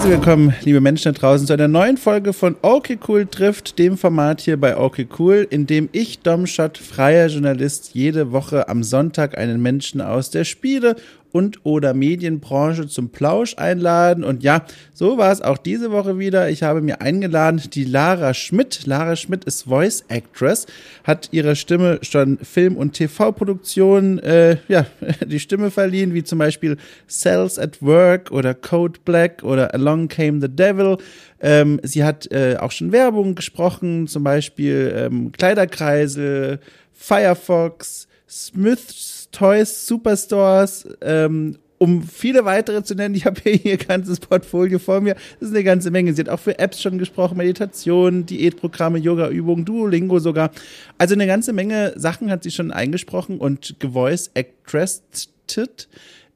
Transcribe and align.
Herzlich 0.00 0.16
willkommen, 0.16 0.54
liebe 0.62 0.80
Menschen 0.80 1.12
da 1.12 1.20
draußen, 1.20 1.46
zu 1.46 1.52
einer 1.52 1.68
neuen 1.68 1.98
Folge 1.98 2.32
von 2.32 2.56
Okay 2.62 2.98
Cool 3.06 3.26
trifft, 3.26 3.78
dem 3.78 3.98
Format 3.98 4.40
hier 4.40 4.58
bei 4.58 4.78
Okay 4.78 5.06
Cool, 5.18 5.46
in 5.50 5.66
dem 5.66 5.90
ich, 5.92 6.20
Domschott, 6.20 6.78
freier 6.78 7.26
Journalist, 7.26 7.90
jede 7.92 8.32
Woche 8.32 8.66
am 8.70 8.82
Sonntag 8.82 9.36
einen 9.36 9.60
Menschen 9.60 10.00
aus 10.00 10.30
der 10.30 10.44
Spiele- 10.44 10.96
und 11.32 11.64
oder 11.64 11.94
Medienbranche 11.94 12.86
zum 12.88 13.10
Plausch 13.10 13.56
einladen. 13.56 14.24
Und 14.24 14.42
ja, 14.42 14.64
so 14.92 15.18
war 15.18 15.32
es 15.32 15.42
auch 15.42 15.58
diese 15.58 15.90
Woche 15.90 16.18
wieder. 16.18 16.50
Ich 16.50 16.62
habe 16.62 16.80
mir 16.80 17.00
eingeladen 17.00 17.62
die 17.72 17.84
Lara 17.84 18.34
Schmidt. 18.34 18.86
Lara 18.86 19.16
Schmidt 19.16 19.44
ist 19.44 19.64
Voice 19.64 20.04
Actress, 20.08 20.66
hat 21.04 21.28
ihre 21.32 21.56
Stimme 21.56 21.98
schon 22.02 22.38
Film- 22.38 22.76
und 22.76 22.92
TV-Produktionen 22.92 24.18
äh, 24.20 24.56
ja, 24.68 24.86
die 25.26 25.40
Stimme 25.40 25.70
verliehen, 25.70 26.14
wie 26.14 26.24
zum 26.24 26.38
Beispiel 26.38 26.76
Cells 27.08 27.58
at 27.58 27.82
Work 27.82 28.30
oder 28.30 28.54
Code 28.54 29.00
Black 29.04 29.42
oder 29.42 29.74
Along 29.74 30.08
Came 30.08 30.40
the 30.40 30.48
Devil. 30.48 30.98
Ähm, 31.40 31.80
sie 31.82 32.04
hat 32.04 32.30
äh, 32.32 32.56
auch 32.58 32.70
schon 32.70 32.92
Werbung 32.92 33.34
gesprochen, 33.34 34.06
zum 34.06 34.24
Beispiel 34.24 34.92
ähm, 34.94 35.32
Kleiderkreisel, 35.32 36.60
Firefox, 36.92 38.06
Smiths 38.28 39.19
Toys, 39.32 39.86
Superstores, 39.86 40.88
ähm, 41.00 41.56
um 41.78 42.02
viele 42.02 42.44
weitere 42.44 42.82
zu 42.82 42.94
nennen. 42.94 43.14
Ich 43.14 43.24
habe 43.24 43.40
hier 43.42 43.64
ihr 43.64 43.76
ganzes 43.78 44.20
Portfolio 44.20 44.78
vor 44.78 45.00
mir. 45.00 45.14
Das 45.38 45.48
ist 45.48 45.54
eine 45.54 45.64
ganze 45.64 45.90
Menge. 45.90 46.12
Sie 46.12 46.20
hat 46.20 46.28
auch 46.28 46.40
für 46.40 46.58
Apps 46.58 46.82
schon 46.82 46.98
gesprochen, 46.98 47.38
Meditation, 47.38 48.26
Diätprogramme, 48.26 48.98
Yoga-Übungen, 48.98 49.64
Duolingo 49.64 50.18
sogar. 50.18 50.50
Also 50.98 51.14
eine 51.14 51.26
ganze 51.26 51.54
Menge 51.54 51.94
Sachen 51.96 52.30
hat 52.30 52.42
sie 52.42 52.50
schon 52.50 52.70
eingesprochen 52.70 53.38
und 53.38 53.76
gevoice 53.78 54.30
actressed. 54.34 55.30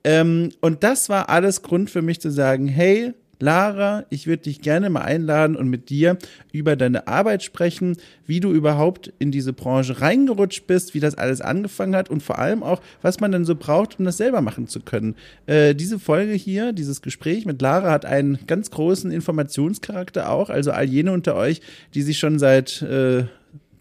Ähm, 0.03 0.51
und 0.61 0.83
das 0.83 1.09
war 1.09 1.29
alles 1.29 1.63
Grund 1.63 1.91
für 1.91 2.03
mich 2.03 2.21
zu 2.21 2.31
sagen, 2.31 2.67
hey, 2.67 3.13
Lara, 3.41 4.05
ich 4.11 4.27
würde 4.27 4.45
dich 4.45 4.61
gerne 4.61 4.91
mal 4.91 5.03
einladen 5.03 5.57
und 5.57 5.69
mit 5.69 5.91
dir 5.91 6.19
über 6.53 6.77
deine 6.77 7.09
Arbeit 7.09 7.43
sprechen, 7.43 7.97
wie 8.27 8.41
du 8.41 8.53
überhaupt 8.53 9.13
in 9.19 9.31
diese 9.31 9.53
Branche 9.53 10.01
reingerutscht 10.01 10.67
bist, 10.67 10.95
wie 10.95 11.01
das 11.01 11.17
alles 11.17 11.41
angefangen 11.41 11.97
hat 11.97 12.11
und 12.11 12.23
vor 12.23 12.39
allem 12.39 12.63
auch, 12.63 12.81
was 13.03 13.21
man 13.21 13.33
denn 13.33 13.45
so 13.45 13.55
braucht, 13.55 13.99
um 13.99 14.05
das 14.05 14.17
selber 14.17 14.41
machen 14.41 14.69
zu 14.69 14.81
können. 14.81 15.15
Äh, 15.47 15.75
diese 15.75 15.99
Folge 15.99 16.33
hier, 16.33 16.73
dieses 16.73 17.03
Gespräch 17.03 17.47
mit 17.47 17.61
Lara 17.61 17.91
hat 17.91 18.05
einen 18.05 18.39
ganz 18.47 18.71
großen 18.71 19.11
Informationscharakter 19.11 20.31
auch. 20.31 20.51
Also 20.51 20.73
all 20.73 20.85
jene 20.85 21.13
unter 21.13 21.35
euch, 21.35 21.61
die 21.95 22.03
sich 22.03 22.19
schon 22.19 22.39
seit 22.39 22.83
äh, 22.83 23.25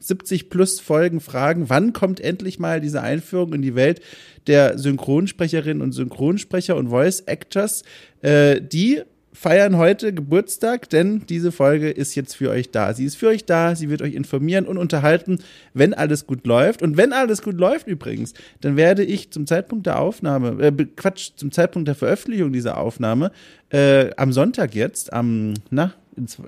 70 0.03 0.49
plus 0.49 0.79
Folgen 0.79 1.21
fragen, 1.21 1.69
wann 1.69 1.93
kommt 1.93 2.19
endlich 2.19 2.59
mal 2.59 2.81
diese 2.81 3.01
Einführung 3.01 3.53
in 3.53 3.61
die 3.61 3.75
Welt 3.75 4.01
der 4.47 4.77
Synchronsprecherinnen 4.77 5.81
und 5.81 5.93
Synchronsprecher 5.93 6.75
und 6.75 6.89
Voice 6.89 7.21
Actors, 7.21 7.83
äh, 8.21 8.61
die 8.61 9.01
feiern 9.33 9.77
heute 9.77 10.13
Geburtstag, 10.13 10.89
denn 10.89 11.23
diese 11.27 11.51
Folge 11.51 11.89
ist 11.89 12.15
jetzt 12.15 12.35
für 12.35 12.51
euch 12.51 12.71
da. 12.71 12.93
Sie 12.93 13.05
ist 13.05 13.15
für 13.15 13.27
euch 13.27 13.45
da, 13.45 13.75
sie 13.75 13.89
wird 13.89 14.01
euch 14.01 14.13
informieren 14.13 14.65
und 14.65 14.77
unterhalten, 14.77 15.39
wenn 15.73 15.93
alles 15.93 16.27
gut 16.27 16.45
läuft. 16.45 16.81
Und 16.81 16.97
wenn 16.97 17.11
alles 17.13 17.41
gut 17.41 17.57
läuft 17.57 17.87
übrigens, 17.87 18.33
dann 18.61 18.77
werde 18.77 19.03
ich 19.03 19.31
zum 19.31 19.47
Zeitpunkt 19.47 19.87
der 19.87 19.99
Aufnahme, 19.99 20.63
äh, 20.63 20.71
Quatsch, 20.95 21.31
zum 21.35 21.51
Zeitpunkt 21.51 21.87
der 21.87 21.95
Veröffentlichung 21.95 22.53
dieser 22.53 22.77
Aufnahme, 22.77 23.31
äh, 23.69 24.11
am 24.17 24.31
Sonntag 24.31 24.75
jetzt, 24.75 25.11
am, 25.11 25.55
na, 25.71 25.93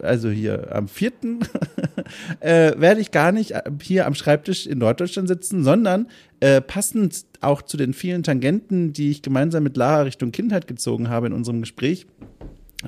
also 0.03 0.29
hier 0.29 0.75
am 0.75 0.87
vierten, 0.87 1.39
äh, 2.39 2.73
werde 2.77 3.01
ich 3.01 3.09
gar 3.09 3.31
nicht 3.31 3.53
hier 3.81 4.05
am 4.05 4.13
Schreibtisch 4.13 4.67
in 4.67 4.77
Norddeutschland 4.77 5.27
sitzen, 5.27 5.63
sondern 5.63 6.07
äh, 6.39 6.61
passend 6.61 7.25
auch 7.41 7.61
zu 7.63 7.77
den 7.77 7.93
vielen 7.93 8.21
Tangenten, 8.21 8.93
die 8.93 9.09
ich 9.09 9.21
gemeinsam 9.23 9.63
mit 9.63 9.75
Lara 9.75 10.03
Richtung 10.03 10.31
Kindheit 10.31 10.67
gezogen 10.67 11.09
habe 11.09 11.27
in 11.27 11.33
unserem 11.33 11.61
Gespräch, 11.61 12.05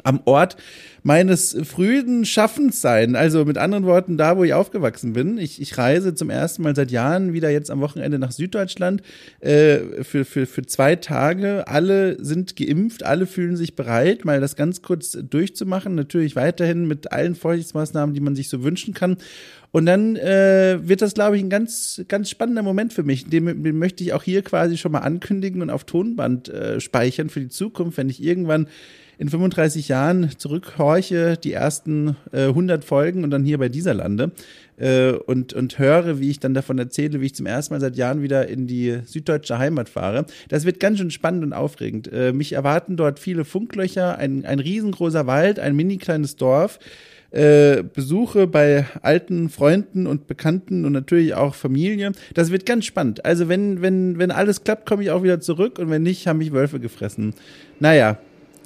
am 0.04 0.22
Ort 0.26 0.58
meines 1.04 1.58
frühen 1.64 2.26
Schaffens 2.26 2.82
sein. 2.82 3.16
Also 3.16 3.46
mit 3.46 3.58
anderen 3.58 3.86
Worten, 3.86 4.18
da, 4.18 4.38
wo 4.38 4.44
ich 4.44 4.54
aufgewachsen 4.54 5.14
bin. 5.14 5.38
Ich, 5.38 5.62
ich 5.62 5.78
reise 5.78 6.14
zum 6.14 6.30
ersten 6.30 6.64
Mal 6.64 6.76
seit 6.76 6.92
Jahren 6.92 7.32
wieder 7.32 7.50
jetzt 7.50 7.72
am 7.72 7.80
Wochenende 7.80 8.20
nach 8.20 8.32
Süddeutschland 8.32 9.02
äh, 9.40 10.04
für, 10.04 10.26
für, 10.26 10.46
für 10.46 10.66
zwei 10.66 10.98
Tage. 10.98 11.68
Alle 11.68 12.22
sind 12.22 12.58
geimpft, 12.58 13.04
alle 13.04 13.26
fühlen 13.26 13.56
sich 13.56 13.76
bereit, 13.76 14.26
mal 14.26 14.42
das 14.42 14.58
ganz 14.58 14.82
kurz 14.82 15.18
durchzumachen. 15.30 15.96
Natürlich 15.96 16.36
weiterhin 16.36 16.88
mit 16.88 17.12
allen 17.14 17.36
Vorsichtsmaßnahmen, 17.36 18.14
die 18.14 18.22
man 18.22 18.36
sich 18.36 18.50
so 18.50 18.64
wünschen 18.64 18.94
kann. 18.94 19.18
Und 19.72 19.86
dann 19.86 20.16
äh, 20.16 20.80
wird 20.82 21.02
das, 21.02 21.14
glaube 21.14 21.38
ich, 21.38 21.44
ein 21.44 21.50
ganz, 21.50 22.02
ganz 22.08 22.30
spannender 22.30 22.64
Moment 22.64 22.94
für 22.94 23.04
mich. 23.04 23.30
Den, 23.30 23.64
den 23.64 23.78
möchte 23.78 24.04
ich 24.04 24.14
auch 24.14 24.24
hier 24.24 24.42
quasi 24.42 24.78
schon 24.78 24.92
mal 24.92 25.00
ankündigen 25.00 25.62
und 25.62 25.70
auf 25.70 25.84
Tonband 25.84 26.50
äh, 26.50 26.80
speichern 26.80 27.30
für 27.30 27.42
die 27.42 27.50
Zukunft, 27.50 27.98
wenn 27.98 28.10
ich 28.10 28.22
irgendwann 28.22 28.68
in 29.18 29.30
35 29.30 29.88
Jahren 29.88 30.30
zurückhorche, 30.38 31.38
die 31.38 31.54
ersten 31.54 32.16
äh, 32.32 32.48
100 32.48 32.86
Folgen 32.86 33.24
und 33.24 33.32
dann 33.32 33.44
hier 33.44 33.58
bei 33.58 33.70
dieser 33.70 33.94
lande 33.94 34.32
äh, 34.78 35.12
und, 35.12 35.54
und 35.54 35.80
höre, 35.80 36.20
wie 36.20 36.30
ich 36.30 36.40
dann 36.40 36.54
davon 36.54 36.78
erzähle, 36.78 37.20
wie 37.22 37.26
ich 37.26 37.36
zum 37.36 37.46
ersten 37.46 37.74
Mal 37.74 37.80
seit 37.80 37.96
Jahren 37.96 38.22
wieder 38.22 38.48
in 38.48 38.68
die 38.68 39.00
süddeutsche 39.06 39.58
Heimat 39.58 39.90
fahre. 39.90 40.26
Das 40.50 40.66
wird 40.66 40.80
ganz 40.80 41.00
schön 41.00 41.12
spannend 41.12 41.44
und 41.44 41.54
aufregend. 41.54 42.12
Äh, 42.12 42.32
mich 42.32 42.54
erwarten 42.54 42.96
dort 42.96 43.20
viele 43.20 43.44
Funklöcher, 43.44 44.18
ein, 44.18 44.46
ein 44.46 44.60
riesengroßer 44.60 45.26
Wald, 45.28 45.60
ein 45.60 45.76
mini 45.76 45.98
kleines 45.98 46.36
Dorf. 46.36 46.80
Äh, 47.30 47.84
Besuche 47.84 48.48
bei 48.48 48.86
alten 49.02 49.50
Freunden 49.50 50.08
und 50.08 50.28
Bekannten 50.28 50.86
und 50.86 50.94
natürlich 50.94 51.34
auch 51.34 51.56
Familie. 51.56 52.14
Das 52.34 52.52
wird 52.52 52.66
ganz 52.66 52.86
spannend. 52.86 53.26
Also 53.26 53.50
wenn, 53.50 53.82
wenn, 53.82 54.18
wenn 54.18 54.32
alles 54.32 54.64
klappt, 54.64 54.86
komme 54.86 55.04
ich 55.04 55.12
auch 55.12 55.24
wieder 55.24 55.42
zurück 55.42 55.78
und 55.78 55.90
wenn 55.90 56.04
nicht, 56.04 56.26
haben 56.28 56.38
mich 56.38 56.54
Wölfe 56.54 56.80
gefressen. 56.80 57.34
Naja, 57.82 58.18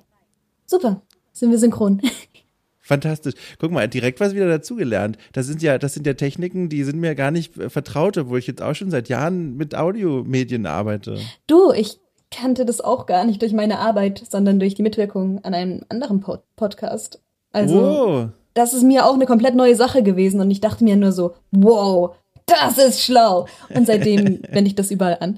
Super. 0.65 1.01
Sind 1.33 1.51
wir 1.51 1.57
synchron. 1.57 2.01
Fantastisch. 2.79 3.33
Guck 3.59 3.71
mal, 3.71 3.89
direkt 3.89 4.21
was 4.21 4.33
wieder 4.33 4.47
dazugelernt. 4.47 5.17
Das 5.33 5.45
sind 5.45 5.61
ja, 5.61 5.77
das 5.77 5.93
sind 5.93 6.07
ja 6.07 6.13
Techniken, 6.13 6.69
die 6.69 6.85
sind 6.85 7.01
mir 7.01 7.15
gar 7.15 7.31
nicht 7.31 7.53
vertraut, 7.53 8.17
obwohl 8.17 8.39
ich 8.39 8.47
jetzt 8.47 8.61
auch 8.61 8.75
schon 8.75 8.91
seit 8.91 9.09
Jahren 9.09 9.57
mit 9.57 9.75
Audiomedien 9.75 10.67
arbeite. 10.67 11.19
Du, 11.47 11.73
ich 11.73 11.99
kannte 12.31 12.63
das 12.63 12.79
auch 12.79 13.05
gar 13.07 13.25
nicht 13.25 13.41
durch 13.41 13.51
meine 13.51 13.79
Arbeit, 13.79 14.23
sondern 14.29 14.61
durch 14.61 14.75
die 14.75 14.83
Mitwirkung 14.83 15.43
an 15.43 15.53
einem 15.53 15.83
anderen 15.89 16.21
Pod 16.21 16.43
Podcast. 16.55 17.21
Also, 17.51 17.81
oh. 17.81 18.29
das 18.53 18.73
ist 18.73 18.83
mir 18.83 19.05
auch 19.05 19.15
eine 19.15 19.25
komplett 19.25 19.55
neue 19.55 19.75
Sache 19.75 20.01
gewesen 20.01 20.39
und 20.39 20.49
ich 20.49 20.61
dachte 20.61 20.85
mir 20.85 20.95
nur 20.95 21.11
so, 21.11 21.33
wow, 21.51 22.15
das 22.45 22.77
ist 22.77 23.03
schlau. 23.03 23.47
Und 23.75 23.85
seitdem 23.85 24.39
wende 24.49 24.69
ich 24.69 24.75
das 24.75 24.91
überall 24.91 25.17
an. 25.19 25.37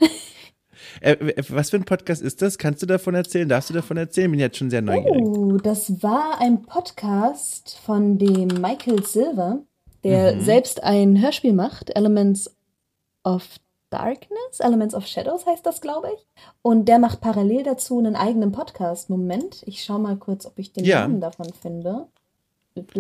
Äh, 1.02 1.44
was 1.50 1.72
für 1.72 1.78
ein 1.78 1.84
Podcast 1.84 2.22
ist 2.22 2.42
das? 2.42 2.58
Kannst 2.58 2.82
du 2.84 2.86
davon 2.86 3.16
erzählen? 3.16 3.50
Darfst 3.50 3.72
du 3.72 3.74
davon 3.74 3.98
erzählen? 3.98 4.30
Bin 4.30 4.40
jetzt 4.40 4.58
schon 4.58 4.70
sehr 4.70 4.84
neugierig. 4.84 5.22
Oh, 5.22 5.58
das 5.58 6.02
war 6.04 6.40
ein 6.40 6.62
Podcast 6.62 7.78
von 7.84 8.20
dem 8.20 8.48
Michael 8.48 9.04
Silver, 9.04 9.64
der 10.04 10.36
mhm. 10.36 10.42
selbst 10.42 10.84
ein 10.84 11.20
Hörspiel 11.20 11.54
macht, 11.54 11.96
Elements 11.96 12.56
of 13.24 13.44
Darkness, 13.90 14.60
Elements 14.60 14.96
of 14.96 15.06
Shadows 15.06 15.46
heißt 15.46 15.66
das, 15.66 15.82
glaube 15.82 16.08
ich. 16.16 16.26
Und 16.62 16.86
der 16.86 17.00
macht 17.00 17.20
parallel 17.20 17.64
dazu 17.64 17.98
einen 18.00 18.16
eigenen 18.16 18.52
Podcast. 18.52 19.10
Moment, 19.10 19.64
ich 19.66 19.84
schau 19.84 19.98
mal 19.98 20.18
kurz, 20.18 20.46
ob 20.46 20.58
ich 20.60 20.72
den 20.72 20.86
ja. 20.86 21.02
Namen 21.02 21.20
davon 21.20 21.48
finde. 21.62 22.08
Mit 22.76 22.96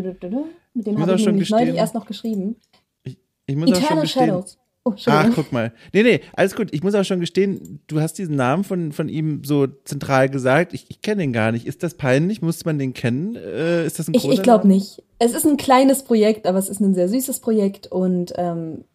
dem 0.87 0.99
habe 0.99 1.15
ich 1.15 1.25
nämlich 1.25 1.49
neulich 1.49 1.75
erst 1.75 1.93
noch 1.93 2.05
geschrieben. 2.05 2.57
Ich, 3.03 3.17
ich 3.45 3.55
muss 3.55 3.69
Eternal 3.69 4.07
Shadows. 4.07 4.57
Oh, 4.83 4.93
Ach, 5.05 5.29
guck 5.35 5.51
mal. 5.51 5.71
Nee, 5.93 6.01
nee, 6.01 6.21
alles 6.33 6.55
gut. 6.55 6.69
Ich 6.71 6.81
muss 6.81 6.95
auch 6.95 7.03
schon 7.03 7.19
gestehen, 7.19 7.81
du 7.85 8.01
hast 8.01 8.17
diesen 8.17 8.35
Namen 8.35 8.63
von, 8.63 8.91
von 8.91 9.09
ihm 9.09 9.43
so 9.43 9.67
zentral 9.67 10.27
gesagt. 10.27 10.73
Ich, 10.73 10.87
ich 10.89 11.03
kenne 11.03 11.23
ihn 11.23 11.33
gar 11.33 11.51
nicht. 11.51 11.67
Ist 11.67 11.83
das 11.83 11.93
peinlich? 11.93 12.41
Muss 12.41 12.65
man 12.65 12.79
den 12.79 12.93
kennen? 12.93 13.35
Äh, 13.35 13.85
ist 13.85 13.99
das 13.99 14.07
ein 14.07 14.15
Ich, 14.15 14.27
ich 14.27 14.41
glaube 14.41 14.67
nicht. 14.67 15.03
Es 15.19 15.33
ist 15.33 15.45
ein 15.45 15.57
kleines 15.57 16.01
Projekt, 16.01 16.47
aber 16.47 16.57
es 16.57 16.67
ist 16.67 16.79
ein 16.79 16.95
sehr 16.95 17.07
süßes 17.07 17.41
Projekt 17.41 17.91
und 17.91 18.33
ähm, 18.37 18.85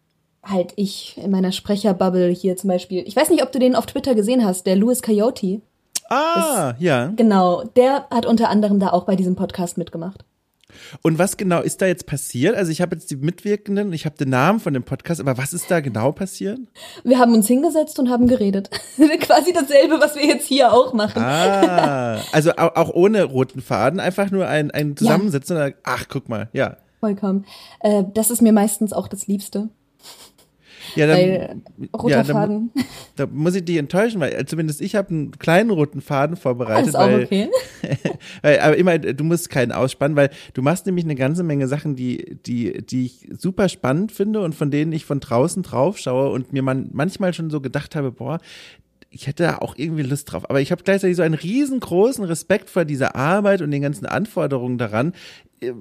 halt 0.43 0.73
ich 0.75 1.17
in 1.23 1.31
meiner 1.31 1.53
Sprecherbubble 1.53 2.29
hier 2.29 2.57
zum 2.57 2.69
Beispiel. 2.69 3.03
Ich 3.07 3.15
weiß 3.15 3.29
nicht, 3.29 3.43
ob 3.43 3.53
du 3.53 3.59
den 3.59 3.75
auf 3.75 3.85
Twitter 3.85 4.13
gesehen 4.13 4.43
hast, 4.43 4.65
der 4.65 4.75
Louis 4.75 5.01
Coyote. 5.01 5.61
Ah, 6.09 6.73
das, 6.73 6.81
ja. 6.81 7.07
Genau, 7.15 7.63
der 7.63 8.07
hat 8.11 8.25
unter 8.25 8.49
anderem 8.49 8.79
da 8.79 8.89
auch 8.89 9.05
bei 9.05 9.15
diesem 9.15 9.35
Podcast 9.35 9.77
mitgemacht. 9.77 10.25
Und 11.01 11.17
was 11.17 11.37
genau 11.37 11.61
ist 11.61 11.81
da 11.81 11.85
jetzt 11.85 12.05
passiert? 12.05 12.55
Also 12.55 12.71
ich 12.71 12.81
habe 12.81 12.95
jetzt 12.95 13.09
die 13.11 13.15
Mitwirkenden, 13.15 13.93
ich 13.93 14.05
habe 14.05 14.17
den 14.17 14.29
Namen 14.29 14.59
von 14.59 14.73
dem 14.73 14.83
Podcast, 14.83 15.19
aber 15.19 15.37
was 15.37 15.53
ist 15.53 15.69
da 15.69 15.79
genau 15.79 16.11
passiert? 16.11 16.59
Wir 17.03 17.19
haben 17.19 17.33
uns 17.33 17.47
hingesetzt 17.47 17.99
und 17.99 18.09
haben 18.09 18.27
geredet. 18.27 18.69
Quasi 19.19 19.53
dasselbe, 19.53 19.99
was 19.99 20.15
wir 20.15 20.25
jetzt 20.25 20.47
hier 20.47 20.73
auch 20.73 20.93
machen. 20.93 21.21
Ah, 21.21 22.19
also 22.31 22.51
auch 22.55 22.93
ohne 22.93 23.23
roten 23.23 23.61
Faden, 23.61 23.99
einfach 23.99 24.31
nur 24.31 24.47
ein, 24.47 24.71
ein 24.71 24.95
Zusammensitzen. 24.95 25.57
Ja. 25.57 25.69
Ach, 25.83 26.05
guck 26.09 26.29
mal, 26.29 26.49
ja. 26.53 26.77
Vollkommen. 26.99 27.45
Äh, 27.79 28.03
das 28.13 28.31
ist 28.31 28.41
mir 28.41 28.53
meistens 28.53 28.93
auch 28.93 29.07
das 29.07 29.27
Liebste. 29.27 29.69
Ja, 30.95 31.07
dann, 31.07 31.17
weil, 31.17 31.61
roter 31.95 32.09
ja, 32.09 32.23
Faden. 32.23 32.71
Da, 33.15 33.25
da, 33.25 33.31
muss 33.31 33.55
ich 33.55 33.65
dich 33.65 33.77
enttäuschen, 33.77 34.19
weil 34.19 34.45
zumindest 34.45 34.81
ich 34.81 34.95
habe 34.95 35.09
einen 35.09 35.31
kleinen 35.31 35.69
roten 35.69 36.01
Faden 36.01 36.35
vorbereitet. 36.35 36.93
Das 36.93 36.95
ist 36.95 36.99
weil, 36.99 37.19
auch 37.19 37.25
okay. 37.25 37.49
weil, 38.41 38.59
aber 38.59 38.77
immer, 38.77 38.97
du 38.97 39.23
musst 39.23 39.49
keinen 39.49 39.71
ausspannen, 39.71 40.15
weil 40.15 40.29
du 40.53 40.61
machst 40.61 40.85
nämlich 40.85 41.05
eine 41.05 41.15
ganze 41.15 41.43
Menge 41.43 41.67
Sachen, 41.67 41.95
die, 41.95 42.37
die, 42.45 42.85
die 42.85 43.05
ich 43.05 43.29
super 43.37 43.69
spannend 43.69 44.11
finde 44.11 44.41
und 44.41 44.55
von 44.55 44.71
denen 44.71 44.91
ich 44.91 45.05
von 45.05 45.19
draußen 45.19 45.63
drauf 45.63 45.97
schaue 45.97 46.31
und 46.31 46.53
mir 46.53 46.61
man 46.61 46.89
manchmal 46.93 47.33
schon 47.33 47.49
so 47.49 47.61
gedacht 47.61 47.95
habe, 47.95 48.11
boah, 48.11 48.39
ich 49.09 49.27
hätte 49.27 49.43
da 49.43 49.57
auch 49.57 49.75
irgendwie 49.77 50.03
Lust 50.03 50.31
drauf. 50.31 50.49
Aber 50.49 50.61
ich 50.61 50.71
habe 50.71 50.83
gleichzeitig 50.83 51.15
so 51.15 51.23
einen 51.23 51.33
riesengroßen 51.33 52.23
Respekt 52.23 52.69
vor 52.69 52.85
dieser 52.85 53.15
Arbeit 53.15 53.61
und 53.61 53.71
den 53.71 53.81
ganzen 53.81 54.05
Anforderungen 54.05 54.77
daran. 54.77 55.13
Äh, 55.59 55.73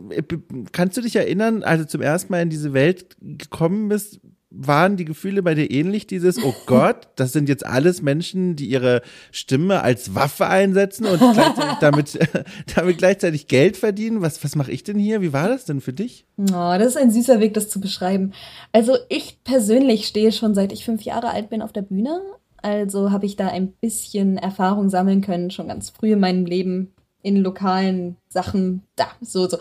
kannst 0.73 0.97
du 0.97 1.01
dich 1.01 1.17
erinnern, 1.17 1.63
als 1.63 1.83
du 1.83 1.89
zum 1.89 2.03
ersten 2.03 2.33
Mal 2.33 2.43
in 2.43 2.51
diese 2.51 2.73
Welt 2.73 3.17
gekommen 3.21 3.89
bist, 3.89 4.21
waren 4.51 4.97
die 4.97 5.05
Gefühle 5.05 5.43
bei 5.43 5.55
dir 5.55 5.71
ähnlich? 5.71 6.07
Dieses, 6.07 6.43
oh 6.43 6.55
Gott, 6.67 7.09
das 7.17 7.33
sind 7.33 7.49
jetzt 7.49 7.67
alles 7.67 8.03
Menschen, 8.03 8.57
die 8.57 8.67
ihre 8.67 9.03
Stimme 9.33 9.83
als 9.83 10.15
Waffe 10.15 10.47
einsetzen 10.47 11.07
und 11.07 11.19
gleichzeitig 11.19 11.79
damit, 11.81 12.19
damit 12.75 12.99
gleichzeitig 12.99 13.49
Geld 13.49 13.77
verdienen. 13.77 14.23
Was, 14.23 14.43
was 14.45 14.57
mache 14.57 14.73
ich 14.73 14.85
denn 14.85 14.99
hier? 14.99 15.21
Wie 15.21 15.33
war 15.33 15.49
das 15.49 15.65
denn 15.65 15.81
für 15.81 15.93
dich? 15.93 16.27
Oh, 16.39 16.75
das 16.79 16.89
ist 16.89 16.97
ein 16.97 17.11
süßer 17.11 17.41
Weg, 17.41 17.55
das 17.55 17.69
zu 17.69 17.81
beschreiben. 17.81 18.33
Also 18.73 18.97
ich 19.09 19.43
persönlich 19.45 20.07
stehe 20.07 20.33
schon 20.33 20.55
seit 20.55 20.73
ich 20.73 20.85
fünf 20.85 21.03
Jahre 21.03 21.31
alt 21.31 21.51
bin 21.51 21.63
auf 21.63 21.73
der 21.73 21.83
Bühne. 21.83 22.21
Also 22.63 23.11
habe 23.11 23.27
ich 23.27 23.37
da 23.37 23.49
ein 23.49 23.73
bisschen 23.73 24.39
Erfahrung 24.39 24.91
sammeln 24.91 25.21
können, 25.21 25.51
schon 25.51 25.69
ganz 25.69 25.91
früh 25.91 26.13
in 26.13 26.21
meinem 26.21 26.47
Leben 26.47 26.93
in 27.23 27.37
lokalen 27.37 28.17
Sachen, 28.29 28.83
da, 28.95 29.07
so, 29.21 29.49
so, 29.49 29.59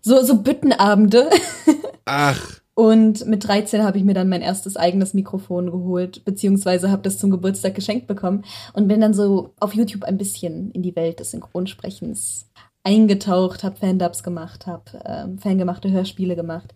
so, 0.00 0.22
so 0.22 0.42
Büttenabende. 0.42 1.28
Ach. 2.06 2.61
Und 2.74 3.26
mit 3.26 3.46
13 3.46 3.82
habe 3.84 3.98
ich 3.98 4.04
mir 4.04 4.14
dann 4.14 4.30
mein 4.30 4.40
erstes 4.40 4.76
eigenes 4.76 5.12
Mikrofon 5.12 5.70
geholt, 5.70 6.24
beziehungsweise 6.24 6.90
habe 6.90 7.02
das 7.02 7.18
zum 7.18 7.30
Geburtstag 7.30 7.74
geschenkt 7.74 8.06
bekommen 8.06 8.44
und 8.72 8.88
bin 8.88 9.00
dann 9.00 9.12
so 9.12 9.50
auf 9.60 9.74
YouTube 9.74 10.04
ein 10.04 10.16
bisschen 10.16 10.70
in 10.70 10.82
die 10.82 10.96
Welt 10.96 11.20
des 11.20 11.32
Synchronsprechens 11.32 12.48
eingetaucht, 12.82 13.62
habe 13.62 13.76
Fan-Dubs 13.76 14.22
gemacht, 14.22 14.66
habe 14.66 14.84
ähm, 15.04 15.38
fangemachte 15.38 15.90
Hörspiele 15.90 16.34
gemacht. 16.34 16.74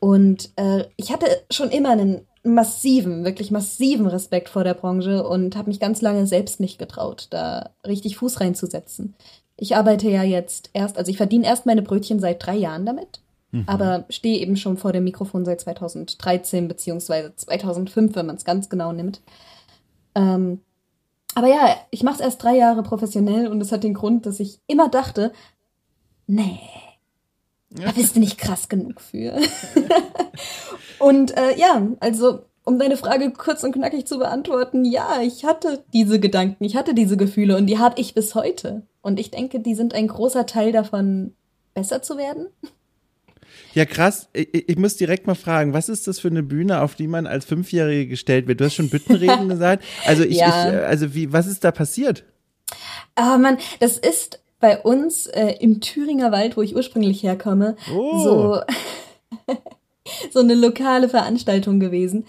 Und 0.00 0.50
äh, 0.56 0.84
ich 0.96 1.12
hatte 1.12 1.26
schon 1.50 1.70
immer 1.70 1.90
einen 1.90 2.22
massiven, 2.44 3.24
wirklich 3.24 3.50
massiven 3.50 4.06
Respekt 4.06 4.48
vor 4.48 4.64
der 4.64 4.74
Branche 4.74 5.26
und 5.26 5.56
habe 5.56 5.68
mich 5.68 5.80
ganz 5.80 6.00
lange 6.02 6.26
selbst 6.26 6.60
nicht 6.60 6.78
getraut, 6.78 7.26
da 7.30 7.70
richtig 7.86 8.16
Fuß 8.16 8.40
reinzusetzen. 8.40 9.14
Ich 9.56 9.76
arbeite 9.76 10.08
ja 10.08 10.22
jetzt 10.22 10.70
erst, 10.72 10.98
also 10.98 11.10
ich 11.10 11.16
verdiene 11.16 11.46
erst 11.46 11.66
meine 11.66 11.82
Brötchen 11.82 12.20
seit 12.20 12.44
drei 12.44 12.56
Jahren 12.56 12.86
damit 12.86 13.21
Mhm. 13.52 13.64
Aber 13.66 14.06
stehe 14.08 14.40
eben 14.40 14.56
schon 14.56 14.76
vor 14.76 14.92
dem 14.92 15.04
Mikrofon 15.04 15.44
seit 15.44 15.60
2013 15.60 16.68
beziehungsweise 16.68 17.34
2005, 17.36 18.16
wenn 18.16 18.26
man 18.26 18.36
es 18.36 18.44
ganz 18.44 18.68
genau 18.68 18.92
nimmt. 18.92 19.22
Ähm, 20.14 20.60
aber 21.34 21.46
ja, 21.46 21.76
ich 21.90 22.02
mache 22.02 22.16
es 22.16 22.20
erst 22.20 22.42
drei 22.42 22.56
Jahre 22.56 22.82
professionell 22.82 23.46
und 23.46 23.60
das 23.60 23.72
hat 23.72 23.84
den 23.84 23.94
Grund, 23.94 24.26
dass 24.26 24.40
ich 24.40 24.60
immer 24.66 24.88
dachte, 24.88 25.32
nee, 26.26 26.60
da 27.70 27.92
bist 27.92 28.16
du 28.16 28.20
nicht 28.20 28.38
krass 28.38 28.68
genug 28.68 29.00
für. 29.00 29.38
und 30.98 31.36
äh, 31.36 31.58
ja, 31.58 31.86
also 32.00 32.40
um 32.64 32.78
deine 32.78 32.96
Frage 32.96 33.32
kurz 33.32 33.64
und 33.64 33.72
knackig 33.72 34.06
zu 34.06 34.18
beantworten, 34.18 34.84
ja, 34.84 35.20
ich 35.22 35.44
hatte 35.44 35.84
diese 35.92 36.20
Gedanken, 36.20 36.64
ich 36.64 36.76
hatte 36.76 36.94
diese 36.94 37.16
Gefühle 37.16 37.56
und 37.56 37.66
die 37.66 37.78
habe 37.78 38.00
ich 38.00 38.14
bis 38.14 38.34
heute. 38.34 38.82
Und 39.00 39.18
ich 39.18 39.30
denke, 39.30 39.60
die 39.60 39.74
sind 39.74 39.94
ein 39.94 40.06
großer 40.06 40.46
Teil 40.46 40.70
davon, 40.70 41.34
besser 41.74 42.02
zu 42.02 42.16
werden. 42.16 42.48
Ja, 43.74 43.84
krass. 43.84 44.28
Ich, 44.32 44.68
ich, 44.68 44.76
muss 44.76 44.96
direkt 44.96 45.26
mal 45.26 45.34
fragen, 45.34 45.72
was 45.72 45.88
ist 45.88 46.06
das 46.06 46.18
für 46.20 46.28
eine 46.28 46.42
Bühne, 46.42 46.80
auf 46.82 46.94
die 46.94 47.06
man 47.06 47.26
als 47.26 47.44
Fünfjährige 47.44 48.08
gestellt 48.08 48.46
wird? 48.46 48.60
Du 48.60 48.64
hast 48.64 48.74
schon 48.74 48.90
Büttenreden 48.90 49.48
gesagt. 49.48 49.84
Also 50.06 50.24
ich, 50.24 50.36
ja. 50.38 50.68
ich, 50.68 50.86
also 50.86 51.14
wie, 51.14 51.32
was 51.32 51.46
ist 51.46 51.64
da 51.64 51.72
passiert? 51.72 52.24
Aber 53.14 53.34
ah, 53.34 53.38
man, 53.38 53.58
das 53.80 53.98
ist 53.98 54.40
bei 54.60 54.80
uns 54.80 55.26
äh, 55.26 55.56
im 55.60 55.80
Thüringer 55.80 56.32
Wald, 56.32 56.56
wo 56.56 56.62
ich 56.62 56.76
ursprünglich 56.76 57.22
herkomme, 57.22 57.76
oh. 57.94 58.18
so, 58.22 58.60
so 60.30 60.40
eine 60.40 60.54
lokale 60.54 61.08
Veranstaltung 61.08 61.80
gewesen. 61.80 62.26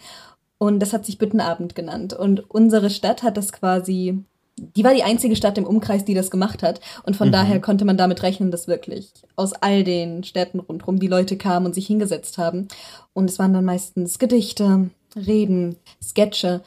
Und 0.57 0.79
das 0.79 0.93
hat 0.93 1.05
sich 1.05 1.17
Büttenabend 1.17 1.75
genannt. 1.75 2.13
Und 2.13 2.49
unsere 2.49 2.89
Stadt 2.89 3.21
hat 3.21 3.37
das 3.37 3.51
quasi 3.51 4.23
die 4.57 4.83
war 4.83 4.93
die 4.93 5.03
einzige 5.03 5.35
Stadt 5.35 5.57
im 5.57 5.65
Umkreis, 5.65 6.05
die 6.05 6.13
das 6.13 6.29
gemacht 6.29 6.63
hat. 6.63 6.79
Und 7.03 7.15
von 7.15 7.29
mhm. 7.29 7.33
daher 7.33 7.59
konnte 7.59 7.85
man 7.85 7.97
damit 7.97 8.23
rechnen, 8.23 8.51
dass 8.51 8.67
wirklich 8.67 9.11
aus 9.35 9.53
all 9.53 9.83
den 9.83 10.23
Städten 10.23 10.59
rundherum 10.59 10.99
die 10.99 11.07
Leute 11.07 11.37
kamen 11.37 11.65
und 11.65 11.75
sich 11.75 11.87
hingesetzt 11.87 12.37
haben. 12.37 12.67
Und 13.13 13.29
es 13.29 13.39
waren 13.39 13.53
dann 13.53 13.65
meistens 13.65 14.19
Gedichte, 14.19 14.89
Reden, 15.15 15.77
Sketche. 16.01 16.61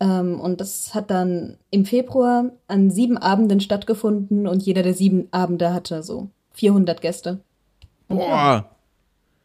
Ähm, 0.00 0.40
und 0.40 0.60
das 0.60 0.94
hat 0.94 1.10
dann 1.10 1.58
im 1.70 1.84
Februar 1.84 2.50
an 2.66 2.90
sieben 2.90 3.18
Abenden 3.18 3.60
stattgefunden 3.60 4.46
und 4.46 4.62
jeder 4.62 4.82
der 4.82 4.94
sieben 4.94 5.28
Abende 5.30 5.72
hatte 5.72 6.02
so 6.02 6.28
400 6.52 7.00
Gäste. 7.00 7.40
Boah. 8.08 8.70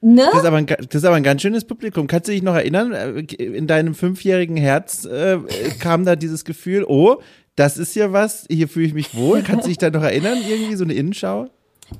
Ne? 0.05 0.27
Das, 0.31 0.41
ist 0.41 0.45
aber 0.45 0.57
ein, 0.57 0.65
das 0.65 0.95
ist 0.95 1.05
aber 1.05 1.15
ein 1.15 1.23
ganz 1.23 1.41
schönes 1.41 1.63
Publikum. 1.63 2.07
Kannst 2.07 2.27
du 2.27 2.33
dich 2.33 2.43
noch 2.43 2.55
erinnern, 2.55 2.91
äh, 2.91 3.19
in 3.43 3.67
deinem 3.67 3.95
fünfjährigen 3.95 4.57
Herz 4.57 5.05
äh, 5.05 5.39
kam 5.79 6.03
da 6.03 6.17
dieses 6.17 6.43
Gefühl, 6.43 6.83
oh, 6.85 7.21
das 7.55 7.77
ist 7.77 7.95
ja 7.95 8.11
was, 8.11 8.45
hier 8.49 8.67
fühle 8.67 8.87
ich 8.87 8.93
mich 8.93 9.15
wohl. 9.15 9.41
Kannst 9.43 9.65
du 9.65 9.69
dich 9.69 9.77
da 9.77 9.89
noch 9.89 10.03
erinnern, 10.03 10.39
irgendwie 10.47 10.75
so 10.75 10.83
eine 10.83 10.93
Innenschau? 10.93 11.47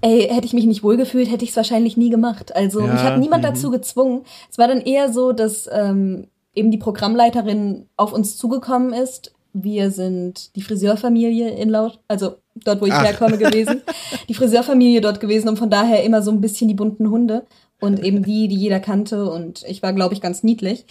Ey, 0.01 0.27
hätte 0.29 0.45
ich 0.45 0.53
mich 0.53 0.65
nicht 0.65 0.83
wohlgefühlt, 0.83 1.29
hätte 1.29 1.43
ich 1.43 1.51
es 1.51 1.57
wahrscheinlich 1.57 1.97
nie 1.97 2.09
gemacht. 2.09 2.55
Also 2.55 2.81
ja, 2.81 2.93
mich 2.93 3.01
hat 3.01 3.19
niemand 3.19 3.43
-hmm. 3.43 3.49
dazu 3.49 3.69
gezwungen. 3.69 4.23
Es 4.49 4.57
war 4.57 4.67
dann 4.67 4.81
eher 4.81 5.11
so, 5.11 5.33
dass 5.33 5.69
ähm, 5.71 6.27
eben 6.55 6.71
die 6.71 6.77
Programmleiterin 6.77 7.87
auf 7.97 8.13
uns 8.13 8.37
zugekommen 8.37 8.93
ist. 8.93 9.33
Wir 9.53 9.91
sind 9.91 10.55
die 10.55 10.61
Friseurfamilie 10.61 11.49
in 11.49 11.69
Laut, 11.69 11.99
also 12.07 12.37
dort, 12.55 12.81
wo 12.81 12.85
ich 12.85 12.93
Ach. 12.93 13.03
herkomme, 13.03 13.37
gewesen. 13.37 13.81
Die 14.29 14.33
Friseurfamilie 14.33 15.01
dort 15.01 15.19
gewesen 15.19 15.49
und 15.49 15.59
von 15.59 15.69
daher 15.69 16.03
immer 16.03 16.21
so 16.21 16.31
ein 16.31 16.41
bisschen 16.41 16.67
die 16.67 16.73
bunten 16.73 17.09
Hunde 17.09 17.45
und 17.79 18.03
eben 18.03 18.23
die, 18.23 18.47
die 18.47 18.55
jeder 18.55 18.79
kannte. 18.79 19.29
Und 19.29 19.63
ich 19.67 19.83
war, 19.83 19.93
glaube 19.93 20.13
ich, 20.13 20.21
ganz 20.21 20.43
niedlich. 20.43 20.85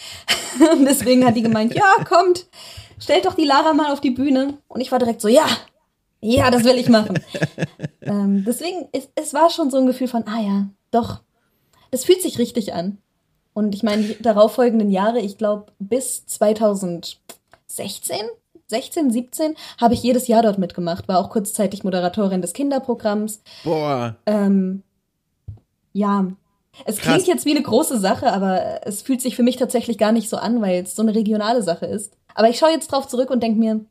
Und 0.77 0.85
deswegen 0.89 1.25
hat 1.25 1.37
die 1.37 1.43
gemeint, 1.43 1.75
ja, 1.75 2.05
kommt, 2.05 2.47
stellt 3.03 3.27
doch 3.27 3.35
die 3.35 3.45
Lara 3.45 3.75
mal 3.75 3.93
auf 3.93 4.01
die 4.01 4.11
Bühne. 4.11 4.59
Und 4.69 4.81
ich 4.81 4.93
war 4.93 4.99
direkt 4.99 5.21
so, 5.21 5.29
ja, 5.29 5.47
ja, 6.21 6.51
das 6.51 6.65
will 6.65 6.79
ich 6.79 6.89
machen. 6.89 7.19
ähm, 8.03 8.45
deswegen, 8.47 8.89
es, 8.93 9.09
es 9.17 9.35
war 9.35 9.51
schon 9.51 9.71
so 9.71 9.79
ein 9.79 9.87
Gefühl 9.87 10.09
von, 10.09 10.25
ah 10.27 10.41
ja, 10.41 10.67
doch, 10.93 11.21
es 11.91 12.05
fühlt 12.05 12.23
sich 12.23 12.39
richtig 12.39 12.75
an. 12.75 12.99
Und 13.55 13.75
ich 13.75 13.83
meine, 13.83 14.03
die 14.03 14.23
darauffolgenden 14.23 14.91
Jahre, 14.91 15.21
ich 15.21 15.37
glaube, 15.37 15.73
bis 15.79 16.25
2016, 16.27 17.21
16, 18.69 19.11
17, 19.11 19.57
habe 19.81 19.95
ich 19.95 20.03
jedes 20.03 20.29
Jahr 20.29 20.43
dort 20.43 20.59
mitgemacht, 20.59 21.09
war 21.09 21.19
auch 21.19 21.29
kurzzeitig 21.29 21.85
Moderatorin 21.85 22.41
des 22.41 22.55
Kinderprogramms. 22.55 23.43
Boah. 23.65 24.17
Ähm, 24.25 24.85
ja, 25.93 26.29
es 26.87 26.99
Krass. 26.99 27.15
klingt 27.15 27.27
jetzt 27.27 27.45
wie 27.45 27.51
eine 27.51 27.63
große 27.63 27.99
Sache, 27.99 28.33
aber 28.33 28.87
es 28.87 29.03
fühlt 29.03 29.21
sich 29.21 29.37
für 29.37 29.43
mich 29.43 29.57
tatsächlich 29.57 29.99
gar 29.99 30.13
nicht 30.13 30.31
so 30.31 30.39
an, 30.39 30.63
weil 30.63 30.83
es 30.83 30.97
so 30.97 31.03
eine 31.03 31.15
regionale 31.15 31.63
Sache 31.63 31.87
ist. 31.87 32.17
Aber 32.35 32.49
ich 32.49 32.59
schaue 32.59 32.71
jetzt 32.71 32.93
drauf 32.93 33.09
zurück 33.09 33.31
und 33.31 33.43
denke 33.43 33.59
mir, 33.59 33.85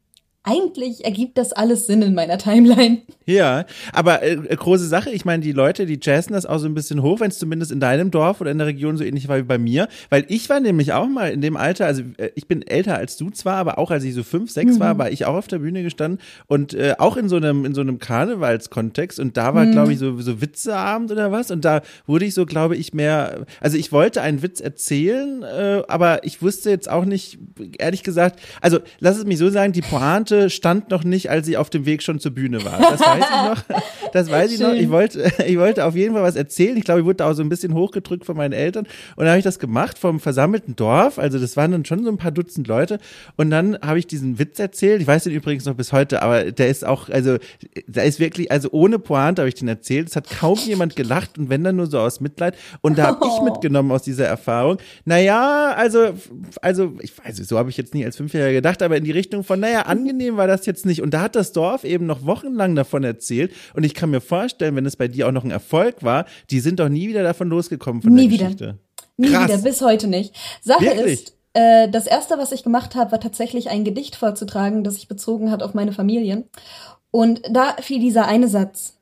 eigentlich 0.43 1.05
ergibt 1.05 1.37
das 1.37 1.53
alles 1.53 1.85
Sinn 1.85 2.01
in 2.01 2.15
meiner 2.15 2.39
Timeline. 2.39 3.03
Ja, 3.25 3.65
aber 3.93 4.23
äh, 4.23 4.35
große 4.35 4.87
Sache, 4.87 5.11
ich 5.11 5.23
meine, 5.23 5.43
die 5.43 5.51
Leute, 5.51 5.85
die 5.85 5.99
jazzen 6.01 6.33
das 6.33 6.47
auch 6.47 6.57
so 6.57 6.65
ein 6.65 6.73
bisschen 6.73 7.03
hoch, 7.03 7.19
wenn 7.19 7.29
es 7.29 7.37
zumindest 7.37 7.71
in 7.71 7.79
deinem 7.79 8.09
Dorf 8.09 8.41
oder 8.41 8.49
in 8.49 8.57
der 8.57 8.65
Region 8.65 8.97
so 8.97 9.03
ähnlich 9.03 9.27
war 9.27 9.37
wie 9.37 9.43
bei 9.43 9.59
mir, 9.59 9.87
weil 10.09 10.25
ich 10.29 10.49
war 10.49 10.59
nämlich 10.59 10.93
auch 10.93 11.07
mal 11.07 11.31
in 11.31 11.41
dem 11.41 11.55
Alter, 11.55 11.85
also 11.85 12.01
äh, 12.17 12.31
ich 12.33 12.47
bin 12.47 12.63
älter 12.63 12.95
als 12.95 13.17
du 13.17 13.29
zwar, 13.29 13.57
aber 13.57 13.77
auch 13.77 13.91
als 13.91 14.03
ich 14.03 14.15
so 14.15 14.23
fünf, 14.23 14.49
sechs 14.49 14.75
mhm. 14.75 14.79
war, 14.79 14.97
war 14.97 15.11
ich 15.11 15.25
auch 15.25 15.35
auf 15.35 15.47
der 15.47 15.59
Bühne 15.59 15.83
gestanden 15.83 16.19
und 16.47 16.73
äh, 16.73 16.95
auch 16.97 17.17
in 17.17 17.29
so 17.29 17.35
einem 17.35 17.63
in 17.63 17.75
so 17.75 17.81
einem 17.81 17.99
Karnevalskontext 17.99 19.19
und 19.19 19.37
da 19.37 19.53
war, 19.53 19.65
mhm. 19.65 19.71
glaube 19.73 19.93
ich, 19.93 19.99
so, 19.99 20.19
so 20.19 20.41
Witzeabend 20.41 21.11
oder 21.11 21.31
was 21.31 21.51
und 21.51 21.63
da 21.63 21.81
wurde 22.07 22.25
ich 22.25 22.33
so, 22.33 22.47
glaube 22.47 22.75
ich, 22.75 22.93
mehr, 22.95 23.45
also 23.59 23.77
ich 23.77 23.91
wollte 23.91 24.23
einen 24.23 24.41
Witz 24.41 24.59
erzählen, 24.59 25.43
äh, 25.43 25.83
aber 25.87 26.25
ich 26.25 26.41
wusste 26.41 26.71
jetzt 26.71 26.89
auch 26.89 27.05
nicht, 27.05 27.37
ehrlich 27.77 28.01
gesagt, 28.01 28.39
also 28.59 28.79
lass 28.99 29.17
es 29.17 29.25
mich 29.25 29.37
so 29.37 29.49
sagen, 29.49 29.71
die 29.71 29.81
Pointe 29.81 30.30
Tante 30.31 30.49
stand 30.49 30.89
noch 30.89 31.03
nicht, 31.03 31.29
als 31.29 31.45
sie 31.45 31.57
auf 31.57 31.69
dem 31.69 31.85
Weg 31.85 32.01
schon 32.03 32.19
zur 32.19 32.31
Bühne 32.31 32.63
war. 32.63 32.79
Das 32.79 32.99
weiß 33.01 33.23
ich 33.23 33.69
noch. 33.69 33.81
Das 34.13 34.29
weiß 34.29 34.51
ich 34.51 34.59
noch. 34.59 34.73
Ich 34.73 34.89
wollte, 34.89 35.31
ich 35.47 35.57
wollte 35.57 35.85
auf 35.85 35.95
jeden 35.95 36.13
Fall 36.13 36.23
was 36.23 36.35
erzählen. 36.35 36.75
Ich 36.75 36.83
glaube, 36.83 36.99
ich 36.99 37.05
wurde 37.05 37.17
da 37.17 37.31
auch 37.31 37.33
so 37.33 37.43
ein 37.43 37.47
bisschen 37.47 37.73
hochgedrückt 37.73 38.25
von 38.25 38.35
meinen 38.35 38.51
Eltern. 38.51 38.85
Und 39.15 39.19
dann 39.19 39.29
habe 39.29 39.37
ich 39.37 39.45
das 39.45 39.57
gemacht 39.57 39.97
vom 39.97 40.19
versammelten 40.19 40.75
Dorf. 40.75 41.17
Also 41.17 41.39
das 41.39 41.55
waren 41.55 41.71
dann 41.71 41.85
schon 41.85 42.03
so 42.03 42.09
ein 42.09 42.17
paar 42.17 42.31
Dutzend 42.31 42.67
Leute. 42.67 42.99
Und 43.37 43.51
dann 43.51 43.77
habe 43.81 43.99
ich 43.99 44.07
diesen 44.07 44.37
Witz 44.37 44.59
erzählt. 44.59 45.01
Ich 45.01 45.07
weiß 45.07 45.23
den 45.23 45.31
übrigens 45.31 45.63
noch 45.63 45.75
bis 45.75 45.93
heute, 45.93 46.23
aber 46.23 46.51
der 46.51 46.67
ist 46.67 46.85
auch, 46.85 47.07
also 47.07 47.37
da 47.87 48.01
ist 48.01 48.19
wirklich, 48.19 48.51
also 48.51 48.67
ohne 48.71 48.99
Pointe 48.99 49.43
habe 49.43 49.47
ich 49.47 49.55
den 49.55 49.69
erzählt. 49.69 50.09
Es 50.09 50.17
hat 50.17 50.29
kaum 50.29 50.59
jemand 50.65 50.97
gelacht 50.97 51.37
und 51.37 51.49
wenn 51.49 51.63
dann 51.63 51.77
nur 51.77 51.87
so 51.87 51.99
aus 51.99 52.19
Mitleid. 52.19 52.57
Und 52.81 52.97
da 52.97 53.07
habe 53.07 53.19
oh. 53.21 53.29
ich 53.33 53.41
mitgenommen 53.43 53.91
aus 53.91 54.03
dieser 54.03 54.25
Erfahrung. 54.25 54.77
Naja, 55.05 55.73
also, 55.77 56.09
also 56.61 56.93
ich 56.99 57.17
weiß, 57.17 57.37
so 57.37 57.57
habe 57.57 57.69
ich 57.69 57.77
jetzt 57.77 57.93
nie 57.93 58.03
als 58.03 58.17
Fünfjähriger 58.17 58.55
gedacht, 58.55 58.81
aber 58.81 58.97
in 58.97 59.05
die 59.05 59.11
Richtung 59.11 59.45
von, 59.45 59.61
naja, 59.61 59.83
angenehm 59.83 60.20
angenehm 60.21 60.37
war 60.37 60.47
das 60.47 60.65
jetzt 60.65 60.85
nicht. 60.85 61.01
Und 61.01 61.13
da 61.13 61.21
hat 61.21 61.35
das 61.35 61.51
Dorf 61.51 61.83
eben 61.83 62.05
noch 62.05 62.25
wochenlang 62.25 62.75
davon 62.75 63.03
erzählt. 63.03 63.51
Und 63.73 63.83
ich 63.83 63.93
kann 63.93 64.11
mir 64.11 64.21
vorstellen, 64.21 64.75
wenn 64.75 64.85
es 64.85 64.95
bei 64.95 65.07
dir 65.07 65.27
auch 65.27 65.31
noch 65.31 65.43
ein 65.43 65.51
Erfolg 65.51 66.03
war, 66.03 66.25
die 66.49 66.59
sind 66.59 66.79
doch 66.79 66.89
nie 66.89 67.07
wieder 67.07 67.23
davon 67.23 67.49
losgekommen 67.49 68.01
von 68.01 68.13
nie 68.13 68.27
der 68.27 68.37
Geschichte. 68.37 68.65
Wieder. 68.65 68.77
Nie 69.17 69.29
Krass. 69.29 69.49
wieder, 69.49 69.57
bis 69.59 69.81
heute 69.81 70.07
nicht. 70.07 70.35
Sache 70.61 70.85
Wirklich? 70.85 71.13
ist, 71.13 71.35
äh, 71.53 71.89
das 71.89 72.07
erste, 72.07 72.37
was 72.37 72.51
ich 72.51 72.63
gemacht 72.63 72.95
habe, 72.95 73.11
war 73.11 73.19
tatsächlich 73.19 73.69
ein 73.69 73.83
Gedicht 73.83 74.15
vorzutragen, 74.15 74.83
das 74.83 74.95
sich 74.95 75.07
bezogen 75.07 75.51
hat 75.51 75.63
auf 75.63 75.73
meine 75.73 75.91
Familie. 75.91 76.45
Und 77.11 77.41
da 77.49 77.75
fiel 77.81 77.99
dieser 77.99 78.27
eine 78.27 78.47
Satz. 78.47 78.97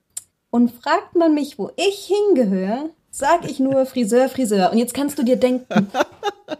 Und 0.51 0.71
fragt 0.71 1.15
man 1.15 1.35
mich, 1.35 1.59
wo 1.59 1.69
ich 1.75 2.09
hingehöre, 2.09 2.89
sag 3.11 3.47
ich 3.47 3.59
nur 3.59 3.85
Friseur, 3.85 4.29
Friseur. 4.29 4.71
Und 4.71 4.79
jetzt 4.79 4.95
kannst 4.95 5.19
du 5.19 5.23
dir 5.23 5.35
denken, 5.35 5.91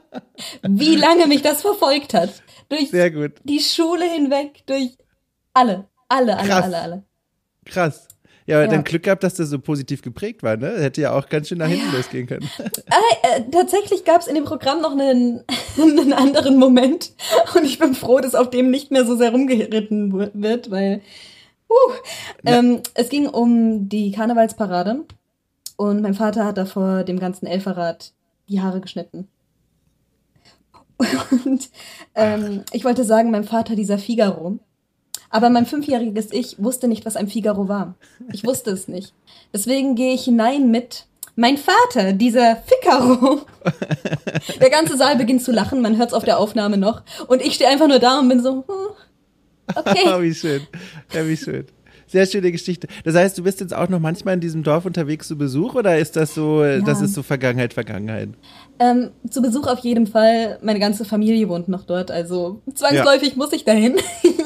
wie 0.61 0.95
lange 0.95 1.25
mich 1.25 1.41
das 1.41 1.63
verfolgt 1.63 2.13
hat 2.13 2.29
durch 2.69 2.91
Sehr 2.91 3.11
gut. 3.11 3.33
die 3.43 3.59
Schule 3.59 4.05
hinweg, 4.05 4.63
durch 4.65 4.97
alle, 5.53 5.87
alle, 6.07 6.37
alle, 6.37 6.47
Krass. 6.47 6.63
alle, 6.63 6.77
alle. 6.77 7.03
Krass. 7.65 8.07
Ja, 8.49 8.55
aber 8.55 8.65
ja. 8.65 8.71
dann 8.71 8.83
Glück 8.83 9.03
gehabt, 9.03 9.23
dass 9.23 9.35
das 9.35 9.49
so 9.49 9.59
positiv 9.59 10.01
geprägt 10.01 10.41
war, 10.41 10.57
ne? 10.57 10.79
Hätte 10.79 11.01
ja 11.01 11.11
auch 11.13 11.29
ganz 11.29 11.47
schön 11.47 11.59
nach 11.59 11.67
hinten 11.67 11.91
ja. 11.91 11.97
losgehen 11.97 12.25
können. 12.25 12.49
Äh, 12.59 13.37
äh, 13.37 13.43
tatsächlich 13.51 14.05
gab 14.05 14.21
es 14.21 14.27
in 14.27 14.33
dem 14.33 14.45
Programm 14.45 14.81
noch 14.81 14.93
einen, 14.93 15.43
einen 15.77 16.13
anderen 16.13 16.57
Moment 16.57 17.11
und 17.55 17.63
ich 17.63 17.77
bin 17.77 17.93
froh, 17.93 18.19
dass 18.19 18.33
auf 18.33 18.49
dem 18.49 18.71
nicht 18.71 18.89
mehr 18.89 19.05
so 19.05 19.15
sehr 19.15 19.31
rumgeritten 19.31 20.11
wird, 20.33 20.71
weil 20.71 21.01
uh, 21.69 21.93
ähm, 22.45 22.81
es 22.95 23.09
ging 23.09 23.27
um 23.27 23.87
die 23.87 24.11
Karnevalsparade 24.11 25.05
und 25.77 26.01
mein 26.01 26.15
Vater 26.15 26.45
hat 26.45 26.57
da 26.57 26.65
vor 26.65 27.03
dem 27.03 27.19
ganzen 27.19 27.45
Elferrad 27.45 28.13
die 28.47 28.61
Haare 28.61 28.81
geschnitten. 28.81 29.27
Und 31.45 31.69
ähm, 32.15 32.63
ich 32.71 32.83
wollte 32.85 33.03
sagen, 33.03 33.31
mein 33.31 33.43
Vater 33.43 33.75
dieser 33.75 33.97
Figaro. 33.97 34.59
Aber 35.29 35.49
mein 35.49 35.65
fünfjähriges 35.65 36.31
Ich 36.31 36.61
wusste 36.61 36.87
nicht, 36.87 37.05
was 37.05 37.15
ein 37.15 37.27
Figaro 37.27 37.67
war. 37.67 37.95
Ich 38.33 38.45
wusste 38.45 38.71
es 38.71 38.87
nicht. 38.87 39.13
Deswegen 39.53 39.95
gehe 39.95 40.13
ich 40.13 40.23
hinein 40.23 40.71
mit 40.71 41.05
mein 41.35 41.57
Vater, 41.57 42.13
dieser 42.13 42.57
Figaro. 42.57 43.41
Der 44.59 44.69
ganze 44.69 44.97
Saal 44.97 45.15
beginnt 45.15 45.41
zu 45.41 45.51
lachen, 45.51 45.81
man 45.81 45.97
hört 45.97 46.09
es 46.09 46.13
auf 46.13 46.25
der 46.25 46.37
Aufnahme 46.37 46.77
noch. 46.77 47.03
Und 47.27 47.41
ich 47.41 47.55
stehe 47.55 47.69
einfach 47.69 47.87
nur 47.87 47.99
da 47.99 48.19
und 48.19 48.27
bin 48.27 48.41
so, 48.41 48.65
hm, 48.67 49.75
okay. 49.75 50.21
wie 50.21 50.33
schön. 50.33 50.67
Ja, 51.13 51.25
wie 51.25 51.37
schön. 51.37 51.65
Sehr 52.09 52.25
schöne 52.25 52.51
Geschichte. 52.51 52.87
Das 53.03 53.13
heißt, 53.13 53.37
du 53.37 53.43
bist 53.43 53.59
jetzt 53.59 53.73
auch 53.73 53.87
noch 53.87 53.99
manchmal 53.99 54.33
in 54.33 54.39
diesem 54.39 54.63
Dorf 54.63 54.85
unterwegs 54.85 55.27
zu 55.27 55.37
Besuch 55.37 55.75
oder 55.75 55.99
ist 55.99 56.15
das 56.15 56.33
so, 56.33 56.63
ja. 56.63 56.79
das 56.79 57.01
ist 57.01 57.13
so 57.13 57.21
Vergangenheit, 57.21 57.73
Vergangenheit? 57.73 58.29
Ähm, 58.79 59.11
zu 59.29 59.43
Besuch 59.43 59.67
auf 59.67 59.79
jeden 59.79 60.07
Fall. 60.07 60.57
Meine 60.63 60.79
ganze 60.79 61.05
Familie 61.05 61.47
wohnt 61.49 61.67
noch 61.67 61.83
dort, 61.83 62.09
also 62.09 62.61
zwangsläufig 62.73 63.29
ja. 63.29 63.35
muss 63.37 63.53
ich 63.53 63.63
dahin. 63.63 63.97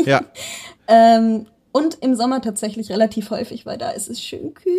Ja. 0.06 0.26
ähm, 0.88 1.46
und 1.74 1.98
im 2.02 2.16
Sommer 2.16 2.40
tatsächlich 2.40 2.92
relativ 2.92 3.32
häufig, 3.32 3.66
weil 3.66 3.80
da 3.80 3.90
ist 3.90 4.08
es 4.08 4.22
schön 4.22 4.54
kühl. 4.54 4.74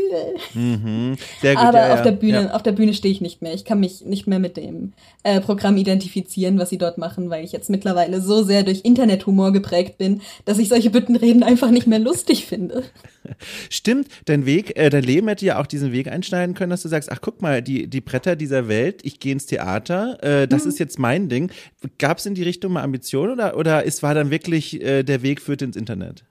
Mhm. 0.54 1.16
Sehr 1.42 1.56
gut, 1.56 1.64
Aber 1.64 1.88
ja, 1.88 1.94
auf 1.94 2.02
der 2.02 2.12
Bühne, 2.12 2.44
ja. 2.44 2.50
auf 2.52 2.62
der 2.62 2.70
Bühne 2.70 2.94
stehe 2.94 3.12
ich 3.12 3.20
nicht 3.20 3.42
mehr. 3.42 3.52
Ich 3.52 3.64
kann 3.64 3.80
mich 3.80 4.04
nicht 4.04 4.28
mehr 4.28 4.38
mit 4.38 4.56
dem 4.56 4.92
äh, 5.24 5.40
Programm 5.40 5.76
identifizieren, 5.76 6.56
was 6.56 6.70
sie 6.70 6.78
dort 6.78 6.96
machen, 6.96 7.30
weil 7.30 7.44
ich 7.44 7.50
jetzt 7.50 7.68
mittlerweile 7.68 8.20
so 8.20 8.44
sehr 8.44 8.62
durch 8.62 8.82
Internethumor 8.84 9.52
geprägt 9.52 9.98
bin, 9.98 10.22
dass 10.44 10.58
ich 10.58 10.68
solche 10.68 10.90
Büttenreden 10.90 11.42
einfach 11.42 11.72
nicht 11.72 11.88
mehr 11.88 11.98
lustig 11.98 12.46
finde. 12.46 12.84
Stimmt, 13.70 14.06
dein 14.26 14.46
Weg, 14.46 14.78
äh, 14.78 14.88
dein 14.88 15.02
Leben 15.02 15.26
hätte 15.26 15.44
ja 15.44 15.60
auch 15.60 15.66
diesen 15.66 15.90
Weg 15.90 16.06
einschneiden 16.06 16.54
können, 16.54 16.70
dass 16.70 16.82
du 16.82 16.88
sagst, 16.88 17.10
ach 17.10 17.20
guck 17.20 17.42
mal, 17.42 17.60
die, 17.60 17.88
die 17.88 18.02
Bretter 18.02 18.36
dieser 18.36 18.68
Welt, 18.68 19.00
ich 19.02 19.18
gehe 19.18 19.32
ins 19.32 19.46
Theater, 19.46 20.22
äh, 20.22 20.46
das 20.46 20.62
mhm. 20.62 20.70
ist 20.70 20.78
jetzt 20.78 21.00
mein 21.00 21.28
Ding. 21.28 21.50
Gab 21.98 22.18
es 22.18 22.26
in 22.26 22.36
die 22.36 22.44
Richtung 22.44 22.72
mal 22.72 22.84
Ambitionen 22.84 23.32
oder, 23.32 23.56
oder 23.56 23.82
ist, 23.82 24.04
war 24.04 24.14
dann 24.14 24.30
wirklich 24.30 24.80
äh, 24.80 25.02
der 25.02 25.22
Weg 25.22 25.42
führt 25.42 25.60
ins 25.60 25.74
Internet? 25.74 26.24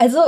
Also, 0.00 0.18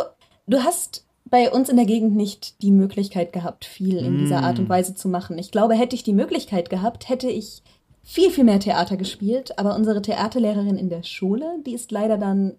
du 0.47 0.62
hast 0.62 1.07
bei 1.25 1.50
uns 1.50 1.71
in 1.71 1.76
der 1.76 1.87
Gegend 1.87 2.14
nicht 2.14 2.61
die 2.61 2.71
Möglichkeit 2.71 3.33
gehabt, 3.33 3.64
viel 3.64 3.97
in 3.97 4.19
dieser 4.19 4.43
Art 4.43 4.59
und 4.59 4.69
mm. 4.69 4.69
Weise 4.69 4.95
zu 4.95 5.09
machen. 5.09 5.38
Ich 5.38 5.50
glaube, 5.50 5.75
hätte 5.75 5.97
ich 5.97 6.02
die 6.02 6.12
Möglichkeit 6.12 6.69
gehabt, 6.69 7.09
hätte 7.09 7.31
ich 7.31 7.62
viel, 8.02 8.31
viel 8.31 8.45
mehr 8.45 8.61
Theater 8.61 8.99
gespielt. 8.99 9.59
Aber 9.59 9.75
unsere 9.75 10.02
Theaterlehrerin 10.02 10.76
in 10.76 10.91
der 10.91 11.02
Schule, 11.05 11.57
die 11.64 11.73
ist 11.73 11.91
leider 11.91 12.19
dann 12.19 12.59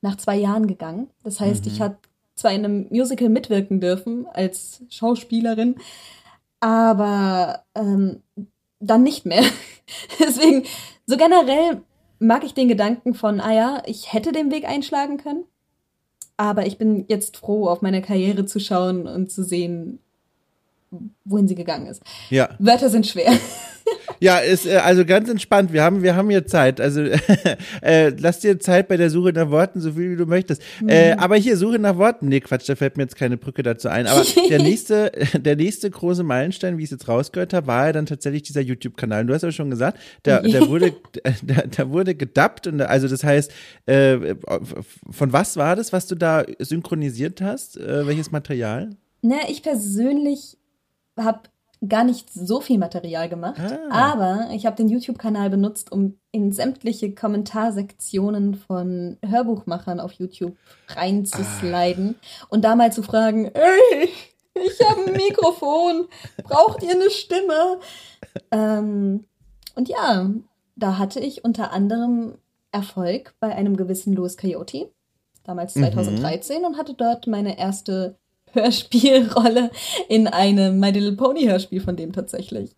nach 0.00 0.16
zwei 0.16 0.34
Jahren 0.34 0.66
gegangen. 0.66 1.08
Das 1.22 1.38
heißt, 1.38 1.66
mhm. 1.66 1.70
ich 1.70 1.80
habe 1.80 1.98
zwar 2.34 2.50
in 2.50 2.64
einem 2.64 2.86
Musical 2.90 3.28
mitwirken 3.28 3.80
dürfen 3.80 4.26
als 4.26 4.82
Schauspielerin, 4.88 5.76
aber 6.58 7.62
ähm, 7.76 8.24
dann 8.80 9.04
nicht 9.04 9.24
mehr. 9.24 9.44
Deswegen, 10.18 10.64
so 11.06 11.16
generell 11.16 11.82
mag 12.18 12.42
ich 12.42 12.54
den 12.54 12.66
Gedanken 12.66 13.14
von, 13.14 13.40
ah 13.40 13.52
ja, 13.52 13.82
ich 13.86 14.12
hätte 14.12 14.32
den 14.32 14.50
Weg 14.50 14.68
einschlagen 14.68 15.18
können. 15.18 15.44
Aber 16.38 16.66
ich 16.66 16.78
bin 16.78 17.04
jetzt 17.08 17.36
froh, 17.36 17.68
auf 17.68 17.82
meine 17.82 18.00
Karriere 18.00 18.46
zu 18.46 18.60
schauen 18.60 19.06
und 19.08 19.30
zu 19.30 19.42
sehen, 19.44 20.00
wohin 21.24 21.48
sie 21.48 21.54
gegangen 21.54 21.86
ist. 21.86 22.02
Ja. 22.30 22.50
Wörter 22.58 22.88
sind 22.88 23.06
schwer. 23.06 23.32
Ja, 24.20 24.38
ist 24.38 24.66
äh, 24.66 24.76
also 24.76 25.04
ganz 25.04 25.28
entspannt. 25.28 25.72
Wir 25.72 25.82
haben, 25.82 26.02
wir 26.02 26.16
haben 26.16 26.28
hier 26.30 26.46
Zeit. 26.46 26.80
Also 26.80 27.02
äh, 27.82 28.08
lass 28.18 28.40
dir 28.40 28.58
Zeit 28.58 28.88
bei 28.88 28.96
der 28.96 29.10
Suche 29.10 29.32
nach 29.32 29.50
Worten, 29.50 29.80
so 29.80 29.92
viel 29.92 30.10
wie 30.10 30.16
du 30.16 30.26
möchtest. 30.26 30.62
Mhm. 30.80 30.88
Äh, 30.88 31.12
aber 31.12 31.36
hier 31.36 31.56
Suche 31.56 31.78
nach 31.78 31.96
Worten. 31.96 32.28
Nee, 32.28 32.40
Quatsch, 32.40 32.68
da 32.68 32.76
fällt 32.76 32.96
mir 32.96 33.04
jetzt 33.04 33.16
keine 33.16 33.36
Brücke 33.36 33.62
dazu 33.62 33.88
ein. 33.88 34.06
Aber 34.06 34.24
der 34.50 34.60
nächste, 34.60 35.12
der 35.34 35.56
nächste 35.56 35.90
große 35.90 36.22
Meilenstein, 36.22 36.78
wie 36.78 36.82
ich 36.82 36.88
es 36.88 36.92
jetzt 36.98 37.08
rausgehört 37.08 37.52
habe, 37.52 37.66
war 37.66 37.86
ja 37.86 37.92
dann 37.92 38.06
tatsächlich 38.06 38.42
dieser 38.42 38.60
YouTube-Kanal. 38.60 39.26
Du 39.26 39.34
hast 39.34 39.42
ja 39.42 39.52
schon 39.52 39.70
gesagt, 39.70 39.98
der, 40.24 40.42
der 40.42 40.68
wurde, 40.68 40.94
der, 41.42 41.66
der 41.66 41.90
wurde 41.90 42.14
gedubbt 42.14 42.66
und 42.66 42.80
also 42.80 43.08
das 43.08 43.22
heißt, 43.22 43.52
äh, 43.86 44.34
von 45.10 45.32
was 45.32 45.56
war 45.56 45.76
das, 45.76 45.92
was 45.92 46.06
du 46.06 46.14
da 46.14 46.44
synchronisiert 46.58 47.40
hast? 47.40 47.76
Äh, 47.76 48.06
welches 48.06 48.30
Material? 48.30 48.90
Na, 49.22 49.36
ich 49.48 49.62
persönlich 49.62 50.58
habe 51.18 51.40
gar 51.86 52.04
nicht 52.04 52.32
so 52.32 52.60
viel 52.60 52.78
Material 52.78 53.28
gemacht, 53.28 53.60
ah. 53.90 54.12
aber 54.12 54.48
ich 54.52 54.66
habe 54.66 54.76
den 54.76 54.88
YouTube-Kanal 54.88 55.48
benutzt, 55.48 55.92
um 55.92 56.18
in 56.32 56.50
sämtliche 56.52 57.14
Kommentarsektionen 57.14 58.54
von 58.54 59.16
Hörbuchmachern 59.24 60.00
auf 60.00 60.12
YouTube 60.12 60.56
reinzusliden 60.88 62.16
ah. 62.18 62.46
und 62.48 62.64
da 62.64 62.74
mal 62.74 62.92
zu 62.92 63.02
fragen, 63.02 63.46
ey, 63.46 64.08
ich 64.54 64.88
habe 64.88 65.06
ein 65.06 65.12
Mikrofon, 65.28 66.08
braucht 66.42 66.82
ihr 66.82 66.90
eine 66.90 67.10
Stimme? 67.10 67.78
Ähm, 68.50 69.24
und 69.76 69.88
ja, 69.88 70.30
da 70.74 70.98
hatte 70.98 71.20
ich 71.20 71.44
unter 71.44 71.70
anderem 71.70 72.38
Erfolg 72.72 73.34
bei 73.38 73.54
einem 73.54 73.76
gewissen 73.76 74.14
Louis 74.14 74.36
Coyote, 74.36 74.90
damals 75.44 75.74
2013, 75.74 76.58
mhm. 76.58 76.64
und 76.66 76.76
hatte 76.76 76.94
dort 76.94 77.28
meine 77.28 77.56
erste 77.56 78.18
Hörspielrolle 78.52 79.70
in 80.08 80.26
einem 80.26 80.80
My 80.80 80.90
Little 80.90 81.12
Pony 81.12 81.46
Hörspiel 81.46 81.80
von 81.80 81.96
dem 81.96 82.12
tatsächlich. 82.12 82.70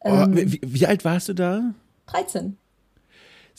Oh, 0.00 0.10
ähm, 0.10 0.36
wie, 0.36 0.60
wie, 0.62 0.86
alt 0.86 1.04
warst 1.04 1.28
du 1.28 1.34
da? 1.34 1.74
13. 2.06 2.56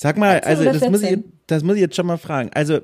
Sag 0.02 0.18
mal, 0.18 0.40
also 0.40 0.64
das 0.64 0.90
muss, 0.90 1.02
ich, 1.04 1.20
das 1.46 1.62
muss 1.62 1.76
ich 1.76 1.82
jetzt 1.82 1.98
schon 1.98 2.06
mal 2.06 2.16
fragen. 2.16 2.52
Also 2.54 2.80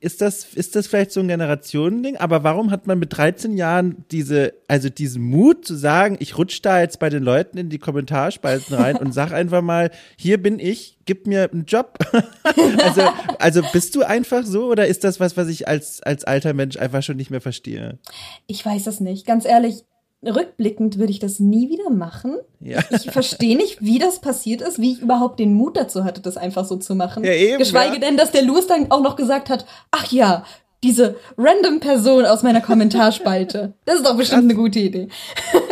ist 0.00 0.22
das, 0.22 0.54
ist 0.54 0.74
das 0.74 0.86
vielleicht 0.86 1.12
so 1.12 1.20
ein 1.20 1.28
Generationending? 1.28 2.16
Aber 2.16 2.42
warum 2.42 2.70
hat 2.70 2.86
man 2.86 2.98
mit 2.98 3.14
13 3.14 3.58
Jahren 3.58 4.06
diese, 4.10 4.54
also 4.66 4.88
diesen 4.88 5.22
Mut 5.24 5.66
zu 5.66 5.74
sagen, 5.74 6.16
ich 6.20 6.38
rutsche 6.38 6.62
da 6.62 6.80
jetzt 6.80 7.00
bei 7.00 7.10
den 7.10 7.22
Leuten 7.22 7.58
in 7.58 7.68
die 7.68 7.78
Kommentarspalten 7.78 8.76
rein 8.76 8.96
und 8.96 9.12
sag 9.12 9.32
einfach 9.32 9.60
mal, 9.60 9.90
hier 10.16 10.42
bin 10.42 10.58
ich, 10.58 10.96
gib 11.04 11.26
mir 11.26 11.50
einen 11.52 11.66
Job. 11.66 11.98
also, 12.82 13.02
also 13.38 13.60
bist 13.74 13.94
du 13.94 14.00
einfach 14.00 14.46
so 14.46 14.70
oder 14.70 14.86
ist 14.86 15.04
das 15.04 15.20
was, 15.20 15.36
was 15.36 15.48
ich 15.48 15.68
als, 15.68 16.02
als 16.02 16.24
alter 16.24 16.54
Mensch 16.54 16.78
einfach 16.78 17.02
schon 17.02 17.18
nicht 17.18 17.30
mehr 17.30 17.42
verstehe? 17.42 17.98
Ich 18.46 18.64
weiß 18.64 18.86
es 18.86 19.00
nicht. 19.00 19.26
Ganz 19.26 19.44
ehrlich, 19.44 19.84
rückblickend 20.26 20.98
würde 20.98 21.12
ich 21.12 21.18
das 21.18 21.40
nie 21.40 21.68
wieder 21.70 21.90
machen. 21.90 22.36
Ja. 22.60 22.80
Ich 22.90 23.10
verstehe 23.10 23.56
nicht, 23.56 23.82
wie 23.82 23.98
das 23.98 24.20
passiert 24.20 24.60
ist, 24.62 24.80
wie 24.80 24.92
ich 24.92 25.00
überhaupt 25.00 25.38
den 25.38 25.54
Mut 25.54 25.76
dazu 25.76 26.04
hatte, 26.04 26.20
das 26.20 26.36
einfach 26.36 26.64
so 26.64 26.76
zu 26.76 26.94
machen. 26.94 27.24
Ja, 27.24 27.32
eben, 27.32 27.58
Geschweige 27.58 27.94
ja. 27.94 28.00
denn, 28.00 28.16
dass 28.16 28.32
der 28.32 28.42
Louis 28.42 28.66
dann 28.66 28.90
auch 28.90 29.02
noch 29.02 29.16
gesagt 29.16 29.50
hat, 29.50 29.66
ach 29.90 30.10
ja, 30.12 30.44
diese 30.82 31.16
random 31.38 31.80
Person 31.80 32.26
aus 32.26 32.42
meiner 32.42 32.60
Kommentarspalte. 32.60 33.72
Das 33.86 33.96
ist 33.96 34.06
doch 34.06 34.16
bestimmt 34.16 34.44
eine 34.44 34.54
gute 34.54 34.80
Idee. 34.80 35.08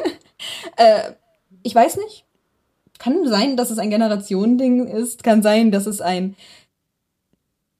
äh, 0.77 1.13
ich 1.63 1.75
weiß 1.75 1.99
nicht. 1.99 2.25
Kann 2.99 3.27
sein, 3.27 3.57
dass 3.57 3.71
es 3.71 3.79
ein 3.79 3.91
Generationending 3.91 4.87
ist. 4.87 5.23
Kann 5.23 5.43
sein, 5.43 5.71
dass 5.71 5.87
es 5.87 6.01
ein 6.01 6.37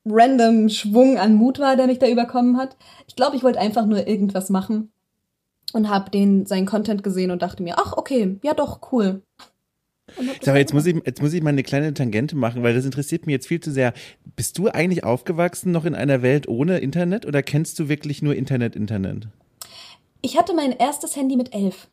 random 0.05 0.69
Schwung 0.69 1.19
an 1.19 1.35
Mut 1.35 1.59
war, 1.59 1.77
der 1.77 1.87
mich 1.87 1.99
da 1.99 2.09
überkommen 2.09 2.59
hat. 2.59 2.77
Ich 3.07 3.17
glaube, 3.17 3.37
ich 3.37 3.43
wollte 3.43 3.61
einfach 3.61 3.87
nur 3.87 4.07
irgendwas 4.07 4.51
machen 4.51 4.92
und 5.73 5.89
habe 5.89 6.11
den 6.11 6.47
seinen 6.47 6.67
Content 6.67 7.03
gesehen 7.03 7.31
und 7.31 7.43
dachte 7.43 7.63
mir, 7.63 7.79
ach 7.79 7.97
okay, 7.97 8.39
ja 8.43 8.55
doch 8.55 8.93
cool. 8.93 9.23
Aber 10.47 10.59
jetzt 10.59 10.75
muss 10.75 10.87
ich 10.87 10.97
jetzt 11.07 11.23
muss 11.23 11.33
ich 11.33 11.43
mal 11.43 11.51
eine 11.51 11.63
kleine 11.63 11.95
Tangente 11.95 12.37
machen, 12.37 12.63
weil 12.63 12.75
das 12.75 12.85
interessiert 12.85 13.27
mich 13.27 13.33
jetzt 13.33 13.47
viel 13.47 13.61
zu 13.61 13.71
sehr. 13.71 13.93
Bist 14.37 14.59
du 14.59 14.69
eigentlich 14.69 15.05
aufgewachsen 15.05 15.73
noch 15.73 15.85
in 15.85 15.95
einer 15.95 16.23
Welt 16.23 16.49
ohne 16.49 16.79
Internet 16.79 17.25
oder 17.25 17.43
kennst 17.43 17.79
du 17.79 17.89
wirklich 17.89 18.21
nur 18.21 18.35
Internet 18.35 18.77
Internet? 18.77 19.29
Ich 20.21 20.39
hatte 20.39 20.55
mein 20.55 20.73
erstes 20.73 21.17
Handy 21.17 21.37
mit 21.37 21.55
elf. 21.55 21.89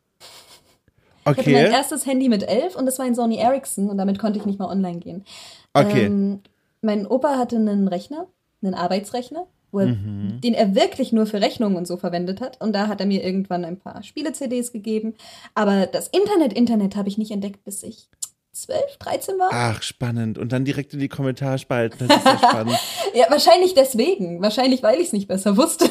Okay. 1.24 1.40
Ich 1.40 1.46
hatte 1.46 1.50
mein 1.52 1.72
erstes 1.72 2.06
Handy 2.06 2.28
mit 2.28 2.42
elf 2.42 2.76
und 2.76 2.86
das 2.86 2.98
war 2.98 3.06
ein 3.06 3.14
Sony 3.14 3.36
Ericsson 3.36 3.88
und 3.88 3.98
damit 3.98 4.18
konnte 4.18 4.38
ich 4.38 4.46
nicht 4.46 4.58
mal 4.58 4.68
online 4.68 4.98
gehen. 4.98 5.24
Okay. 5.72 6.06
Ähm, 6.06 6.40
mein 6.82 7.06
Opa 7.06 7.36
hatte 7.38 7.56
einen 7.56 7.88
Rechner, 7.88 8.26
einen 8.62 8.74
Arbeitsrechner 8.74 9.46
wo 9.72 9.80
er, 9.80 9.86
mhm. 9.86 10.40
den 10.42 10.54
er 10.54 10.74
wirklich 10.74 11.12
nur 11.12 11.26
für 11.26 11.40
Rechnungen 11.40 11.76
und 11.76 11.86
so 11.86 11.96
verwendet 11.96 12.40
hat. 12.40 12.60
Und 12.60 12.72
da 12.72 12.88
hat 12.88 13.00
er 13.00 13.06
mir 13.06 13.24
irgendwann 13.24 13.64
ein 13.64 13.78
paar 13.78 14.02
Spiele-CDs 14.02 14.72
gegeben. 14.72 15.14
Aber 15.54 15.86
das 15.86 16.08
Internet-Internet 16.08 16.96
habe 16.96 17.08
ich 17.08 17.18
nicht 17.18 17.30
entdeckt, 17.30 17.64
bis 17.64 17.82
ich 17.82 18.08
12, 18.52 18.96
13 18.98 19.38
war. 19.38 19.48
Ach, 19.52 19.82
spannend. 19.82 20.36
Und 20.36 20.52
dann 20.52 20.64
direkt 20.64 20.92
in 20.92 20.98
die 20.98 21.08
Kommentarspalten. 21.08 22.08
Das 22.08 22.18
ist 22.18 22.24
ja 22.24 22.38
spannend. 22.50 22.78
ja, 23.14 23.26
wahrscheinlich 23.30 23.74
deswegen. 23.74 24.42
Wahrscheinlich, 24.42 24.82
weil 24.82 24.98
ich 24.98 25.08
es 25.08 25.12
nicht 25.12 25.28
besser 25.28 25.56
wusste. 25.56 25.88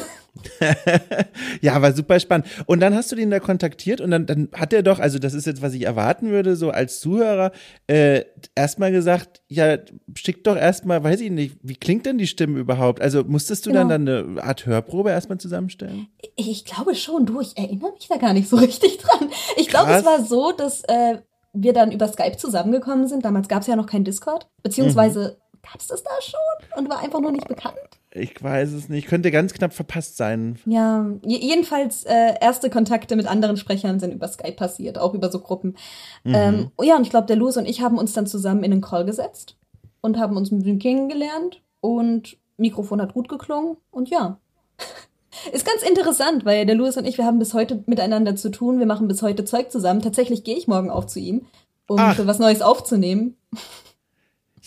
ja, 1.60 1.80
war 1.82 1.92
super 1.92 2.20
spannend. 2.20 2.46
Und 2.66 2.80
dann 2.80 2.94
hast 2.94 3.10
du 3.10 3.16
den 3.16 3.30
da 3.30 3.40
kontaktiert 3.40 4.00
und 4.00 4.10
dann, 4.10 4.26
dann 4.26 4.48
hat 4.52 4.72
er 4.72 4.82
doch, 4.82 4.98
also 4.98 5.18
das 5.18 5.34
ist 5.34 5.46
jetzt, 5.46 5.62
was 5.62 5.74
ich 5.74 5.84
erwarten 5.84 6.30
würde, 6.30 6.56
so 6.56 6.70
als 6.70 7.00
Zuhörer, 7.00 7.52
äh, 7.86 8.24
erstmal 8.54 8.92
gesagt, 8.92 9.42
ja, 9.48 9.78
schick 10.14 10.44
doch 10.44 10.56
erstmal, 10.56 11.02
weiß 11.02 11.20
ich 11.20 11.30
nicht, 11.30 11.56
wie 11.62 11.76
klingt 11.76 12.06
denn 12.06 12.18
die 12.18 12.26
Stimme 12.26 12.58
überhaupt? 12.58 13.00
Also 13.00 13.24
musstest 13.24 13.66
du 13.66 13.70
genau. 13.70 13.88
dann, 13.88 14.06
dann 14.06 14.28
eine 14.30 14.42
Art 14.42 14.66
Hörprobe 14.66 15.10
erstmal 15.10 15.38
zusammenstellen? 15.38 16.08
Ich, 16.36 16.50
ich, 16.50 16.64
glaube 16.64 16.94
schon, 16.94 17.26
du, 17.26 17.40
ich 17.40 17.56
erinnere 17.56 17.92
mich 17.92 18.08
da 18.08 18.16
gar 18.16 18.32
nicht 18.32 18.48
so 18.48 18.56
richtig 18.58 18.98
dran. 18.98 19.30
Ich 19.56 19.68
glaube, 19.68 19.92
es 19.92 20.04
war 20.04 20.24
so, 20.24 20.52
dass 20.52 20.82
äh, 20.84 21.18
wir 21.52 21.72
dann 21.72 21.90
über 21.90 22.08
Skype 22.08 22.36
zusammengekommen 22.36 23.08
sind. 23.08 23.24
Damals 23.24 23.48
gab 23.48 23.62
es 23.62 23.66
ja 23.66 23.76
noch 23.76 23.86
kein 23.86 24.04
Discord, 24.04 24.48
beziehungsweise 24.62 25.36
mhm. 25.36 25.49
Gab 25.62 25.80
es 25.80 25.86
das 25.86 26.02
da 26.02 26.10
schon 26.20 26.78
und 26.78 26.90
war 26.90 27.00
einfach 27.00 27.20
nur 27.20 27.32
nicht 27.32 27.48
bekannt. 27.48 27.76
Ich 28.12 28.42
weiß 28.42 28.72
es 28.72 28.88
nicht. 28.88 29.06
Könnte 29.06 29.30
ganz 29.30 29.52
knapp 29.52 29.72
verpasst 29.72 30.16
sein. 30.16 30.58
Ja, 30.66 31.06
jedenfalls 31.24 32.04
äh, 32.04 32.34
erste 32.40 32.68
Kontakte 32.68 33.14
mit 33.14 33.26
anderen 33.26 33.56
Sprechern 33.56 34.00
sind 34.00 34.12
über 34.12 34.26
Skype 34.26 34.56
passiert, 34.56 34.98
auch 34.98 35.14
über 35.14 35.30
so 35.30 35.38
Gruppen. 35.38 35.76
Mhm. 36.24 36.34
Ähm, 36.34 36.70
oh 36.76 36.82
ja, 36.82 36.96
und 36.96 37.02
ich 37.02 37.10
glaube, 37.10 37.26
der 37.26 37.36
Louis 37.36 37.56
und 37.56 37.66
ich 37.66 37.82
haben 37.82 37.98
uns 37.98 38.12
dann 38.12 38.26
zusammen 38.26 38.64
in 38.64 38.72
einen 38.72 38.80
Call 38.80 39.04
gesetzt 39.04 39.56
und 40.00 40.18
haben 40.18 40.36
uns 40.36 40.50
mit 40.50 40.66
dem 40.66 40.78
kennengelernt 40.78 41.62
und 41.80 42.36
Mikrofon 42.56 43.00
hat 43.00 43.14
gut 43.14 43.28
geklungen 43.28 43.76
und 43.90 44.10
ja. 44.10 44.38
Ist 45.52 45.64
ganz 45.64 45.82
interessant, 45.88 46.44
weil 46.44 46.66
der 46.66 46.74
Louis 46.74 46.96
und 46.96 47.06
ich, 47.06 47.16
wir 47.16 47.24
haben 47.24 47.38
bis 47.38 47.54
heute 47.54 47.84
miteinander 47.86 48.34
zu 48.34 48.50
tun, 48.50 48.80
wir 48.80 48.86
machen 48.86 49.06
bis 49.06 49.22
heute 49.22 49.44
Zeug 49.44 49.70
zusammen. 49.70 50.02
Tatsächlich 50.02 50.42
gehe 50.42 50.56
ich 50.56 50.66
morgen 50.66 50.90
auf 50.90 51.06
zu 51.06 51.20
ihm, 51.20 51.46
um 51.86 51.98
Ach. 52.00 52.18
was 52.26 52.40
Neues 52.40 52.62
aufzunehmen. 52.62 53.36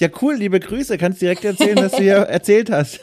Ja, 0.03 0.09
cool, 0.21 0.35
liebe 0.35 0.59
Grüße. 0.59 0.97
Kannst 0.97 1.21
direkt 1.21 1.45
erzählen, 1.45 1.77
was 1.77 1.93
du 1.93 1.99
hier 1.99 2.15
erzählt 2.15 2.69
hast. 2.69 2.99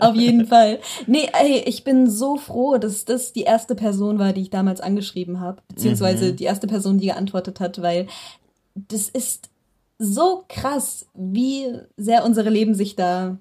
Auf 0.00 0.14
jeden 0.16 0.46
Fall. 0.46 0.78
Nee, 1.06 1.28
ey, 1.38 1.62
ich 1.66 1.84
bin 1.84 2.08
so 2.08 2.38
froh, 2.38 2.78
dass 2.78 3.04
das 3.04 3.34
die 3.34 3.42
erste 3.42 3.74
Person 3.74 4.18
war, 4.18 4.32
die 4.32 4.40
ich 4.40 4.48
damals 4.48 4.80
angeschrieben 4.80 5.40
habe. 5.40 5.60
Beziehungsweise 5.68 6.32
mhm. 6.32 6.36
die 6.36 6.44
erste 6.44 6.66
Person, 6.66 6.96
die 6.96 7.08
geantwortet 7.08 7.60
hat, 7.60 7.82
weil 7.82 8.06
das 8.74 9.10
ist 9.10 9.50
so 9.98 10.44
krass, 10.48 11.06
wie 11.12 11.66
sehr 11.98 12.24
unsere 12.24 12.48
Leben 12.48 12.74
sich 12.74 12.96
da 12.96 13.36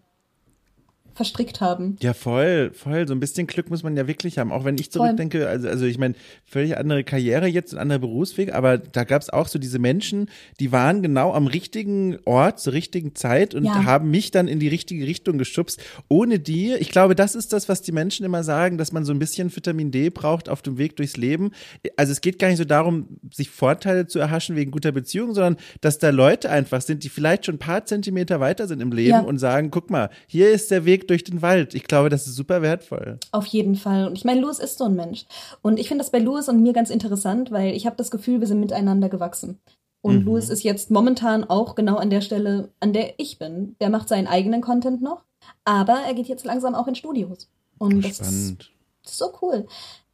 verstrickt 1.17 1.61
haben. 1.61 1.97
Ja, 1.99 2.13
voll, 2.13 2.71
voll. 2.73 3.07
So 3.07 3.13
ein 3.13 3.19
bisschen 3.19 3.47
Glück 3.47 3.69
muss 3.69 3.83
man 3.83 3.97
ja 3.97 4.07
wirklich 4.07 4.37
haben. 4.37 4.51
Auch 4.51 4.63
wenn 4.63 4.77
ich 4.77 4.91
zurückdenke, 4.91 5.49
also, 5.49 5.67
also 5.67 5.85
ich 5.85 5.97
meine, 5.97 6.13
völlig 6.45 6.77
andere 6.77 7.03
Karriere 7.03 7.47
jetzt, 7.47 7.73
ein 7.73 7.79
anderer 7.79 7.99
Berufsweg, 7.99 8.53
aber 8.53 8.77
da 8.77 9.03
gab 9.03 9.21
es 9.21 9.31
auch 9.31 9.47
so 9.47 9.57
diese 9.57 9.79
Menschen, 9.79 10.29
die 10.59 10.71
waren 10.71 11.01
genau 11.01 11.33
am 11.33 11.47
richtigen 11.47 12.19
Ort, 12.25 12.59
zur 12.59 12.73
richtigen 12.73 13.15
Zeit 13.15 13.55
und 13.55 13.65
ja. 13.65 13.83
haben 13.83 14.11
mich 14.11 14.29
dann 14.29 14.47
in 14.47 14.59
die 14.59 14.67
richtige 14.67 15.07
Richtung 15.07 15.39
geschubst. 15.39 15.81
Ohne 16.07 16.37
die, 16.37 16.73
ich 16.75 16.89
glaube, 16.89 17.15
das 17.15 17.33
ist 17.33 17.51
das, 17.51 17.67
was 17.67 17.81
die 17.81 17.91
Menschen 17.91 18.23
immer 18.23 18.43
sagen, 18.43 18.77
dass 18.77 18.91
man 18.91 19.03
so 19.03 19.11
ein 19.11 19.19
bisschen 19.19 19.53
Vitamin 19.53 19.89
D 19.89 20.11
braucht 20.11 20.49
auf 20.49 20.61
dem 20.61 20.77
Weg 20.77 20.97
durchs 20.97 21.17
Leben. 21.17 21.49
Also 21.95 22.11
es 22.11 22.21
geht 22.21 22.37
gar 22.37 22.49
nicht 22.49 22.59
so 22.59 22.65
darum, 22.65 23.17
sich 23.33 23.49
Vorteile 23.49 24.05
zu 24.05 24.19
erhaschen 24.19 24.55
wegen 24.55 24.69
guter 24.69 24.91
Beziehung, 24.91 25.33
sondern 25.33 25.57
dass 25.81 25.97
da 25.97 26.11
Leute 26.11 26.51
einfach 26.51 26.81
sind, 26.81 27.03
die 27.03 27.09
vielleicht 27.09 27.47
schon 27.47 27.55
ein 27.55 27.59
paar 27.59 27.85
Zentimeter 27.85 28.39
weiter 28.39 28.67
sind 28.67 28.83
im 28.83 28.91
Leben 28.91 29.09
ja. 29.09 29.19
und 29.21 29.39
sagen, 29.39 29.71
guck 29.71 29.89
mal, 29.89 30.11
hier 30.27 30.51
ist 30.51 30.69
der 30.69 30.85
Weg 30.85 31.06
durch 31.09 31.23
den 31.23 31.41
Wald. 31.41 31.73
Ich 31.73 31.83
glaube, 31.83 32.09
das 32.09 32.27
ist 32.27 32.35
super 32.35 32.61
wertvoll. 32.61 33.19
Auf 33.31 33.45
jeden 33.47 33.75
Fall. 33.75 34.07
Und 34.07 34.17
ich 34.17 34.25
meine, 34.25 34.41
Louis 34.41 34.59
ist 34.59 34.77
so 34.77 34.85
ein 34.85 34.95
Mensch. 34.95 35.25
Und 35.61 35.79
ich 35.79 35.87
finde 35.87 36.03
das 36.03 36.11
bei 36.11 36.19
Louis 36.19 36.47
und 36.49 36.61
mir 36.61 36.73
ganz 36.73 36.89
interessant, 36.89 37.51
weil 37.51 37.75
ich 37.75 37.85
habe 37.85 37.95
das 37.95 38.11
Gefühl, 38.11 38.39
wir 38.39 38.47
sind 38.47 38.59
miteinander 38.59 39.09
gewachsen. 39.09 39.59
Und 40.01 40.19
mhm. 40.19 40.25
Louis 40.25 40.49
ist 40.49 40.63
jetzt 40.63 40.91
momentan 40.91 41.43
auch 41.43 41.75
genau 41.75 41.97
an 41.97 42.09
der 42.09 42.21
Stelle, 42.21 42.69
an 42.79 42.93
der 42.93 43.15
ich 43.17 43.39
bin. 43.39 43.75
Der 43.81 43.89
macht 43.89 44.07
seinen 44.09 44.27
eigenen 44.27 44.61
Content 44.61 45.01
noch, 45.01 45.23
aber 45.65 45.99
er 46.05 46.13
geht 46.13 46.27
jetzt 46.27 46.45
langsam 46.45 46.75
auch 46.75 46.87
in 46.87 46.95
Studios. 46.95 47.49
Und 47.77 48.03
das 48.03 48.19
ist, 48.19 48.71
das 49.03 49.11
ist 49.11 49.17
so 49.17 49.31
cool. 49.41 49.67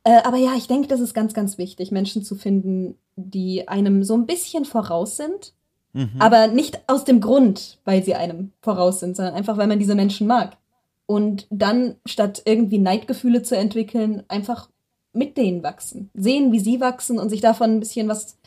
Äh, 0.03 0.21
aber 0.23 0.38
ja, 0.38 0.53
ich 0.56 0.67
denke, 0.67 0.88
das 0.88 0.99
ist 0.99 1.13
ganz, 1.13 1.34
ganz 1.34 1.58
wichtig, 1.58 1.91
Menschen 1.91 2.23
zu 2.23 2.36
finden, 2.36 2.95
die 3.15 3.67
einem 3.67 4.03
so 4.03 4.15
ein 4.15 4.25
bisschen 4.25 4.65
voraus 4.65 5.17
sind 5.17 5.53
Mhm. 5.93 6.15
Aber 6.19 6.47
nicht 6.47 6.79
aus 6.88 7.06
dem 7.06 7.21
Grund, 7.21 7.77
weil 7.86 8.03
sie 8.03 8.15
einem 8.15 8.51
voraus 8.62 8.99
sind, 8.99 9.15
sondern 9.15 9.36
einfach, 9.36 9.58
weil 9.58 9.67
man 9.67 9.79
diese 9.79 9.95
Menschen 9.95 10.27
mag. 10.27 10.58
Und 11.06 11.48
dann, 11.50 11.96
statt 12.06 12.42
irgendwie 12.46 12.78
Neidgefühle 12.78 13.44
zu 13.44 13.58
entwickeln, 13.58 14.24
einfach 14.28 14.70
mit 15.12 15.38
denen 15.38 15.63
wachsen. 15.63 16.10
Sehen, 16.13 16.52
wie 16.52 16.60
sie 16.60 16.80
wachsen 16.80 17.20
und 17.20 17.30
sich 17.30 17.42
davon 17.42 17.72
ein 17.72 17.80
bisschen 17.80 18.08
was 18.08 18.38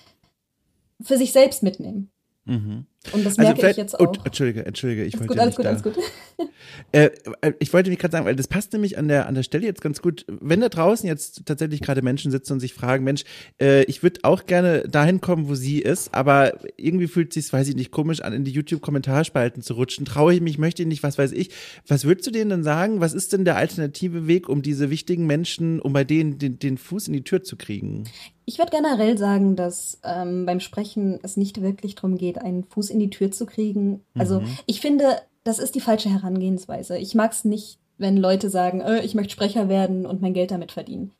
für 1.01 1.17
sich 1.17 1.33
selbst 1.33 1.63
mitnehmen. 1.63 2.11
Mhm. 2.45 2.87
Und 3.13 3.25
das 3.25 3.39
also 3.39 3.53
merke 3.53 3.71
ich 3.71 3.77
jetzt 3.77 3.99
auch. 3.99 4.13
Oh, 4.13 4.13
Entschuldige, 4.25 4.65
Entschuldige, 4.67 5.05
ich 5.05 5.15
alles 5.15 5.29
wollte 5.29 5.57
gut, 5.57 5.67
alles 5.67 5.83
gut, 5.83 5.97
alles 5.97 6.09
gut. 6.39 6.49
äh, 6.93 7.11
ich 7.59 7.73
wollte 7.73 7.91
mich 7.91 7.99
gerade 7.99 8.13
sagen, 8.13 8.27
weil 8.27 8.37
das 8.37 8.49
passt 8.49 8.73
nämlich 8.73 8.99
an 8.99 9.09
der, 9.09 9.27
an 9.27 9.35
der 9.35 9.43
Stelle 9.43 9.65
jetzt 9.65 9.81
ganz 9.81 10.03
gut. 10.03 10.25
Wenn 10.29 10.61
da 10.61 10.69
draußen 10.69 11.07
jetzt 11.07 11.47
tatsächlich 11.47 11.81
gerade 11.81 12.03
Menschen 12.03 12.31
sitzen 12.31 12.55
und 12.55 12.61
sich 12.61 12.75
fragen, 12.75 13.05
Mensch, 13.05 13.25
äh, 13.61 13.85
ich 13.85 14.03
würde 14.03 14.21
auch 14.23 14.47
gerne 14.47 14.83
dahin 14.89 15.21
kommen, 15.21 15.49
wo 15.49 15.55
sie 15.55 15.81
ist, 15.81 16.15
aber 16.15 16.59
irgendwie 16.77 17.07
fühlt 17.07 17.33
sich, 17.33 17.53
weiß 17.53 17.69
ich 17.69 17.77
nicht, 17.77 17.91
komisch 17.91 18.21
an, 18.21 18.33
in 18.33 18.45
die 18.45 18.53
YouTube-Kommentarspalten 18.53 19.63
zu 19.63 19.75
rutschen. 19.75 20.05
Traue 20.05 20.35
ich 20.35 20.41
mich, 20.41 20.59
möchte 20.59 20.83
ich 20.83 20.89
nicht, 20.89 21.03
was 21.03 21.19
weiß 21.19 21.33
ich. 21.33 21.51
Was 21.87 22.05
würdest 22.05 22.27
du 22.27 22.31
denen 22.31 22.51
denn 22.51 22.65
sagen? 22.65 23.01
Was 23.01 23.15
ist 23.15 23.33
denn 23.33 23.45
der 23.45 23.57
alternative 23.57 24.27
Weg, 24.27 24.49
um 24.49 24.63
diese 24.63 24.91
wichtigen 24.91 25.27
Menschen, 25.27 25.81
um 25.81 25.93
bei 25.93 26.05
denen 26.05 26.39
den, 26.39 26.59
den 26.59 26.79
Fuß 26.79 27.09
in 27.09 27.15
die 27.15 27.25
Tür 27.25 27.43
zu 27.43 27.57
kriegen? 27.57 28.05
Ich 28.49 28.59
würde 28.59 28.71
generell 28.71 29.19
sagen, 29.19 29.57
dass 29.57 29.99
ähm, 30.05 30.47
beim 30.47 30.61
Sprechen 30.61 31.19
es 31.25 31.37
nicht 31.37 31.63
wirklich 31.63 31.97
darum 31.97 32.17
geht, 32.17 32.39
einen 32.39 32.63
Fuß 32.63 32.91
in 32.91 32.96
die 32.99 33.11
Tür 33.11 33.31
zu 33.31 33.47
kriegen. 33.47 34.03
Also 34.15 34.41
mhm. 34.41 34.59
ich 34.67 34.81
finde, 34.81 35.19
das 35.45 35.59
ist 35.59 35.75
die 35.75 35.81
falsche 35.81 36.11
Herangehensweise. 36.11 36.99
Ich 36.99 37.15
mag 37.15 37.33
es 37.33 37.45
nicht, 37.45 37.79
wenn 37.99 38.17
Leute 38.17 38.51
sagen, 38.51 38.81
äh, 38.81 39.01
ich 39.03 39.15
möchte 39.15 39.33
Sprecher 39.33 39.69
werden 39.69 40.07
und 40.07 40.21
mein 40.21 40.35
Geld 40.35 40.51
damit 40.51 40.73
verdienen. 40.73 41.13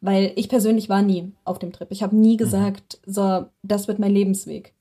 Weil 0.00 0.32
ich 0.36 0.48
persönlich 0.48 0.88
war 0.88 1.02
nie 1.02 1.32
auf 1.44 1.58
dem 1.58 1.72
Trip. 1.72 1.88
Ich 1.90 2.02
habe 2.02 2.16
nie 2.16 2.34
mhm. 2.34 2.38
gesagt, 2.38 3.00
mhm. 3.06 3.12
so, 3.12 3.44
das 3.62 3.88
wird 3.88 3.98
mein 3.98 4.12
Lebensweg. 4.12 4.72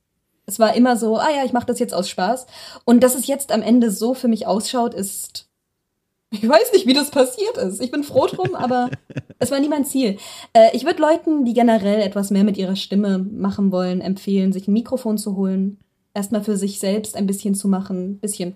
Es 0.45 0.59
war 0.59 0.75
immer 0.75 0.97
so, 0.97 1.17
ah 1.17 1.29
ja, 1.35 1.45
ich 1.45 1.53
mache 1.53 1.65
das 1.65 1.79
jetzt 1.79 1.93
aus 1.93 2.09
Spaß. 2.09 2.45
Und 2.85 3.01
dass 3.01 3.15
es 3.15 3.27
jetzt 3.27 3.51
am 3.51 3.61
Ende 3.61 3.91
so 3.91 4.13
für 4.13 4.27
mich 4.27 4.47
ausschaut, 4.47 4.93
ist 4.93 5.47
ich 6.31 6.47
weiß 6.47 6.71
nicht, 6.73 6.87
wie 6.87 6.93
das 6.93 7.11
passiert 7.11 7.57
ist. 7.57 7.81
Ich 7.81 7.91
bin 7.91 8.03
froh 8.03 8.27
drum, 8.27 8.55
aber 8.55 8.89
es 9.39 9.51
war 9.51 9.59
nie 9.59 9.67
mein 9.67 9.85
Ziel. 9.85 10.17
Äh, 10.53 10.75
ich 10.75 10.85
würde 10.85 11.01
Leuten, 11.01 11.43
die 11.43 11.53
generell 11.53 12.01
etwas 12.01 12.31
mehr 12.31 12.43
mit 12.43 12.57
ihrer 12.57 12.75
Stimme 12.75 13.17
machen 13.17 13.71
wollen, 13.71 13.99
empfehlen, 13.99 14.53
sich 14.53 14.67
ein 14.67 14.73
Mikrofon 14.73 15.17
zu 15.17 15.35
holen 15.35 15.79
erstmal 16.13 16.43
für 16.43 16.58
sich 16.58 16.80
selbst 16.80 17.15
ein 17.15 17.28
bisschen 17.28 17.56
zu 17.56 17.67
machen, 17.67 18.12
ein 18.12 18.19
bisschen 18.19 18.56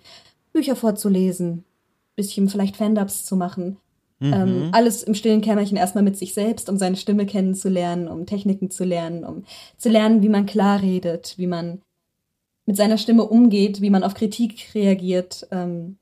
Bücher 0.54 0.76
vorzulesen, 0.76 1.50
ein 1.50 1.64
bisschen 2.16 2.50
vielleicht 2.50 2.78
Fandubs 2.78 3.26
zu 3.26 3.36
machen. 3.36 3.78
Mhm. 4.20 4.34
Ähm, 4.34 4.70
alles 4.72 5.04
im 5.04 5.14
stillen 5.14 5.42
Kämmerchen 5.42 5.78
erstmal 5.78 6.04
mit 6.04 6.18
sich 6.18 6.34
selbst, 6.34 6.70
um 6.70 6.78
seine 6.78 6.96
Stimme 6.96 7.26
kennenzulernen, 7.26 8.08
um 8.08 8.26
Techniken 8.26 8.72
zu 8.72 8.84
lernen, 8.86 9.26
um 9.26 9.44
zu 9.78 9.90
lernen, 9.90 10.22
wie 10.22 10.30
man 10.30 10.46
klar 10.46 10.82
redet, 10.82 11.38
wie 11.38 11.48
man 11.48 11.82
mit 12.66 12.78
seiner 12.78 12.98
Stimme 12.98 13.24
umgeht, 13.24 13.82
wie 13.82 13.90
man 13.90 14.04
auf 14.04 14.14
Kritik 14.14 14.72
reagiert. 14.74 15.48
Ähm, 15.52 15.98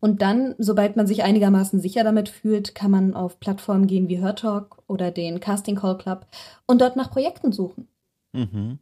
und 0.00 0.22
dann, 0.22 0.54
sobald 0.58 0.96
man 0.96 1.06
sich 1.06 1.22
einigermaßen 1.22 1.80
sicher 1.80 2.04
damit 2.04 2.28
fühlt, 2.28 2.74
kann 2.74 2.90
man 2.90 3.14
auf 3.14 3.40
Plattformen 3.40 3.86
gehen 3.86 4.08
wie 4.08 4.20
HerTalk 4.20 4.76
oder 4.86 5.10
den 5.10 5.40
Casting 5.40 5.76
Call 5.76 5.98
Club 5.98 6.26
und 6.66 6.80
dort 6.80 6.96
nach 6.96 7.10
Projekten 7.10 7.52
suchen. 7.52 7.88
Mhm. 8.32 8.78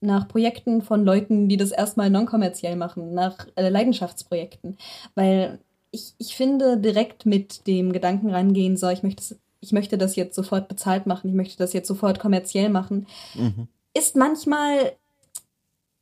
Nach 0.00 0.28
Projekten 0.28 0.82
von 0.82 1.04
Leuten, 1.04 1.48
die 1.48 1.56
das 1.56 1.70
erstmal 1.70 2.10
non-kommerziell 2.10 2.76
machen, 2.76 3.14
nach 3.14 3.46
äh, 3.56 3.68
Leidenschaftsprojekten. 3.68 4.76
Weil 5.14 5.58
ich, 5.90 6.14
ich 6.18 6.36
finde, 6.36 6.78
direkt 6.78 7.26
mit 7.26 7.66
dem 7.66 7.92
Gedanken 7.92 8.30
rangehen, 8.30 8.76
so, 8.76 8.88
ich 8.88 9.02
möchte, 9.02 9.36
ich 9.60 9.72
möchte 9.72 9.96
das 9.98 10.16
jetzt 10.16 10.36
sofort 10.36 10.68
bezahlt 10.68 11.06
machen, 11.06 11.28
ich 11.28 11.34
möchte 11.34 11.56
das 11.58 11.72
jetzt 11.72 11.88
sofort 11.88 12.18
kommerziell 12.18 12.68
machen, 12.68 13.06
mhm. 13.34 13.68
ist 13.94 14.16
manchmal 14.16 14.92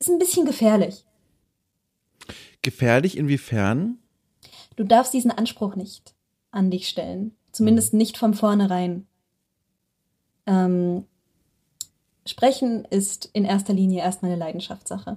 ist 0.00 0.11
ein 0.11 0.18
bisschen 0.18 0.44
gefährlich. 0.44 1.04
Gefährlich 2.62 3.16
inwiefern? 3.16 3.98
Du 4.76 4.85
darfst 4.85 5.14
diesen 5.14 5.30
Anspruch 5.30 5.76
nicht 5.76 6.14
an 6.50 6.70
dich 6.70 6.88
stellen. 6.88 7.35
Zumindest 7.52 7.92
mhm. 7.92 7.98
nicht 7.98 8.18
von 8.18 8.35
vornherein. 8.35 9.07
Ähm, 10.46 11.04
Sprechen 12.26 12.87
ist 12.90 13.28
in 13.32 13.44
erster 13.44 13.72
Linie 13.72 14.02
erstmal 14.02 14.32
eine 14.32 14.40
Leidenschaftssache. 14.40 15.16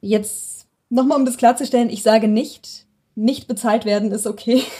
Jetzt 0.00 0.66
nochmal, 0.88 1.18
um 1.18 1.24
das 1.24 1.36
klarzustellen, 1.36 1.90
ich 1.90 2.02
sage 2.02 2.28
nicht, 2.28 2.86
nicht 3.14 3.48
bezahlt 3.48 3.84
werden 3.84 4.12
ist 4.12 4.26
okay. 4.26 4.62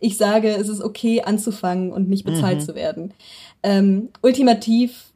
Ich 0.00 0.16
sage, 0.16 0.48
es 0.48 0.68
ist 0.68 0.80
okay 0.80 1.22
anzufangen 1.22 1.92
und 1.92 2.08
nicht 2.08 2.24
bezahlt 2.24 2.58
mhm. 2.58 2.62
zu 2.62 2.74
werden. 2.74 3.14
Ähm, 3.62 4.08
ultimativ 4.22 5.12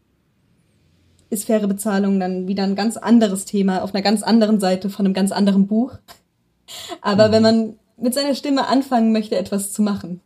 ist 1.31 1.47
faire 1.47 1.67
Bezahlung 1.67 2.21
dann 2.21 2.47
wieder 2.47 2.63
ein 2.63 2.77
ganz 2.77 2.97
anderes 2.97 3.45
Thema 3.45 3.83
auf 3.83 3.93
einer 3.93 4.03
ganz 4.03 4.23
anderen 4.23 4.61
Seite 4.61 4.89
von 4.89 5.05
einem 5.05 5.15
ganz 5.15 5.33
anderen 5.33 5.67
Buch. 5.67 5.95
Aber 7.01 7.27
mhm. 7.27 7.33
wenn 7.33 7.43
man 7.43 7.79
mit 7.97 8.15
seiner 8.15 8.37
Stimme 8.37 8.69
anfangen 8.69 9.11
möchte, 9.11 9.37
etwas 9.37 9.73
zu 9.73 9.83
machen, 9.83 10.21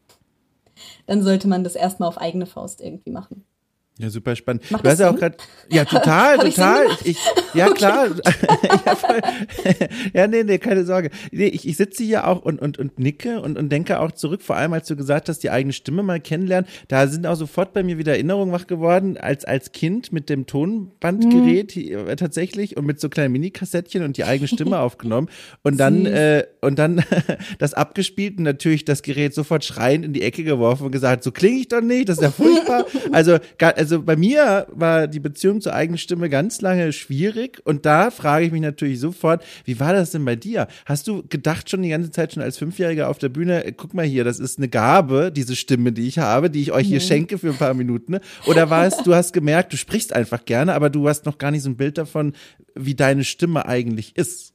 dann 1.06 1.22
sollte 1.22 1.48
man 1.48 1.64
das 1.64 1.74
erstmal 1.74 2.08
auf 2.10 2.18
eigene 2.18 2.44
Faust 2.44 2.82
irgendwie 2.82 3.10
machen. 3.10 3.44
Ja, 3.98 4.10
super 4.10 4.36
spannend. 4.36 4.70
Macht 4.70 4.84
du 4.84 4.90
hast 4.90 5.00
ja 5.00 5.10
auch 5.10 5.16
gerade, 5.16 5.38
ja, 5.70 5.86
total, 5.86 6.36
total. 6.50 6.84
Ich, 7.00 7.12
ich, 7.12 7.18
ja, 7.54 7.70
klar. 7.70 8.08
ja, 8.86 8.94
voll. 8.94 9.20
ja, 10.12 10.26
nee, 10.26 10.44
nee, 10.44 10.58
keine 10.58 10.84
Sorge. 10.84 11.10
Nee, 11.32 11.46
ich, 11.46 11.66
ich 11.66 11.78
sitze 11.78 12.04
hier 12.04 12.26
auch 12.26 12.42
und, 12.42 12.60
und, 12.60 12.78
und 12.78 12.98
nicke 12.98 13.40
und, 13.40 13.56
und 13.56 13.70
denke 13.70 13.98
auch 14.00 14.12
zurück, 14.12 14.42
vor 14.42 14.56
allem 14.56 14.74
als 14.74 14.86
du 14.86 14.96
gesagt 14.96 15.30
hast, 15.30 15.38
die 15.38 15.48
eigene 15.48 15.72
Stimme 15.72 16.02
mal 16.02 16.20
kennenlernen. 16.20 16.68
Da 16.88 17.08
sind 17.08 17.26
auch 17.26 17.36
sofort 17.36 17.72
bei 17.72 17.82
mir 17.82 17.96
wieder 17.96 18.12
Erinnerungen 18.12 18.52
wach 18.52 18.66
geworden, 18.66 19.16
als, 19.16 19.46
als 19.46 19.72
Kind 19.72 20.12
mit 20.12 20.28
dem 20.28 20.46
Tonbandgerät 20.46 21.74
mhm. 21.76 22.08
Äh, 22.08 22.16
tatsächlich 22.16 22.76
und 22.76 22.84
mit 22.84 23.00
so 23.00 23.08
kleinen 23.08 23.32
Mini-Kassettchen 23.32 24.02
und 24.02 24.18
die 24.18 24.24
eigene 24.24 24.48
Stimme 24.48 24.78
aufgenommen 24.80 25.28
und 25.62 25.78
dann, 25.78 26.04
äh, 26.04 26.44
und 26.60 26.78
dann 26.78 27.02
das 27.58 27.72
abgespielt 27.72 28.36
und 28.36 28.44
natürlich 28.44 28.84
das 28.84 29.00
Gerät 29.00 29.32
sofort 29.32 29.64
schreiend 29.64 30.04
in 30.04 30.12
die 30.12 30.22
Ecke 30.22 30.44
geworfen 30.44 30.84
und 30.84 30.92
gesagt, 30.92 31.24
so 31.24 31.32
klinge 31.32 31.60
ich 31.60 31.68
doch 31.68 31.80
nicht, 31.80 32.10
das 32.10 32.18
ist 32.18 32.22
ja 32.24 32.30
furchtbar. 32.30 32.84
Also, 33.12 33.38
also 33.58 33.85
also 33.86 34.02
bei 34.02 34.16
mir 34.16 34.66
war 34.72 35.06
die 35.06 35.20
Beziehung 35.20 35.60
zur 35.60 35.72
eigenen 35.72 35.98
Stimme 35.98 36.28
ganz 36.28 36.60
lange 36.60 36.92
schwierig 36.92 37.60
und 37.64 37.86
da 37.86 38.10
frage 38.10 38.44
ich 38.44 38.50
mich 38.50 38.60
natürlich 38.60 38.98
sofort, 38.98 39.44
wie 39.64 39.78
war 39.78 39.92
das 39.92 40.10
denn 40.10 40.24
bei 40.24 40.34
dir? 40.34 40.66
Hast 40.86 41.06
du 41.06 41.22
gedacht 41.28 41.70
schon 41.70 41.82
die 41.82 41.90
ganze 41.90 42.10
Zeit 42.10 42.32
schon 42.32 42.42
als 42.42 42.58
Fünfjähriger 42.58 43.08
auf 43.08 43.18
der 43.18 43.28
Bühne, 43.28 43.62
äh, 43.62 43.70
guck 43.70 43.94
mal 43.94 44.04
hier, 44.04 44.24
das 44.24 44.40
ist 44.40 44.58
eine 44.58 44.68
Gabe, 44.68 45.30
diese 45.30 45.54
Stimme, 45.54 45.92
die 45.92 46.08
ich 46.08 46.18
habe, 46.18 46.50
die 46.50 46.62
ich 46.62 46.72
euch 46.72 46.88
hier 46.88 46.98
schenke 46.98 47.38
für 47.38 47.50
ein 47.50 47.58
paar 47.58 47.74
Minuten? 47.74 48.12
Ne? 48.12 48.20
Oder 48.48 48.70
war 48.70 48.86
es, 48.86 48.96
du 49.04 49.14
hast 49.14 49.32
gemerkt, 49.32 49.72
du 49.72 49.76
sprichst 49.76 50.12
einfach 50.12 50.44
gerne, 50.44 50.74
aber 50.74 50.90
du 50.90 51.08
hast 51.08 51.24
noch 51.24 51.38
gar 51.38 51.52
nicht 51.52 51.62
so 51.62 51.70
ein 51.70 51.76
Bild 51.76 51.96
davon, 51.96 52.32
wie 52.74 52.96
deine 52.96 53.22
Stimme 53.22 53.66
eigentlich 53.66 54.16
ist? 54.16 54.52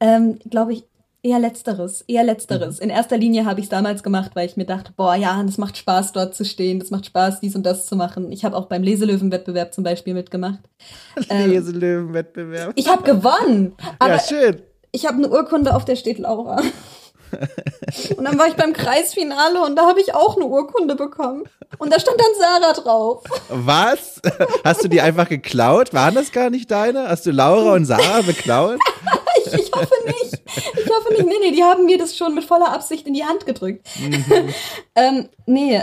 Ähm, 0.00 0.38
Glaube 0.48 0.72
ich, 0.72 0.84
Eher 1.26 1.40
letzteres, 1.40 2.04
eher 2.06 2.22
letzteres. 2.22 2.76
Mhm. 2.76 2.84
In 2.84 2.90
erster 2.90 3.16
Linie 3.16 3.46
habe 3.46 3.58
ich 3.58 3.66
es 3.66 3.70
damals 3.70 4.04
gemacht, 4.04 4.30
weil 4.34 4.46
ich 4.46 4.56
mir 4.56 4.64
dachte, 4.64 4.92
boah, 4.96 5.16
ja, 5.16 5.42
das 5.42 5.58
macht 5.58 5.76
Spaß, 5.76 6.12
dort 6.12 6.36
zu 6.36 6.44
stehen, 6.44 6.78
das 6.78 6.90
macht 6.90 7.06
Spaß, 7.06 7.40
dies 7.40 7.56
und 7.56 7.66
das 7.66 7.86
zu 7.86 7.96
machen. 7.96 8.30
Ich 8.30 8.44
habe 8.44 8.56
auch 8.56 8.66
beim 8.66 8.84
Leselöwen-Wettbewerb 8.84 9.74
zum 9.74 9.82
Beispiel 9.82 10.14
mitgemacht. 10.14 10.60
Ähm, 11.28 11.50
Leselöwen-Wettbewerb. 11.50 12.74
Ich 12.76 12.88
habe 12.88 13.02
gewonnen. 13.02 13.74
Aber 13.98 14.16
ja, 14.16 14.20
schön. 14.20 14.62
Ich 14.92 15.06
habe 15.06 15.16
eine 15.16 15.28
Urkunde, 15.28 15.74
auf 15.74 15.84
der 15.84 15.96
steht 15.96 16.18
Laura. 16.18 16.58
und 18.16 18.24
dann 18.24 18.38
war 18.38 18.46
ich 18.46 18.54
beim 18.54 18.72
Kreisfinale 18.72 19.62
und 19.62 19.74
da 19.74 19.86
habe 19.88 20.00
ich 20.00 20.14
auch 20.14 20.36
eine 20.36 20.44
Urkunde 20.44 20.94
bekommen. 20.94 21.44
Und 21.78 21.92
da 21.92 21.98
stand 21.98 22.20
dann 22.20 22.60
Sarah 22.60 22.72
drauf. 22.74 23.24
Was? 23.48 24.20
Hast 24.62 24.84
du 24.84 24.88
die 24.88 25.00
einfach 25.00 25.28
geklaut? 25.28 25.92
Waren 25.92 26.14
das 26.14 26.30
gar 26.30 26.50
nicht 26.50 26.70
deine? 26.70 27.08
Hast 27.08 27.26
du 27.26 27.32
Laura 27.32 27.72
und 27.72 27.86
Sarah 27.86 28.22
beklaut? 28.22 28.78
ich, 29.46 29.54
ich 29.60 29.72
hoffe 29.72 29.94
nicht. 30.06 30.42
Ich 30.46 30.90
hoffe 30.90 31.12
nicht. 31.12 31.26
Nee, 31.26 31.38
nee, 31.40 31.52
die 31.52 31.62
haben 31.62 31.86
mir 31.86 31.98
das 31.98 32.16
schon 32.16 32.34
mit 32.34 32.44
voller 32.44 32.72
Absicht 32.72 33.06
in 33.06 33.14
die 33.14 33.24
Hand 33.24 33.46
gedrückt. 33.46 33.86
Mhm. 34.00 34.54
ähm, 34.94 35.28
nee, 35.46 35.80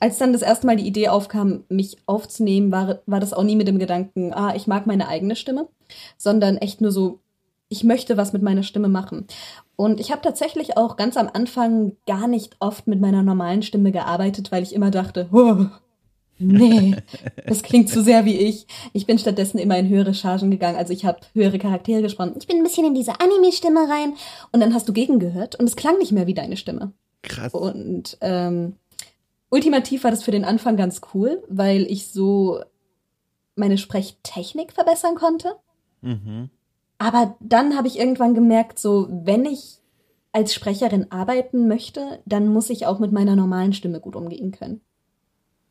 als 0.00 0.18
dann 0.18 0.32
das 0.32 0.42
erste 0.42 0.66
Mal 0.66 0.76
die 0.76 0.86
Idee 0.86 1.08
aufkam, 1.08 1.64
mich 1.68 1.96
aufzunehmen, 2.06 2.70
war, 2.70 3.00
war 3.06 3.20
das 3.20 3.32
auch 3.32 3.42
nie 3.42 3.56
mit 3.56 3.68
dem 3.68 3.78
Gedanken, 3.78 4.32
ah, 4.32 4.54
ich 4.54 4.66
mag 4.66 4.86
meine 4.86 5.08
eigene 5.08 5.36
Stimme, 5.36 5.68
sondern 6.16 6.56
echt 6.58 6.80
nur 6.80 6.92
so, 6.92 7.20
ich 7.68 7.84
möchte 7.84 8.16
was 8.16 8.32
mit 8.32 8.42
meiner 8.42 8.62
Stimme 8.62 8.88
machen. 8.88 9.26
Und 9.76 10.00
ich 10.00 10.10
habe 10.10 10.22
tatsächlich 10.22 10.76
auch 10.76 10.96
ganz 10.96 11.16
am 11.16 11.28
Anfang 11.32 11.96
gar 12.06 12.28
nicht 12.28 12.56
oft 12.60 12.86
mit 12.86 13.00
meiner 13.00 13.22
normalen 13.22 13.62
Stimme 13.62 13.92
gearbeitet, 13.92 14.52
weil 14.52 14.62
ich 14.62 14.74
immer 14.74 14.90
dachte, 14.90 15.28
oh, 15.32 15.66
nee, 16.38 16.96
das 17.46 17.62
klingt 17.62 17.88
zu 17.88 18.02
sehr 18.02 18.24
wie 18.24 18.36
ich. 18.36 18.66
Ich 18.92 19.06
bin 19.06 19.18
stattdessen 19.18 19.58
immer 19.58 19.78
in 19.78 19.88
höhere 19.88 20.14
Chargen 20.14 20.50
gegangen. 20.50 20.76
Also 20.76 20.92
ich 20.92 21.04
habe 21.04 21.20
höhere 21.34 21.58
Charaktere 21.58 22.02
gesprochen. 22.02 22.34
Ich 22.38 22.46
bin 22.46 22.58
ein 22.58 22.62
bisschen 22.62 22.86
in 22.86 22.94
diese 22.94 23.20
Anime-Stimme 23.20 23.88
rein. 23.88 24.14
Und 24.52 24.60
dann 24.60 24.74
hast 24.74 24.88
du 24.88 24.92
gegengehört 24.92 25.56
und 25.56 25.66
es 25.66 25.76
klang 25.76 25.98
nicht 25.98 26.12
mehr 26.12 26.26
wie 26.26 26.34
deine 26.34 26.56
Stimme. 26.56 26.92
Krass. 27.22 27.54
Und 27.54 28.18
ähm, 28.20 28.76
ultimativ 29.50 30.04
war 30.04 30.10
das 30.10 30.22
für 30.22 30.30
den 30.30 30.44
Anfang 30.44 30.76
ganz 30.76 31.00
cool, 31.14 31.42
weil 31.48 31.82
ich 31.82 32.08
so 32.08 32.60
meine 33.54 33.78
Sprechtechnik 33.78 34.72
verbessern 34.72 35.14
konnte. 35.14 35.56
Mhm. 36.02 36.50
Aber 36.98 37.36
dann 37.40 37.76
habe 37.76 37.88
ich 37.88 37.98
irgendwann 37.98 38.34
gemerkt, 38.34 38.78
so 38.78 39.08
wenn 39.10 39.44
ich 39.44 39.80
als 40.32 40.54
Sprecherin 40.54 41.10
arbeiten 41.10 41.66
möchte, 41.66 42.20
dann 42.26 42.48
muss 42.48 42.70
ich 42.70 42.86
auch 42.86 42.98
mit 42.98 43.12
meiner 43.12 43.36
normalen 43.36 43.72
Stimme 43.72 44.00
gut 44.00 44.16
umgehen 44.16 44.50
können. 44.50 44.82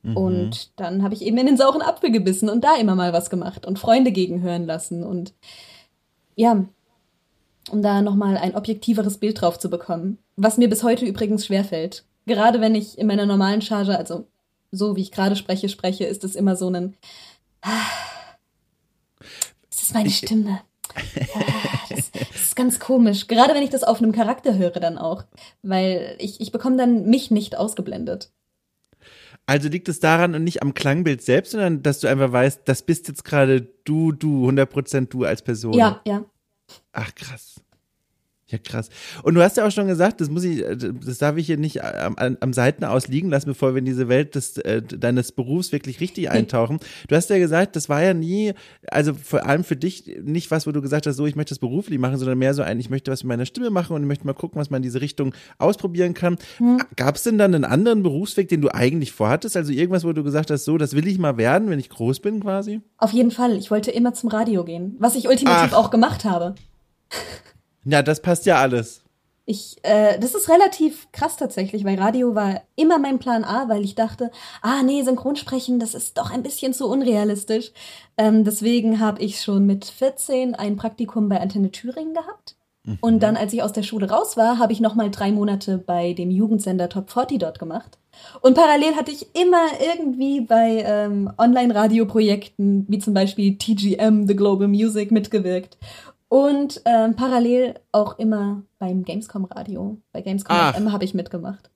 Mhm. 0.05 0.17
Und 0.17 0.79
dann 0.79 1.03
habe 1.03 1.15
ich 1.15 1.23
eben 1.23 1.37
in 1.37 1.47
den 1.47 1.57
sauren 1.57 1.81
Apfel 1.81 2.11
gebissen 2.11 2.47
und 2.47 2.63
da 2.63 2.75
immer 2.75 2.95
mal 2.95 3.11
was 3.11 3.29
gemacht 3.29 3.65
und 3.65 3.79
Freunde 3.79 4.11
gegenhören 4.11 4.65
lassen 4.65 5.03
und 5.03 5.33
ja, 6.35 6.63
um 7.71 7.81
da 7.81 8.01
nochmal 8.01 8.37
ein 8.37 8.55
objektiveres 8.55 9.17
Bild 9.17 9.41
drauf 9.41 9.57
zu 9.57 9.69
bekommen. 9.69 10.19
Was 10.35 10.57
mir 10.57 10.69
bis 10.69 10.83
heute 10.83 11.05
übrigens 11.05 11.45
schwerfällt. 11.47 12.05
Gerade 12.27 12.61
wenn 12.61 12.75
ich 12.75 12.97
in 12.97 13.07
meiner 13.07 13.25
normalen 13.25 13.61
Charge, 13.61 13.97
also 13.97 14.27
so 14.71 14.95
wie 14.95 15.01
ich 15.01 15.11
gerade 15.11 15.35
spreche, 15.35 15.69
spreche, 15.69 16.05
ist 16.05 16.23
es 16.23 16.35
immer 16.35 16.55
so 16.55 16.69
ein. 16.69 16.95
Das 19.69 19.81
ist 19.81 19.93
meine 19.93 20.09
Stimme. 20.09 20.61
Das, 21.89 22.11
das, 22.11 22.35
ist 22.35 22.55
ganz 22.55 22.79
komisch. 22.79 23.27
Gerade 23.27 23.53
wenn 23.53 23.63
ich 23.63 23.69
das 23.69 23.83
auf 23.83 24.01
einem 24.01 24.11
Charakter 24.11 24.57
höre, 24.57 24.79
dann 24.79 24.97
auch. 24.97 25.23
Weil 25.61 26.15
ich, 26.19 26.41
ich 26.41 26.51
bekomme 26.51 26.77
dann 26.77 27.05
mich 27.05 27.31
nicht 27.31 27.57
ausgeblendet. 27.57 28.31
Also 29.47 29.69
liegt 29.69 29.87
es 29.89 29.99
daran 29.99 30.33
und 30.33 30.43
nicht 30.43 30.63
am 30.63 30.73
Klangbild 30.73 31.21
selbst, 31.21 31.51
sondern 31.51 31.83
dass 31.83 31.99
du 31.99 32.07
einfach 32.07 32.31
weißt, 32.31 32.61
das 32.65 32.81
bist 32.83 33.07
jetzt 33.07 33.23
gerade 33.23 33.61
du, 33.61 34.11
du, 34.11 34.49
100% 34.49 35.09
du 35.09 35.23
als 35.23 35.43
Person. 35.43 35.73
Ja, 35.73 36.01
ja. 36.05 36.25
Ach, 36.93 37.13
krass. 37.13 37.61
Ja, 38.55 38.59
krass. 38.63 38.89
Und 39.23 39.35
du 39.35 39.41
hast 39.41 39.57
ja 39.57 39.67
auch 39.67 39.71
schon 39.71 39.87
gesagt, 39.87 40.21
das 40.21 40.29
muss 40.29 40.43
ich, 40.43 40.63
äh, 40.63 40.77
das 40.77 41.17
darf 41.17 41.35
ich 41.35 41.45
hier 41.45 41.57
nicht 41.57 41.83
am, 41.83 42.15
am 42.17 42.53
Seiten 42.53 42.85
aus 42.85 43.07
liegen 43.07 43.29
lassen, 43.29 43.47
bevor 43.47 43.73
wir 43.73 43.79
in 43.79 43.85
diese 43.85 44.07
Welt 44.07 44.35
des, 44.35 44.57
äh, 44.57 44.81
deines 44.81 45.33
Berufs 45.33 45.71
wirklich 45.71 45.99
richtig 45.99 46.29
eintauchen. 46.31 46.79
Du 47.09 47.15
hast 47.15 47.29
ja 47.29 47.37
gesagt, 47.37 47.75
das 47.75 47.89
war 47.89 48.01
ja 48.01 48.13
nie, 48.13 48.53
also 48.87 49.13
vor 49.13 49.45
allem 49.45 49.63
für 49.63 49.75
dich 49.75 50.19
nicht 50.23 50.51
was, 50.51 50.65
wo 50.67 50.71
du 50.71 50.81
gesagt 50.81 51.05
hast, 51.05 51.17
so, 51.17 51.25
ich 51.25 51.35
möchte 51.35 51.49
das 51.49 51.59
beruflich 51.59 51.99
machen, 51.99 52.17
sondern 52.17 52.37
mehr 52.37 52.53
so 52.53 52.61
ein, 52.61 52.79
ich 52.79 52.89
möchte 52.89 53.11
was 53.11 53.23
mit 53.23 53.29
meiner 53.29 53.45
Stimme 53.45 53.69
machen 53.71 53.93
und 53.93 54.03
ich 54.03 54.07
möchte 54.07 54.25
mal 54.25 54.33
gucken, 54.33 54.59
was 54.59 54.69
man 54.69 54.77
in 54.77 54.83
diese 54.83 55.01
Richtung 55.01 55.33
ausprobieren 55.57 56.13
kann. 56.13 56.37
Hm. 56.57 56.81
Gab 56.95 57.15
es 57.15 57.23
denn 57.23 57.37
dann 57.37 57.53
einen 57.53 57.65
anderen 57.65 58.03
Berufsweg, 58.03 58.47
den 58.47 58.61
du 58.61 58.73
eigentlich 58.73 59.11
vorhattest? 59.11 59.57
Also 59.57 59.73
irgendwas, 59.73 60.05
wo 60.05 60.13
du 60.13 60.23
gesagt 60.23 60.49
hast, 60.49 60.63
so, 60.63 60.77
das 60.77 60.95
will 60.95 61.07
ich 61.07 61.19
mal 61.19 61.35
werden, 61.35 61.69
wenn 61.69 61.79
ich 61.79 61.89
groß 61.89 62.21
bin 62.21 62.39
quasi? 62.39 62.79
Auf 62.97 63.11
jeden 63.11 63.31
Fall. 63.31 63.57
Ich 63.57 63.69
wollte 63.69 63.91
immer 63.91 64.13
zum 64.13 64.29
Radio 64.29 64.63
gehen, 64.63 64.95
was 64.99 65.15
ich 65.15 65.27
ultimativ 65.27 65.73
Ach. 65.73 65.77
auch 65.77 65.91
gemacht 65.91 66.23
habe. 66.23 66.55
Ja, 67.85 68.01
das 68.01 68.21
passt 68.21 68.45
ja 68.45 68.57
alles. 68.57 69.01
Ich, 69.47 69.77
äh, 69.83 70.17
das 70.19 70.33
ist 70.33 70.49
relativ 70.49 71.11
krass 71.11 71.37
tatsächlich, 71.37 71.85
weil 71.85 71.99
Radio 71.99 72.33
war 72.33 72.61
immer 72.75 72.97
mein 72.97 73.19
Plan 73.19 73.43
A, 73.43 73.69
weil 73.69 73.83
ich 73.83 73.93
dachte, 73.93 74.31
ah 74.63 74.81
nee, 74.81 75.03
Synchronsprechen, 75.03 75.79
das 75.79 75.93
ist 75.93 76.17
doch 76.17 76.31
ein 76.31 76.41
bisschen 76.41 76.73
zu 76.73 76.89
unrealistisch. 76.89 77.71
Ähm, 78.17 78.43
deswegen 78.43 78.99
habe 78.99 79.21
ich 79.21 79.41
schon 79.41 79.67
mit 79.67 79.85
14 79.85 80.55
ein 80.55 80.77
Praktikum 80.77 81.29
bei 81.29 81.39
Antenne 81.39 81.69
Thüringen 81.69 82.15
gehabt. 82.15 82.55
Mhm. 82.85 82.97
Und 83.01 83.19
dann, 83.21 83.35
als 83.35 83.53
ich 83.53 83.61
aus 83.61 83.71
der 83.71 83.83
Schule 83.83 84.09
raus 84.09 84.35
war, 84.35 84.57
habe 84.57 84.73
ich 84.73 84.79
noch 84.79 84.95
mal 84.95 85.11
drei 85.11 85.31
Monate 85.31 85.77
bei 85.77 86.13
dem 86.13 86.31
Jugendsender 86.31 86.89
Top 86.89 87.11
40 87.11 87.39
dort 87.39 87.59
gemacht. 87.59 87.99
Und 88.41 88.55
parallel 88.55 88.95
hatte 88.95 89.11
ich 89.11 89.27
immer 89.35 89.65
irgendwie 89.79 90.41
bei 90.41 90.83
ähm, 90.85 91.31
Online-Radio-Projekten, 91.37 92.85
wie 92.87 92.99
zum 92.99 93.13
Beispiel 93.13 93.57
TGM, 93.57 94.25
The 94.25 94.35
Global 94.35 94.67
Music, 94.67 95.11
mitgewirkt. 95.11 95.77
Und 96.35 96.81
ähm, 96.83 97.15
parallel 97.15 97.75
auch 97.93 98.19
immer 98.19 98.63
beim 98.77 99.05
Gamescom 99.05 99.45
Radio. 99.45 100.01
Bei 100.11 100.19
Gamescom 100.19 100.53
Ach. 100.59 100.75
FM 100.75 100.91
habe 100.91 101.05
ich 101.05 101.13
mitgemacht. 101.13 101.69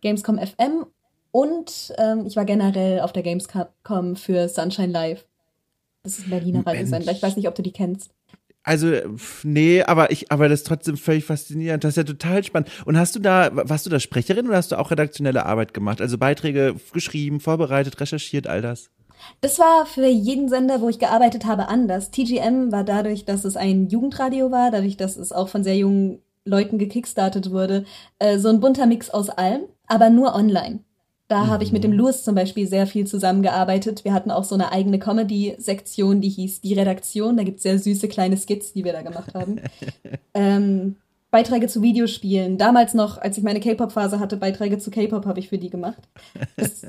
Gamescom 0.00 0.36
FM 0.36 0.84
und 1.30 1.94
ähm, 1.96 2.26
ich 2.26 2.34
war 2.34 2.44
generell 2.44 2.98
auf 2.98 3.12
der 3.12 3.22
Gamescom 3.22 4.16
für 4.16 4.48
Sunshine 4.48 4.90
Live. 4.90 5.26
Das 6.02 6.18
ist 6.18 6.26
ein 6.26 6.30
Berliner 6.30 6.66
Radiosender. 6.66 7.12
Ich 7.12 7.22
weiß 7.22 7.36
nicht, 7.36 7.46
ob 7.46 7.54
du 7.54 7.62
die 7.62 7.70
kennst. 7.70 8.10
Also, 8.64 8.94
nee, 9.44 9.84
aber 9.84 10.10
ich, 10.10 10.32
aber 10.32 10.48
das 10.48 10.62
ist 10.62 10.66
trotzdem 10.66 10.96
völlig 10.96 11.24
faszinierend. 11.24 11.84
Das 11.84 11.90
ist 11.90 11.98
ja 11.98 12.02
total 12.02 12.42
spannend. 12.42 12.70
Und 12.84 12.98
hast 12.98 13.14
du 13.14 13.20
da, 13.20 13.50
warst 13.52 13.86
du 13.86 13.90
da 13.90 14.00
Sprecherin 14.00 14.48
oder 14.48 14.56
hast 14.56 14.72
du 14.72 14.76
auch 14.76 14.90
redaktionelle 14.90 15.46
Arbeit 15.46 15.72
gemacht? 15.72 16.00
Also 16.00 16.18
Beiträge 16.18 16.74
geschrieben, 16.92 17.38
vorbereitet, 17.38 18.00
recherchiert, 18.00 18.48
all 18.48 18.60
das? 18.60 18.90
Das 19.40 19.58
war 19.58 19.86
für 19.86 20.06
jeden 20.06 20.48
Sender, 20.48 20.80
wo 20.80 20.88
ich 20.88 20.98
gearbeitet 20.98 21.46
habe, 21.46 21.68
anders. 21.68 22.10
TGM 22.10 22.72
war 22.72 22.84
dadurch, 22.84 23.24
dass 23.24 23.44
es 23.44 23.56
ein 23.56 23.88
Jugendradio 23.88 24.50
war, 24.50 24.70
dadurch, 24.70 24.96
dass 24.96 25.16
es 25.16 25.32
auch 25.32 25.48
von 25.48 25.64
sehr 25.64 25.76
jungen 25.76 26.20
Leuten 26.44 26.78
gekickstartet 26.78 27.50
wurde, 27.50 27.84
äh, 28.18 28.38
so 28.38 28.48
ein 28.48 28.60
bunter 28.60 28.86
Mix 28.86 29.10
aus 29.10 29.28
allem, 29.30 29.62
aber 29.86 30.10
nur 30.10 30.34
online. 30.34 30.80
Da 31.28 31.44
mhm. 31.44 31.48
habe 31.48 31.62
ich 31.62 31.72
mit 31.72 31.84
dem 31.84 31.92
mhm. 31.92 31.98
Louis 31.98 32.24
zum 32.24 32.34
Beispiel 32.34 32.66
sehr 32.66 32.86
viel 32.86 33.06
zusammengearbeitet. 33.06 34.04
Wir 34.04 34.14
hatten 34.14 34.30
auch 34.30 34.44
so 34.44 34.54
eine 34.54 34.72
eigene 34.72 34.98
Comedy-Sektion, 34.98 36.20
die 36.20 36.30
hieß 36.30 36.62
Die 36.62 36.74
Redaktion. 36.74 37.36
Da 37.36 37.44
gibt 37.44 37.58
es 37.58 37.62
sehr 37.62 37.78
süße 37.78 38.08
kleine 38.08 38.36
Skits, 38.36 38.72
die 38.72 38.84
wir 38.84 38.92
da 38.92 39.02
gemacht 39.02 39.34
haben. 39.34 39.60
ähm, 40.34 40.96
Beiträge 41.30 41.68
zu 41.68 41.82
Videospielen. 41.82 42.58
Damals 42.58 42.94
noch, 42.94 43.18
als 43.18 43.36
ich 43.36 43.44
meine 43.44 43.60
K-Pop-Phase 43.60 44.18
hatte, 44.18 44.36
Beiträge 44.36 44.78
zu 44.78 44.90
K-Pop 44.90 45.26
habe 45.26 45.40
ich 45.40 45.48
für 45.48 45.58
die 45.58 45.70
gemacht. 45.70 46.08
Das, 46.56 46.82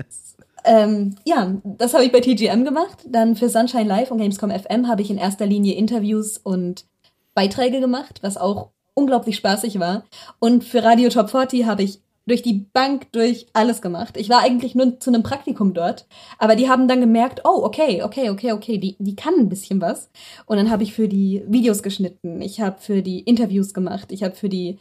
ähm, 0.65 1.15
ja, 1.25 1.55
das 1.63 1.93
habe 1.93 2.03
ich 2.03 2.11
bei 2.11 2.19
TGM 2.19 2.65
gemacht. 2.65 3.05
Dann 3.07 3.35
für 3.35 3.49
Sunshine 3.49 3.85
Live 3.85 4.11
und 4.11 4.17
Gamescom 4.17 4.51
FM 4.51 4.87
habe 4.87 5.01
ich 5.01 5.09
in 5.09 5.17
erster 5.17 5.45
Linie 5.45 5.75
Interviews 5.75 6.37
und 6.37 6.85
Beiträge 7.33 7.79
gemacht, 7.79 8.19
was 8.21 8.37
auch 8.37 8.71
unglaublich 8.93 9.37
spaßig 9.37 9.79
war. 9.79 10.03
Und 10.39 10.63
für 10.63 10.83
Radio 10.83 11.09
Top 11.09 11.29
40 11.29 11.65
habe 11.65 11.83
ich 11.83 12.01
durch 12.29 12.41
die 12.41 12.65
Bank 12.71 13.11
durch 13.11 13.47
alles 13.53 13.81
gemacht. 13.81 14.15
Ich 14.17 14.29
war 14.29 14.41
eigentlich 14.41 14.75
nur 14.75 14.99
zu 14.99 15.09
einem 15.09 15.23
Praktikum 15.23 15.73
dort, 15.73 16.07
aber 16.37 16.55
die 16.55 16.69
haben 16.69 16.87
dann 16.87 17.01
gemerkt, 17.01 17.41
oh, 17.43 17.63
okay, 17.63 18.03
okay, 18.03 18.29
okay, 18.29 18.51
okay, 18.53 18.77
die, 18.77 18.95
die 18.99 19.15
kann 19.15 19.33
ein 19.35 19.49
bisschen 19.49 19.81
was. 19.81 20.09
Und 20.45 20.57
dann 20.57 20.69
habe 20.69 20.83
ich 20.83 20.93
für 20.93 21.07
die 21.07 21.43
Videos 21.47 21.83
geschnitten, 21.83 22.41
ich 22.41 22.61
habe 22.61 22.79
für 22.79 23.01
die 23.01 23.19
Interviews 23.19 23.73
gemacht, 23.73 24.11
ich 24.11 24.23
habe 24.23 24.35
für 24.35 24.49
die 24.49 24.77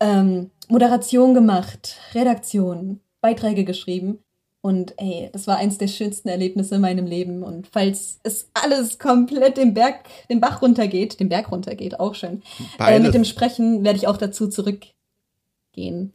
ähm, 0.00 0.50
Moderation 0.68 1.32
gemacht, 1.32 1.96
Redaktion, 2.14 3.00
Beiträge 3.20 3.64
geschrieben. 3.64 4.18
Und 4.60 4.94
ey, 4.96 5.28
das 5.32 5.48
war 5.48 5.56
eins 5.56 5.78
der 5.78 5.88
schönsten 5.88 6.28
Erlebnisse 6.28 6.76
in 6.76 6.82
meinem 6.82 7.06
Leben. 7.06 7.42
Und 7.42 7.66
falls 7.66 8.20
es 8.22 8.48
alles 8.54 9.00
komplett 9.00 9.56
den 9.56 9.74
Berg, 9.74 10.04
den 10.30 10.40
Bach 10.40 10.62
runtergeht, 10.62 11.18
den 11.18 11.28
Berg 11.28 11.50
runtergeht, 11.50 11.98
auch 11.98 12.14
schön. 12.14 12.42
Äh, 12.78 13.00
mit 13.00 13.12
dem 13.12 13.24
Sprechen 13.24 13.82
werde 13.82 13.98
ich 13.98 14.06
auch 14.06 14.16
dazu 14.16 14.48
zurückgehen. 14.48 16.12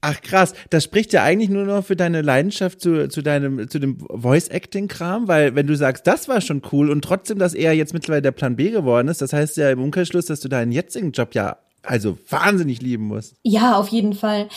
Ach 0.00 0.20
krass, 0.20 0.54
das 0.70 0.84
spricht 0.84 1.12
ja 1.12 1.24
eigentlich 1.24 1.50
nur 1.50 1.64
noch 1.64 1.84
für 1.84 1.96
deine 1.96 2.22
Leidenschaft 2.22 2.80
zu, 2.80 3.08
zu 3.08 3.20
deinem, 3.20 3.68
zu 3.68 3.80
dem 3.80 3.98
Voice-Acting-Kram, 3.98 5.26
weil 5.26 5.56
wenn 5.56 5.66
du 5.66 5.76
sagst, 5.76 6.06
das 6.06 6.28
war 6.28 6.40
schon 6.40 6.62
cool 6.70 6.90
und 6.90 7.02
trotzdem, 7.02 7.38
dass 7.40 7.52
er 7.52 7.72
jetzt 7.72 7.94
mittlerweile 7.94 8.22
der 8.22 8.32
Plan 8.32 8.54
B 8.54 8.70
geworden 8.70 9.08
ist, 9.08 9.20
das 9.20 9.32
heißt 9.32 9.56
ja 9.56 9.70
im 9.70 9.82
Umkehrschluss, 9.82 10.26
dass 10.26 10.38
du 10.40 10.48
deinen 10.48 10.70
jetzigen 10.70 11.10
Job 11.10 11.34
ja 11.34 11.58
also 11.82 12.16
wahnsinnig 12.28 12.80
lieben 12.80 13.06
musst. 13.06 13.34
Ja, 13.42 13.76
auf 13.76 13.88
jeden 13.88 14.12
Fall. 14.12 14.48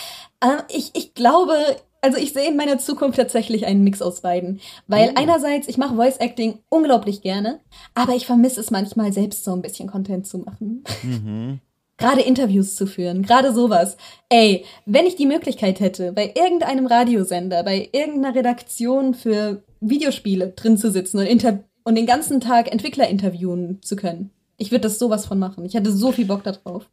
Ähm, 0.44 0.60
ich, 0.70 0.92
ich 0.94 1.16
glaube, 1.16 1.54
also 2.02 2.18
ich 2.18 2.34
sehe 2.34 2.48
in 2.48 2.58
meiner 2.58 2.78
Zukunft 2.78 3.18
tatsächlich 3.18 3.66
einen 3.66 3.84
Mix 3.84 4.02
aus 4.02 4.22
beiden. 4.22 4.60
Weil 4.88 5.10
oh. 5.10 5.14
einerseits, 5.16 5.68
ich 5.68 5.78
mache 5.78 5.96
Voice 5.96 6.18
Acting 6.18 6.60
unglaublich 6.70 7.22
gerne, 7.22 7.62
aber 7.96 8.16
ich 8.16 8.28
vermisse 8.28 8.60
es 8.60 8.70
manchmal 8.70 9.12
selbst 9.12 9.44
so 9.44 9.54
ein 9.54 9.62
bisschen 9.62 9.90
Content 9.90 10.28
zu 10.28 10.40
machen. 10.40 10.84
Mhm 11.02 11.62
gerade 12.02 12.22
Interviews 12.22 12.76
zu 12.76 12.88
führen, 12.88 13.22
gerade 13.22 13.54
sowas. 13.54 13.96
Ey, 14.30 14.66
wenn 14.86 15.06
ich 15.06 15.16
die 15.16 15.26
Möglichkeit 15.26 15.80
hätte, 15.80 16.12
bei 16.12 16.34
irgendeinem 16.36 16.88
Radiosender, 16.88 17.64
bei 17.64 17.90
irgendeiner 17.92 18.36
Redaktion 18.36 19.14
für 19.14 19.64
Videospiele 19.80 20.50
drin 20.50 20.78
zu 20.78 20.92
sitzen 20.92 21.20
und, 21.20 21.28
inter 21.28 21.60
und 21.84 21.96
den 21.96 22.08
ganzen 22.08 22.42
Tag 22.42 22.72
Entwickler 22.72 23.08
interviewen 23.08 23.80
zu 23.82 23.96
können, 23.96 24.32
ich 24.58 24.72
würde 24.72 24.82
das 24.82 25.00
sowas 25.00 25.26
von 25.26 25.40
machen. 25.40 25.64
Ich 25.66 25.74
hätte 25.74 25.92
so 25.92 26.12
viel 26.12 26.26
Bock 26.26 26.44
darauf. 26.44 26.88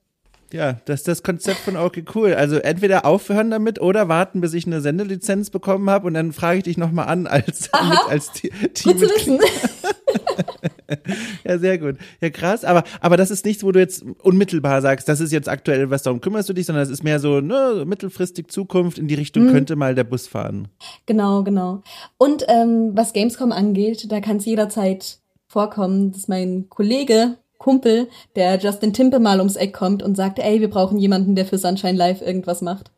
Ja, 0.52 0.78
das 0.86 1.00
ist 1.00 1.08
das 1.08 1.22
Konzept 1.22 1.58
von 1.58 1.76
okay 1.76 2.04
cool. 2.14 2.32
Also 2.34 2.56
entweder 2.56 3.04
aufhören 3.04 3.50
damit 3.50 3.80
oder 3.80 4.08
warten, 4.08 4.40
bis 4.40 4.54
ich 4.54 4.66
eine 4.66 4.80
Sendelizenz 4.80 5.50
bekommen 5.50 5.90
habe 5.90 6.06
und 6.06 6.14
dann 6.14 6.32
frage 6.32 6.58
ich 6.58 6.64
dich 6.64 6.78
nochmal 6.78 7.08
an 7.08 7.26
als, 7.26 7.70
als 7.72 8.32
Teammitglied. 8.32 9.40
ja, 11.44 11.59
sehr 11.59 11.79
gut. 11.79 11.96
Ja, 12.20 12.31
krass. 12.31 12.64
Aber, 12.64 12.85
aber 13.01 13.16
das 13.16 13.31
ist 13.31 13.44
nichts, 13.44 13.62
wo 13.62 13.72
du 13.72 13.79
jetzt 13.79 14.05
unmittelbar 14.22 14.81
sagst, 14.81 15.09
das 15.09 15.20
ist 15.20 15.33
jetzt 15.33 15.48
aktuell 15.48 15.90
was, 15.90 16.03
darum 16.03 16.20
kümmerst 16.20 16.48
du 16.48 16.53
dich, 16.53 16.66
sondern 16.66 16.83
es 16.83 16.90
ist 16.90 17.05
mehr 17.05 17.20
so 17.20 17.40
ne, 17.40 17.85
mittelfristig 17.87 18.48
Zukunft 18.48 18.98
in 18.98 19.09
die 19.09 19.14
Richtung, 19.14 19.44
mhm. 19.44 19.53
könnte 19.53 19.77
mal 19.77 19.94
der 19.94 20.05
Bus 20.05 20.27
fahren. 20.27 20.68
Genau, 21.07 21.42
genau. 21.42 21.83
Und 22.16 22.44
ähm, 22.48 22.92
was 22.94 23.12
Gamescom 23.12 23.53
angeht, 23.53 24.11
da 24.11 24.20
kann 24.20 24.38
es 24.38 24.46
jederzeit 24.46 25.18
vorkommen, 25.46 26.12
dass 26.12 26.29
mein 26.29 26.66
Kollege, 26.68 27.37
Kumpel, 27.59 28.09
der 28.37 28.59
Justin 28.59 28.92
Timpe 28.92 29.18
mal 29.18 29.38
ums 29.38 29.57
Eck 29.57 29.74
kommt 29.74 30.03
und 30.03 30.16
sagt, 30.16 30.38
ey, 30.38 30.61
wir 30.61 30.70
brauchen 30.70 30.98
jemanden, 30.98 31.35
der 31.35 31.44
für 31.44 31.59
Sunshine 31.59 31.98
Live 31.98 32.22
irgendwas 32.22 32.62
macht. 32.62 32.90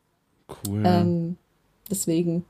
Cool. 0.66 0.82
Ähm, 0.84 1.36
deswegen 1.90 2.44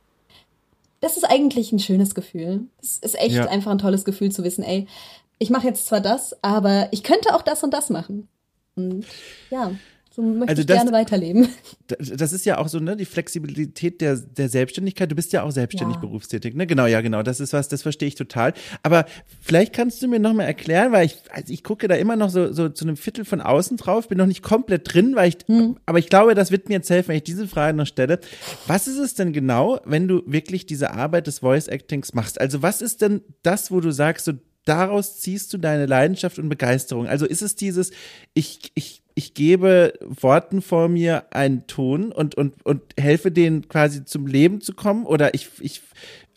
das 1.01 1.17
ist 1.17 1.25
eigentlich 1.25 1.73
ein 1.73 1.79
schönes 1.79 2.15
Gefühl. 2.15 2.63
Es 2.81 2.99
ist 2.99 3.19
echt 3.19 3.35
ja. 3.35 3.47
einfach 3.47 3.71
ein 3.71 3.79
tolles 3.79 4.05
Gefühl 4.05 4.31
zu 4.31 4.45
wissen, 4.45 4.63
ey, 4.63 4.87
ich 5.41 5.51
mache 5.51 5.67
jetzt 5.67 5.87
zwar 5.87 6.01
das, 6.01 6.37
aber 6.45 6.89
ich 6.93 7.03
könnte 7.03 7.35
auch 7.35 7.43
das 7.43 7.65
und 7.65 7.73
das 7.73 7.91
machen. 7.91 8.29
Und 8.77 9.07
ja, 9.51 9.73
so 10.13 10.23
möchte 10.23 10.51
also 10.51 10.61
ich 10.61 10.67
das, 10.67 10.77
gerne 10.77 10.93
weiterleben. 10.93 11.49
Das 11.99 12.33
ist 12.33 12.47
ja 12.47 12.59
auch 12.59 12.69
so, 12.69 12.79
ne, 12.79 12.97
die 12.97 13.05
Flexibilität 13.05 14.01
der, 14.01 14.17
der 14.17 14.49
Selbstständigkeit. 14.49 15.11
Du 15.11 15.17
bist 15.17 15.33
ja 15.33 15.43
auch 15.43 15.51
selbstständig 15.51 15.97
ja. 15.97 16.01
berufstätig, 16.01 16.55
ne? 16.55 16.67
Genau, 16.69 16.87
ja, 16.87 17.01
genau. 17.01 17.25
Das 17.25 17.41
ist 17.41 17.53
was, 17.53 17.67
das 17.67 17.83
verstehe 17.83 18.07
ich 18.07 18.15
total. 18.15 18.53
Aber 18.85 19.07
vielleicht 19.41 19.73
kannst 19.73 20.01
du 20.01 20.07
mir 20.07 20.21
nochmal 20.21 20.47
erklären, 20.47 20.93
weil 20.93 21.07
ich, 21.07 21.17
also 21.33 21.53
ich 21.53 21.65
gucke 21.65 21.89
da 21.89 21.97
immer 21.97 22.15
noch 22.15 22.31
so, 22.31 22.53
so 22.53 22.69
zu 22.69 22.85
einem 22.85 22.97
Viertel 22.97 23.25
von 23.25 23.41
außen 23.41 23.77
drauf, 23.77 24.07
bin 24.07 24.19
noch 24.19 24.27
nicht 24.27 24.43
komplett 24.43 24.93
drin, 24.93 25.17
weil 25.17 25.31
ich, 25.31 25.39
hm. 25.47 25.79
aber 25.85 25.99
ich 25.99 26.09
glaube, 26.09 26.35
das 26.35 26.53
wird 26.53 26.69
mir 26.69 26.75
jetzt 26.75 26.91
helfen, 26.91 27.09
wenn 27.09 27.17
ich 27.17 27.25
diese 27.25 27.49
Frage 27.49 27.77
noch 27.77 27.87
stelle. 27.87 28.21
Was 28.69 28.87
ist 28.87 28.99
es 28.99 29.15
denn 29.15 29.33
genau, 29.33 29.81
wenn 29.85 30.07
du 30.07 30.23
wirklich 30.27 30.67
diese 30.67 30.93
Arbeit 30.93 31.27
des 31.27 31.41
Voice 31.41 31.69
Actings 31.69 32.15
machst? 32.15 32.41
Also 32.41 32.63
was 32.63 32.83
ist 32.83 33.03
denn 33.03 33.23
das, 33.43 33.73
wo 33.73 33.81
du 33.81 33.91
sagst, 33.91 34.27
so, 34.27 34.35
daraus 34.71 35.19
ziehst 35.19 35.53
du 35.53 35.59
deine 35.59 35.87
Leidenschaft 35.87 36.39
und 36.39 36.49
Begeisterung? 36.49 37.09
Also 37.09 37.27
ist 37.27 37.43
es 37.43 37.57
dieses, 37.57 37.91
ich, 38.35 38.71
ich, 38.75 39.03
ich 39.17 39.35
gebe 39.35 39.93
Worten 40.01 40.63
vor 40.63 40.89
mir 40.89 41.25
einen 41.31 41.67
Ton 41.67 42.13
und, 42.13 42.37
und, 42.37 42.65
und 42.65 42.83
helfe 42.99 43.33
denen 43.33 43.69
quasi 43.69 44.05
zum 44.05 44.29
Leben 44.29 44.61
zu 44.61 44.73
kommen? 44.73 45.07
Oder 45.07 45.35
ich, 45.35 45.49
ich, 45.61 45.83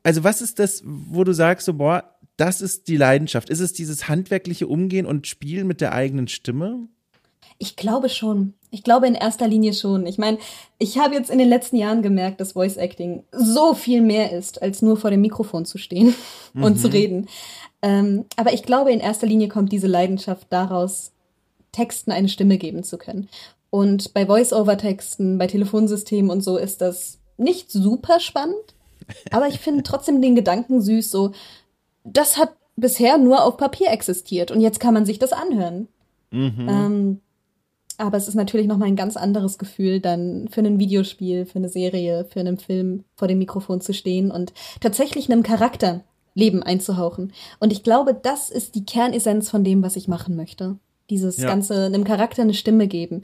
also 0.02 0.24
was 0.24 0.42
ist 0.42 0.58
das, 0.58 0.82
wo 0.84 1.24
du 1.24 1.32
sagst, 1.32 1.68
so, 1.68 1.76
boah, 1.76 2.04
das 2.36 2.62
ist 2.62 2.88
die 2.88 2.98
Leidenschaft? 2.98 3.52
Ist 3.52 3.60
es 3.60 3.72
dieses 3.72 4.10
handwerkliche 4.10 4.66
Umgehen 4.68 5.06
und 5.06 5.28
Spielen 5.28 5.68
mit 5.68 5.80
der 5.80 5.94
eigenen 5.94 6.28
Stimme? 6.28 6.88
Ich 7.60 7.76
glaube 7.76 8.10
schon. 8.10 8.56
Ich 8.72 8.84
glaube 8.84 9.06
in 9.06 9.14
erster 9.14 9.48
Linie 9.48 9.74
schon. 9.74 10.08
Ich 10.08 10.18
meine, 10.18 10.40
ich 10.80 10.98
habe 10.98 11.14
jetzt 11.14 11.30
in 11.30 11.38
den 11.38 11.48
letzten 11.48 11.78
Jahren 11.78 12.02
gemerkt, 12.02 12.42
dass 12.42 12.54
Voice 12.54 12.78
Acting 12.78 13.24
so 13.32 13.76
viel 13.76 14.02
mehr 14.02 14.32
ist, 14.32 14.62
als 14.62 14.82
nur 14.82 14.98
vor 14.98 15.12
dem 15.12 15.22
Mikrofon 15.22 15.66
zu 15.66 15.78
stehen 15.78 16.16
und 16.56 16.78
mhm. 16.78 16.78
zu 16.78 16.88
reden. 16.88 17.28
Ähm, 17.84 18.26
aber 18.38 18.54
ich 18.54 18.64
glaube, 18.64 18.92
in 18.92 19.02
erster 19.02 19.28
Linie 19.28 19.50
kommt 19.50 19.72
diese 19.72 19.88
Leidenschaft 19.88 20.48
daraus, 20.50 21.12
Texten 21.74 22.12
eine 22.12 22.30
Stimme 22.30 22.58
geben 22.58 22.84
zu 22.84 22.98
können. 22.98 23.28
Und 23.70 24.14
bei 24.14 24.26
Voice-Over-Texten, 24.26 25.38
bei 25.38 25.48
Telefonsystemen 25.48 26.32
und 26.32 26.42
so 26.42 26.58
ist 26.58 26.80
das 26.82 27.20
nicht 27.38 27.72
super 27.72 28.20
spannend. 28.20 28.56
Aber 29.32 29.48
ich 29.48 29.60
finde 29.60 29.84
trotzdem 29.84 30.22
den 30.22 30.36
Gedanken 30.36 30.82
süß, 30.82 31.12
so, 31.12 31.34
das 32.06 32.38
hat 32.38 32.56
bisher 32.78 33.18
nur 33.18 33.44
auf 33.44 33.58
Papier 33.58 33.92
existiert 33.92 34.50
und 34.50 34.62
jetzt 34.62 34.80
kann 34.80 34.94
man 34.94 35.06
sich 35.06 35.20
das 35.20 35.34
anhören. 35.34 35.90
Mhm. 36.32 36.68
Ähm, 36.70 37.22
aber 37.98 38.18
es 38.18 38.28
ist 38.28 38.36
natürlich 38.36 38.68
nochmal 38.68 38.88
ein 38.88 38.96
ganz 38.96 39.18
anderes 39.18 39.58
Gefühl, 39.58 40.00
dann 40.00 40.48
für 40.50 40.62
ein 40.62 40.80
Videospiel, 40.80 41.46
für 41.46 41.60
eine 41.60 41.70
Serie, 41.70 42.26
für 42.26 42.40
einen 42.40 42.58
Film 42.58 43.04
vor 43.16 43.28
dem 43.28 43.40
Mikrofon 43.40 43.82
zu 43.82 43.94
stehen 43.94 44.32
und 44.32 44.54
tatsächlich 44.80 45.30
einem 45.30 45.44
Charakter 45.44 46.02
Leben 46.36 46.64
einzuhauchen. 46.64 47.34
Und 47.60 47.72
ich 47.72 47.84
glaube, 47.84 48.14
das 48.14 48.50
ist 48.50 48.76
die 48.76 48.86
Kernessenz 48.86 49.50
von 49.50 49.64
dem, 49.64 49.84
was 49.84 49.96
ich 49.96 50.08
machen 50.08 50.36
möchte. 50.36 50.78
Dieses 51.10 51.38
ja. 51.38 51.48
Ganze, 51.48 51.86
einem 51.86 52.04
Charakter 52.04 52.42
eine 52.42 52.54
Stimme 52.54 52.88
geben. 52.88 53.24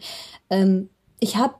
Ähm, 0.49 0.89
ich 1.19 1.37
habe 1.37 1.55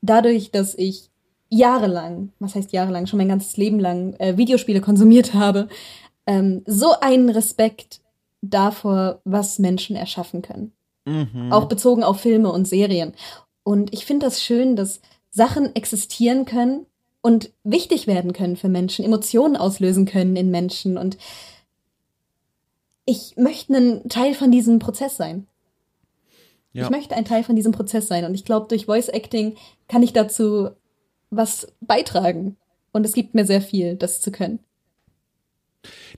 dadurch, 0.00 0.50
dass 0.50 0.74
ich 0.74 1.10
jahrelang, 1.48 2.32
was 2.38 2.54
heißt 2.54 2.72
jahrelang, 2.72 3.06
schon 3.06 3.18
mein 3.18 3.28
ganzes 3.28 3.56
Leben 3.56 3.78
lang 3.78 4.14
äh, 4.14 4.36
Videospiele 4.36 4.80
konsumiert 4.80 5.34
habe, 5.34 5.68
ähm, 6.26 6.62
so 6.66 6.92
einen 7.00 7.28
Respekt 7.28 8.00
davor, 8.42 9.20
was 9.24 9.58
Menschen 9.58 9.96
erschaffen 9.96 10.42
können. 10.42 10.72
Mhm. 11.04 11.52
Auch 11.52 11.66
bezogen 11.66 12.02
auf 12.02 12.20
Filme 12.20 12.50
und 12.50 12.66
Serien. 12.66 13.12
Und 13.62 13.92
ich 13.92 14.06
finde 14.06 14.26
das 14.26 14.42
schön, 14.42 14.76
dass 14.76 15.00
Sachen 15.30 15.74
existieren 15.74 16.44
können 16.44 16.86
und 17.26 17.50
wichtig 17.64 18.06
werden 18.06 18.32
können 18.32 18.54
für 18.54 18.68
Menschen, 18.68 19.04
Emotionen 19.04 19.56
auslösen 19.56 20.06
können 20.06 20.36
in 20.36 20.52
Menschen. 20.52 20.96
Und 20.96 21.18
ich 23.04 23.36
möchte 23.36 23.74
ein 23.74 24.08
Teil 24.08 24.32
von 24.32 24.52
diesem 24.52 24.78
Prozess 24.78 25.16
sein. 25.16 25.48
Ja. 26.72 26.84
Ich 26.84 26.90
möchte 26.90 27.16
ein 27.16 27.24
Teil 27.24 27.42
von 27.42 27.56
diesem 27.56 27.72
Prozess 27.72 28.06
sein. 28.06 28.24
Und 28.26 28.34
ich 28.34 28.44
glaube, 28.44 28.68
durch 28.68 28.86
Voice 28.86 29.08
Acting 29.08 29.56
kann 29.88 30.04
ich 30.04 30.12
dazu 30.12 30.70
was 31.30 31.66
beitragen. 31.80 32.56
Und 32.92 33.04
es 33.04 33.12
gibt 33.12 33.34
mir 33.34 33.44
sehr 33.44 33.60
viel, 33.60 33.96
das 33.96 34.20
zu 34.20 34.30
können. 34.30 34.60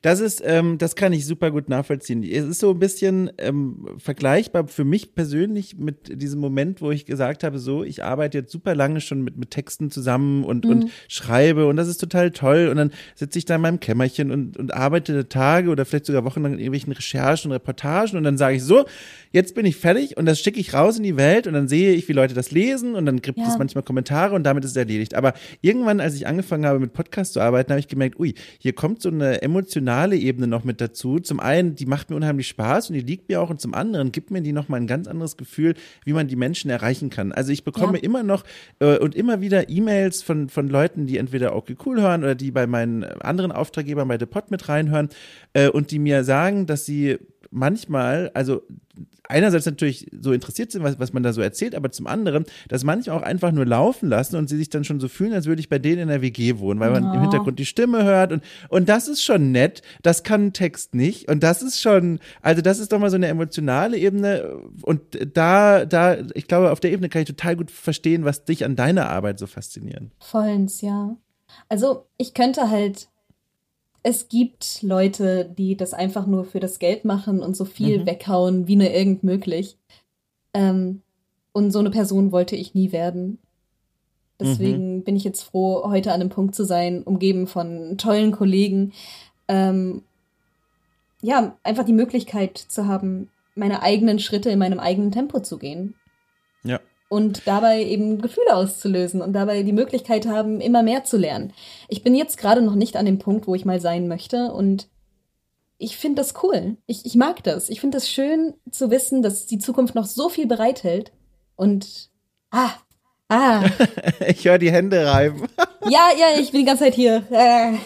Das 0.03 0.21
ist, 0.21 0.43
ähm, 0.45 0.79
das 0.79 0.97
kann 0.97 1.13
ich 1.13 1.27
super 1.27 1.51
gut 1.51 1.69
nachvollziehen. 1.69 2.23
Es 2.23 2.45
ist 2.45 2.61
so 2.61 2.71
ein 2.71 2.79
bisschen 2.79 3.31
ähm, 3.39 3.87
vergleichbar 3.99 4.69
für 4.69 4.85
mich 4.85 5.15
persönlich 5.15 5.77
mit 5.77 6.21
diesem 6.23 6.41
Moment, 6.41 6.81
wo 6.81 6.91
ich 6.91 7.07
gesagt 7.07 7.45
habe, 7.45 7.59
so, 7.59 7.83
ich 7.83 8.05
arbeite 8.05 8.39
jetzt 8.39 8.53
super 8.53 8.75
lange 8.75 9.01
schon 9.01 9.23
mit, 9.23 9.37
mit 9.37 9.51
Texten 9.51 9.91
zusammen 9.91 10.45
und, 10.45 10.65
mhm. 10.65 10.71
und 10.71 10.91
schreibe 11.09 11.67
und 11.67 11.77
das 11.77 11.89
ist 11.89 11.99
total 11.99 12.31
toll. 12.31 12.69
Und 12.71 12.77
dann 12.77 12.93
sitze 13.15 13.39
ich 13.39 13.45
da 13.45 13.57
in 13.57 13.63
meinem 13.63 13.81
Kämmerchen 13.81 14.31
und, 14.31 14.57
und 14.57 14.75
arbeite 14.75 15.29
Tage 15.29 15.71
oder 15.71 15.85
vielleicht 15.85 16.07
sogar 16.07 16.25
Wochen 16.25 16.43
lang 16.43 16.55
in 16.55 16.59
irgendwelchen 16.59 16.93
Recherchen 16.93 17.51
und 17.51 17.55
Reportagen 17.55 18.17
und 18.17 18.25
dann 18.25 18.39
sage 18.39 18.57
ich 18.57 18.63
so, 18.63 18.85
jetzt 19.33 19.55
bin 19.55 19.67
ich 19.67 19.77
fertig 19.77 20.17
und 20.17 20.27
das 20.27 20.39
schicke 20.39 20.61
ich 20.61 20.75
raus 20.75 20.97
in 20.97 21.03
die 21.03 21.17
Welt 21.17 21.47
und 21.47 21.55
dann 21.55 21.69
sehe 21.69 21.93
ich, 21.93 22.09
wie 22.09 22.13
Leute 22.13 22.35
das 22.35 22.51
lesen 22.51 22.95
und 22.95 23.07
dann 23.07 23.21
gibt 23.21 23.39
ja. 23.39 23.49
es 23.49 23.59
manchmal 23.59 23.83
Kommentare 23.83 24.35
und 24.35 24.45
damit 24.45 24.65
ist 24.65 24.73
es 24.73 24.77
erledigt. 24.77 25.15
Aber 25.15 25.35
irgendwann, 25.61 26.01
als 26.01 26.15
ich 26.15 26.27
angefangen 26.27 26.67
habe, 26.67 26.79
mit 26.79 26.93
Podcasts 26.93 27.33
zu 27.33 27.41
arbeiten, 27.41 27.71
habe 27.71 27.81
ich 27.81 27.89
gemerkt, 27.89 28.19
ui, 28.21 28.35
hier 28.59 28.73
kommt 28.73 29.03
so 29.03 29.09
eine 29.09 29.43
emotionale 29.43 29.88
Ebene 30.17 30.47
noch 30.47 30.65
mit 30.65 30.81
dazu. 30.81 31.19
Zum 31.19 31.41
einen, 31.41 31.75
die 31.75 31.87
macht 31.87 32.11
mir 32.11 32.17
unheimlich 32.17 32.49
Spaß 32.49 32.91
und 32.91 32.95
die 32.95 33.01
liegt 33.01 33.29
mir 33.29 33.41
auch 33.41 33.51
und 33.51 33.61
zum 33.61 33.75
anderen 33.75 34.13
gibt 34.13 34.31
mir 34.31 34.43
die 34.43 34.53
noch 34.53 34.69
mal 34.69 34.77
ein 34.77 34.87
ganz 34.87 35.09
anderes 35.09 35.37
Gefühl, 35.37 35.75
wie 36.05 36.13
man 36.13 36.29
die 36.29 36.37
Menschen 36.37 36.71
erreichen 36.71 37.11
kann. 37.11 37.33
Also 37.33 37.53
ich 37.53 37.65
bekomme 37.65 37.99
ja. 37.99 38.05
immer 38.05 38.23
noch 38.23 38.45
äh, 38.81 38.99
und 38.99 39.15
immer 39.15 39.41
wieder 39.41 39.69
E-Mails 39.69 40.23
von, 40.23 40.49
von 40.49 40.69
Leuten, 40.69 41.07
die 41.07 41.19
entweder 41.19 41.57
okay 41.57 41.77
cool 41.85 42.01
hören 42.01 42.23
oder 42.23 42.35
die 42.35 42.51
bei 42.51 42.67
meinen 42.67 43.05
anderen 43.05 43.53
Auftraggebern 43.53 44.09
bei 44.09 44.19
The 44.19 44.27
Pod 44.27 44.51
mit 44.51 44.69
reinhören 44.69 45.09
äh, 45.53 45.69
und 45.69 45.91
die 45.91 45.99
mir 45.99 46.25
sagen, 46.25 46.67
dass 46.67 46.85
sie 46.87 47.19
manchmal, 47.51 48.31
also 48.35 48.63
einerseits 49.29 49.67
natürlich 49.67 50.11
so 50.19 50.33
interessiert 50.33 50.73
sind, 50.73 50.83
was, 50.83 50.99
was 50.99 51.13
man 51.13 51.23
da 51.23 51.33
so 51.33 51.41
erzählt, 51.41 51.75
aber 51.75 51.93
zum 51.93 52.07
anderen, 52.07 52.45
dass 52.69 52.83
manche 52.83 53.13
auch 53.13 53.23
einfach 53.23 53.53
nur 53.53 53.67
laufen 53.67 54.09
lassen 54.09 54.37
und 54.37 54.49
sie 54.49 54.57
sich 54.57 54.71
dann 54.71 54.85
schon 54.85 55.01
so 55.01 55.09
fühlen, 55.09 55.33
als 55.35 55.47
würde 55.47 55.61
ich 55.61 55.69
bei 55.69 55.79
denen 55.79 56.03
in 56.03 56.09
der 56.09 56.23
WG 56.23 56.59
wohnen, 56.59 56.81
weil 56.81 56.91
man 56.91 57.05
oh. 57.05 57.15
im 57.15 57.21
Hintergrund 57.21 57.59
die 57.59 57.67
Stimme 57.67 58.05
hört 58.05 58.33
und, 58.33 58.43
und 58.69 58.89
das 58.89 59.07
ist 59.09 59.23
schon 59.23 59.53
nett. 59.53 59.83
Das 60.03 60.23
kann 60.23 60.47
ein 60.47 60.53
Text 60.53 60.95
nicht 60.95 61.29
und 61.29 61.43
das 61.43 61.63
ist 61.63 61.81
schon, 61.81 62.21
also 62.41 62.63
das 62.63 62.79
ist 62.79 62.93
doch 62.93 62.99
mal 62.99 63.11
so 63.11 63.17
eine 63.17 63.29
emotionale 63.29 63.99
Ebene 63.99 64.57
und 64.83 65.03
da, 65.35 65.85
da, 65.85 66.17
ich 66.35 66.49
glaube, 66.49 66.73
auf 66.73 66.81
der 66.81 66.93
Ebene 66.93 67.09
kann 67.09 67.23
ich 67.23 67.29
total 67.29 67.57
gut 67.57 67.71
verstehen, 67.71 68.25
was 68.25 68.45
dich 68.45 68.65
an 68.65 68.77
deiner 68.77 69.09
Arbeit 69.09 69.39
so 69.39 69.47
fasziniert. 69.47 70.05
Vollends, 70.21 70.81
ja. 70.81 71.17
Also 71.69 72.07
ich 72.17 72.35
könnte 72.35 72.71
halt 72.71 73.09
es 74.03 74.29
gibt 74.29 74.83
Leute, 74.83 75.45
die 75.45 75.77
das 75.77 75.93
einfach 75.93 76.27
nur 76.27 76.45
für 76.45 76.61
das 76.61 76.79
Geld 76.79 77.05
machen 77.05 77.41
und 77.41 77.57
so 77.57 77.65
viel 77.65 78.01
mhm. 78.01 78.07
weghauen, 78.07 78.69
wie 78.69 78.77
nur 78.77 78.91
irgend 78.91 79.25
möglich. 79.25 79.77
Ähm, 80.55 81.03
und 81.53 81.71
so 81.73 81.79
eine 81.79 81.91
Person 81.91 82.33
wollte 82.33 82.57
ich 82.57 82.75
nie 82.75 82.93
werden. 82.93 83.39
Deswegen 84.41 84.99
mhm. 84.99 85.03
bin 85.03 85.17
ich 85.17 85.25
jetzt 85.25 85.43
froh, 85.43 85.83
heute 85.85 86.13
an 86.13 86.21
einem 86.21 86.31
Punkt 86.31 86.55
zu 86.55 86.65
sein, 86.65 87.03
umgeben 87.03 87.47
von 87.47 87.99
tollen 87.99 88.31
Kollegen. 88.31 88.93
Ähm, 89.49 90.03
ja, 91.21 91.57
einfach 91.65 91.85
die 91.85 91.93
Möglichkeit 91.93 92.57
zu 92.57 92.87
haben, 92.87 93.31
meine 93.57 93.83
eigenen 93.83 94.21
Schritte 94.21 94.51
in 94.51 94.61
meinem 94.61 94.79
eigenen 94.79 95.11
Tempo 95.11 95.41
zu 95.41 95.59
gehen. 95.59 95.95
Ja 96.63 96.79
und 97.09 97.47
dabei 97.47 97.83
eben 97.85 98.21
Gefühle 98.21 98.55
auszulösen 98.55 99.23
und 99.23 99.33
dabei 99.33 99.63
die 99.63 99.73
Möglichkeit 99.73 100.27
haben, 100.27 100.61
immer 100.61 100.83
mehr 100.83 101.05
zu 101.05 101.17
lernen. 101.17 101.53
Ich 101.89 102.03
bin 102.03 102.15
jetzt 102.15 102.39
gerade 102.39 102.63
noch 102.63 102.75
nicht 102.75 102.97
an 102.97 103.07
dem 103.07 103.19
Punkt, 103.19 103.47
wo 103.47 103.55
ich 103.55 103.65
mal 103.65 103.81
sein 103.81 104.09
möchte 104.09 104.53
und 104.53 104.89
ich 105.79 105.97
finde 105.97 106.21
das 106.21 106.35
cool. 106.43 106.77
Ich, 106.87 107.07
ich 107.07 107.15
mag 107.15 107.43
das. 107.45 107.69
Ich 107.69 107.81
finde 107.81 107.99
es 107.99 108.05
das 108.05 108.11
schön 108.11 108.55
zu 108.71 108.91
wissen, 108.91 109.23
dass 109.23 109.47
die 109.47 109.59
Zukunft 109.59 109.95
noch 109.95 110.07
so 110.07 110.29
viel 110.29 110.47
bereithält 110.47 111.13
und 111.57 112.11
ah, 112.51 112.71
ah. 113.29 113.65
ich 114.29 114.45
höre 114.45 114.59
die 114.59 114.73
Hände 114.73 115.07
reiben. 115.07 115.47
ja, 115.89 116.11
ja, 116.19 116.41
ich 116.41 116.51
bin 116.51 116.61
die 116.61 116.67
ganze 116.67 116.85
Zeit 116.85 116.95
hier. 116.95 117.25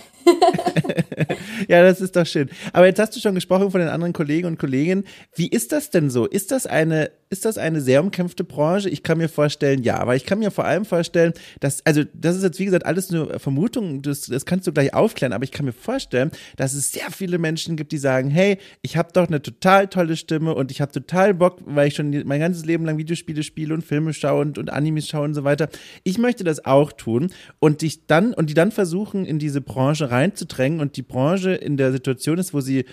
Ja, 1.69 1.83
das 1.83 2.01
ist 2.01 2.17
doch 2.17 2.27
schön. 2.27 2.51
Aber 2.73 2.87
jetzt 2.87 2.99
hast 2.99 3.15
du 3.17 3.21
schon 3.21 3.35
gesprochen 3.35 3.71
von 3.71 3.81
den 3.81 3.89
anderen 3.89 4.13
Kollegen 4.13 4.47
und 4.47 4.59
Kolleginnen. 4.59 5.05
Wie 5.35 5.49
ist 5.49 5.73
das 5.73 5.91
denn 5.91 6.11
so? 6.11 6.27
Ist 6.27 6.51
das 6.51 6.67
eine, 6.67 7.11
ist 7.33 7.47
das 7.47 7.57
eine 7.57 7.81
sehr 7.81 8.03
umkämpfte 8.05 8.45
Branche? 8.45 8.91
Ich 8.91 9.03
kann 9.03 9.17
mir 9.17 9.31
vorstellen, 9.31 9.83
ja, 9.83 9.99
aber 9.99 10.15
ich 10.15 10.27
kann 10.27 10.39
mir 10.39 10.51
vor 10.51 10.67
allem 10.67 10.85
vorstellen, 10.85 11.33
dass, 11.61 11.85
also, 11.87 12.03
das 12.13 12.37
ist 12.37 12.43
jetzt, 12.43 12.59
wie 12.59 12.67
gesagt, 12.67 12.85
alles 12.85 13.11
nur 13.11 13.41
Vermutung, 13.41 14.03
das, 14.03 14.23
das 14.23 14.45
kannst 14.45 14.67
du 14.67 14.73
gleich 14.73 14.93
aufklären, 14.93 15.33
aber 15.33 15.43
ich 15.43 15.51
kann 15.51 15.65
mir 15.65 15.73
vorstellen, 15.73 16.31
dass 16.57 16.75
es 16.75 16.93
sehr 16.93 17.11
viele 17.11 17.39
Menschen 17.39 17.77
gibt, 17.77 17.91
die 17.93 17.99
sagen, 17.99 18.29
hey, 18.29 18.59
ich 18.83 18.99
habe 18.99 19.09
doch 19.15 19.27
eine 19.27 19.41
total 19.41 19.89
tolle 19.89 20.17
Stimme 20.17 20.55
und 20.55 20.71
ich 20.71 20.83
habe 20.83 20.93
total 20.93 21.33
Bock, 21.33 21.61
weil 21.65 21.89
ich 21.89 21.95
schon 21.95 22.11
mein 22.27 22.41
ganzes 22.41 22.67
Leben 22.67 22.85
lang 22.85 22.99
Videospiele 22.99 23.43
spiele 23.43 23.73
und 23.73 23.83
Filme 23.83 24.13
schaue 24.13 24.43
und, 24.43 24.59
und 24.59 24.71
Animes 24.71 25.09
schaue 25.09 25.25
und 25.25 25.33
so 25.33 25.43
weiter. 25.43 25.71
Ich 26.05 26.19
möchte 26.19 26.45
das 26.45 26.67
auch 26.67 26.93
tun 26.93 27.33
und 27.61 27.81
dich 27.81 28.07
dann, 28.07 28.35
und 28.35 28.51
die 28.51 28.55
dann 28.55 28.73
versuchen, 28.73 29.25
in 29.25 29.39
diese 29.39 29.63
Branche 29.63 30.11
reinzudrängen 30.11 30.81
und 30.81 30.99
die 30.99 31.03
Branche 31.03 31.53
in 31.53 31.79
der 31.79 31.93
Situation 31.93 32.37
ist, 32.37 32.53
wo 32.53 32.61
sie 32.61 32.85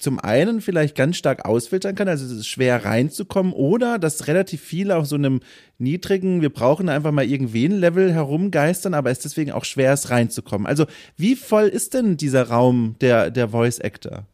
zum 0.00 0.18
einen 0.18 0.62
vielleicht 0.62 0.96
ganz 0.96 1.16
stark 1.16 1.44
ausfiltern 1.44 1.94
kann, 1.94 2.08
also 2.08 2.24
es 2.24 2.32
ist 2.32 2.48
schwer 2.48 2.84
reinzukommen, 2.84 3.52
oder 3.52 3.98
dass 3.98 4.26
relativ 4.26 4.62
viele 4.62 4.96
auf 4.96 5.06
so 5.06 5.14
einem 5.14 5.40
niedrigen, 5.78 6.40
wir 6.40 6.50
brauchen 6.50 6.88
einfach 6.88 7.12
mal 7.12 7.26
irgendwen 7.26 7.72
Level 7.72 8.12
herumgeistern, 8.12 8.94
aber 8.94 9.10
es 9.10 9.20
deswegen 9.20 9.52
auch 9.52 9.64
schwer 9.64 9.92
ist 9.92 10.10
reinzukommen. 10.10 10.66
Also 10.66 10.86
wie 11.16 11.36
voll 11.36 11.68
ist 11.68 11.94
denn 11.94 12.16
dieser 12.16 12.48
Raum 12.48 12.96
der, 13.00 13.30
der 13.30 13.50
Voice 13.50 13.78
Actor? 13.78 14.24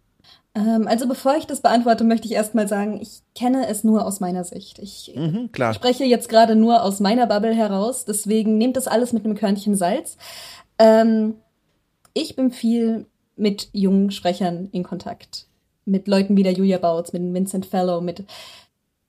Ähm, 0.54 0.86
also 0.86 1.08
bevor 1.08 1.36
ich 1.36 1.46
das 1.46 1.60
beantworte, 1.60 2.04
möchte 2.04 2.26
ich 2.28 2.32
erstmal 2.34 2.68
sagen, 2.68 3.00
ich 3.02 3.22
kenne 3.34 3.66
es 3.68 3.82
nur 3.82 4.06
aus 4.06 4.20
meiner 4.20 4.44
Sicht. 4.44 4.78
Ich 4.78 5.12
mhm, 5.16 5.50
spreche 5.74 6.04
jetzt 6.04 6.28
gerade 6.28 6.54
nur 6.54 6.84
aus 6.84 7.00
meiner 7.00 7.26
Bubble 7.26 7.54
heraus, 7.54 8.04
deswegen 8.04 8.56
nehmt 8.56 8.76
das 8.76 8.86
alles 8.86 9.12
mit 9.12 9.24
einem 9.24 9.34
Körnchen 9.34 9.74
Salz. 9.74 10.16
Ähm, 10.78 11.34
ich 12.14 12.36
bin 12.36 12.52
viel 12.52 13.06
mit 13.36 13.68
jungen 13.72 14.12
Sprechern 14.12 14.68
in 14.72 14.82
Kontakt. 14.82 15.46
Mit 15.86 16.08
Leuten 16.08 16.36
wie 16.36 16.42
der 16.42 16.52
Julia 16.52 16.78
Bautz, 16.78 17.12
mit 17.12 17.22
Vincent 17.22 17.64
Fellow, 17.64 18.00
mit 18.00 18.24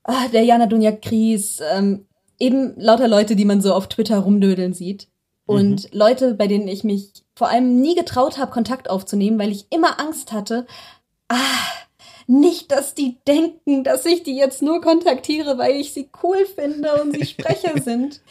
ah, 0.04 0.28
der 0.32 0.44
Jana 0.44 0.68
Dunja 0.68 0.92
Kries, 0.92 1.60
ähm, 1.74 2.06
eben 2.40 2.74
lauter 2.78 3.08
Leute, 3.08 3.36
die 3.36 3.46
man 3.46 3.62
so 3.62 3.74
auf 3.74 3.88
Twitter 3.88 4.20
rumdödeln 4.20 4.74
sieht. 4.74 5.08
Und 5.46 5.92
mhm. 5.92 5.98
Leute, 5.98 6.34
bei 6.34 6.48
denen 6.48 6.68
ich 6.68 6.84
mich 6.84 7.12
vor 7.36 7.50
allem 7.50 7.82
nie 7.82 7.96
getraut 7.96 8.38
habe, 8.38 8.52
Kontakt 8.52 8.90
aufzunehmen, 8.90 9.40
weil 9.40 9.52
ich 9.52 9.68
immer 9.72 10.00
Angst 10.00 10.32
hatte, 10.32 10.66
ah, 11.28 11.36
nicht, 12.28 12.72
dass 12.72 12.94
die 12.94 13.18
denken, 13.28 13.84
dass 13.84 14.06
ich 14.06 14.24
die 14.24 14.38
jetzt 14.38 14.62
nur 14.62 14.82
kontaktiere, 14.82 15.58
weil 15.58 15.76
ich 15.76 15.94
sie 15.94 16.10
cool 16.24 16.46
finde 16.46 17.02
und 17.02 17.16
sie 17.16 17.26
Sprecher 17.26 17.78
sind 17.84 18.22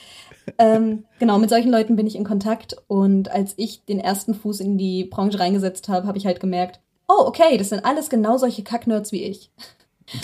ähm, 0.58 1.04
genau, 1.18 1.38
mit 1.38 1.50
solchen 1.50 1.70
Leuten 1.70 1.96
bin 1.96 2.06
ich 2.06 2.16
in 2.16 2.24
Kontakt 2.24 2.76
und 2.86 3.30
als 3.30 3.54
ich 3.56 3.84
den 3.84 3.98
ersten 3.98 4.34
Fuß 4.34 4.60
in 4.60 4.78
die 4.78 5.04
Branche 5.04 5.38
reingesetzt 5.38 5.88
habe, 5.88 6.06
habe 6.06 6.18
ich 6.18 6.26
halt 6.26 6.40
gemerkt, 6.40 6.80
oh, 7.08 7.24
okay, 7.26 7.56
das 7.56 7.70
sind 7.70 7.84
alles 7.84 8.08
genau 8.08 8.36
solche 8.36 8.62
Kacknerds 8.62 9.12
wie 9.12 9.24
ich. 9.24 9.50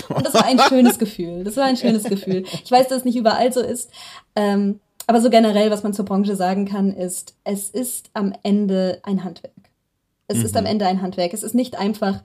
Und 0.08 0.24
das 0.24 0.34
war 0.34 0.44
ein 0.44 0.60
schönes 0.60 0.98
Gefühl. 0.98 1.44
Das 1.44 1.56
war 1.56 1.64
ein 1.64 1.76
schönes 1.76 2.04
Gefühl. 2.04 2.44
Ich 2.64 2.70
weiß, 2.70 2.88
dass 2.88 2.98
es 2.98 3.04
nicht 3.04 3.16
überall 3.16 3.52
so 3.52 3.60
ist. 3.60 3.90
Ähm, 4.36 4.80
aber 5.06 5.20
so 5.20 5.30
generell, 5.30 5.70
was 5.70 5.82
man 5.82 5.92
zur 5.92 6.04
Branche 6.04 6.36
sagen 6.36 6.66
kann, 6.66 6.92
ist, 6.92 7.34
es 7.44 7.70
ist 7.70 8.10
am 8.14 8.32
Ende 8.42 9.00
ein 9.02 9.24
Handwerk. 9.24 9.52
Es 10.28 10.38
mhm. 10.38 10.44
ist 10.44 10.56
am 10.56 10.64
mhm. 10.64 10.70
Ende 10.70 10.86
ein 10.86 11.02
Handwerk. 11.02 11.34
Es 11.34 11.42
ist 11.42 11.54
nicht 11.54 11.78
einfach, 11.78 12.22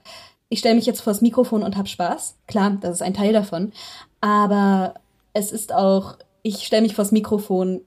ich 0.48 0.60
stelle 0.60 0.76
mich 0.76 0.86
jetzt 0.86 1.00
vors 1.00 1.20
Mikrofon 1.20 1.62
und 1.62 1.76
habe 1.76 1.88
Spaß. 1.88 2.36
Klar, 2.46 2.78
das 2.80 2.96
ist 2.96 3.02
ein 3.02 3.14
Teil 3.14 3.32
davon. 3.32 3.72
Aber 4.20 4.94
es 5.32 5.50
ist 5.50 5.72
auch, 5.72 6.16
ich 6.42 6.64
stelle 6.64 6.82
mich 6.82 6.94
vors 6.94 7.12
Mikrofon 7.12 7.82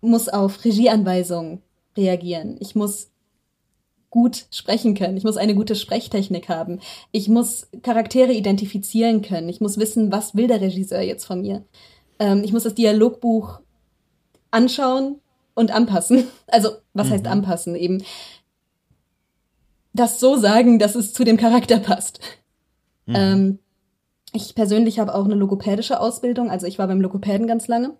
muss 0.00 0.28
auf 0.28 0.64
Regieanweisungen 0.64 1.62
reagieren. 1.96 2.56
Ich 2.60 2.74
muss 2.74 3.10
gut 4.10 4.46
sprechen 4.50 4.94
können. 4.94 5.16
Ich 5.16 5.24
muss 5.24 5.36
eine 5.36 5.54
gute 5.54 5.76
Sprechtechnik 5.76 6.48
haben. 6.48 6.80
Ich 7.12 7.28
muss 7.28 7.68
Charaktere 7.82 8.32
identifizieren 8.32 9.22
können. 9.22 9.48
Ich 9.48 9.60
muss 9.60 9.78
wissen, 9.78 10.10
was 10.12 10.34
will 10.34 10.48
der 10.48 10.60
Regisseur 10.60 11.00
jetzt 11.00 11.24
von 11.24 11.40
mir. 11.40 11.64
Ähm, 12.18 12.42
ich 12.44 12.52
muss 12.52 12.64
das 12.64 12.74
Dialogbuch 12.74 13.60
anschauen 14.50 15.20
und 15.54 15.70
anpassen. 15.70 16.24
Also, 16.48 16.70
was 16.94 17.08
mhm. 17.08 17.12
heißt 17.12 17.26
anpassen? 17.28 17.76
Eben 17.76 18.02
das 19.92 20.18
so 20.18 20.36
sagen, 20.36 20.80
dass 20.80 20.96
es 20.96 21.12
zu 21.12 21.22
dem 21.22 21.36
Charakter 21.36 21.78
passt. 21.78 22.20
Mhm. 23.06 23.14
Ähm, 23.14 23.58
ich 24.32 24.54
persönlich 24.54 24.98
habe 24.98 25.14
auch 25.14 25.24
eine 25.24 25.34
logopädische 25.34 26.00
Ausbildung. 26.00 26.50
Also 26.50 26.66
ich 26.66 26.78
war 26.78 26.86
beim 26.86 27.00
Logopäden 27.00 27.46
ganz 27.46 27.68
lange. 27.68 27.96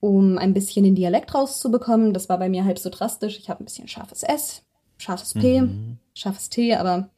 um 0.00 0.36
ein 0.36 0.52
bisschen 0.52 0.84
den 0.84 0.96
Dialekt 0.96 1.32
rauszubekommen. 1.34 2.12
Das 2.12 2.28
war 2.28 2.38
bei 2.38 2.48
mir 2.48 2.64
halb 2.64 2.78
so 2.78 2.90
drastisch. 2.90 3.38
Ich 3.38 3.48
habe 3.48 3.62
ein 3.62 3.66
bisschen 3.66 3.86
scharfes 3.86 4.22
S, 4.24 4.64
scharfes 5.02 5.34
P, 5.34 5.60
mhm. 5.60 5.98
scharfes 6.14 6.48
T, 6.48 6.74
aber 6.74 7.08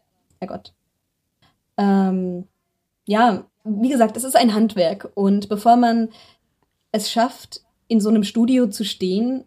Herrgott. 0.41 0.73
Ähm, 1.77 2.45
ja, 3.07 3.45
wie 3.65 3.89
gesagt, 3.89 4.17
es 4.17 4.25
ist 4.25 4.37
ein 4.37 4.55
Handwerk. 4.55 5.11
Und 5.15 5.49
bevor 5.49 5.77
man 5.77 6.09
es 6.93 7.11
schafft, 7.11 7.63
in 7.89 8.01
so 8.01 8.09
einem 8.09 8.25
Studio 8.25 8.69
zu 8.69 8.85
stehen 8.85 9.45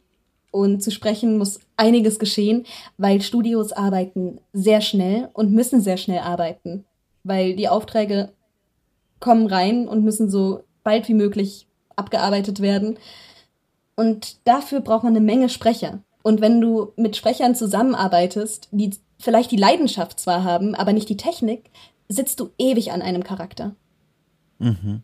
und 0.52 0.84
zu 0.84 0.92
sprechen, 0.92 1.38
muss 1.38 1.60
einiges 1.76 2.20
geschehen, 2.20 2.66
weil 2.98 3.22
Studios 3.22 3.72
arbeiten 3.72 4.40
sehr 4.54 4.82
schnell 4.82 5.30
und 5.34 5.52
müssen 5.52 5.82
sehr 5.82 5.98
schnell 5.98 6.20
arbeiten, 6.20 6.86
weil 7.24 7.56
die 7.56 7.70
Aufträge 7.70 8.34
kommen 9.20 9.48
rein 9.48 9.88
und 9.88 10.04
müssen 10.04 10.30
so 10.30 10.64
bald 10.84 11.08
wie 11.08 11.16
möglich 11.16 11.68
abgearbeitet 11.96 12.62
werden. 12.62 13.00
Und 13.96 14.38
dafür 14.48 14.82
braucht 14.82 15.04
man 15.04 15.16
eine 15.16 15.26
Menge 15.26 15.50
Sprecher. 15.50 16.04
Und 16.28 16.42
wenn 16.42 16.60
du 16.60 16.92
mit 16.98 17.16
Sprechern 17.16 17.56
zusammenarbeitest, 17.56 18.68
die 18.72 18.90
vielleicht 19.18 19.50
die 19.50 19.56
Leidenschaft 19.56 20.20
zwar 20.20 20.44
haben, 20.44 20.76
aber 20.76 20.92
nicht 20.92 21.08
die 21.08 21.16
Technik, 21.16 21.70
sitzt 22.10 22.42
du 22.42 22.50
ewig 22.58 22.92
an 22.92 23.02
einem 23.02 23.24
Charakter. 23.24 23.76
Mhm. 24.60 25.04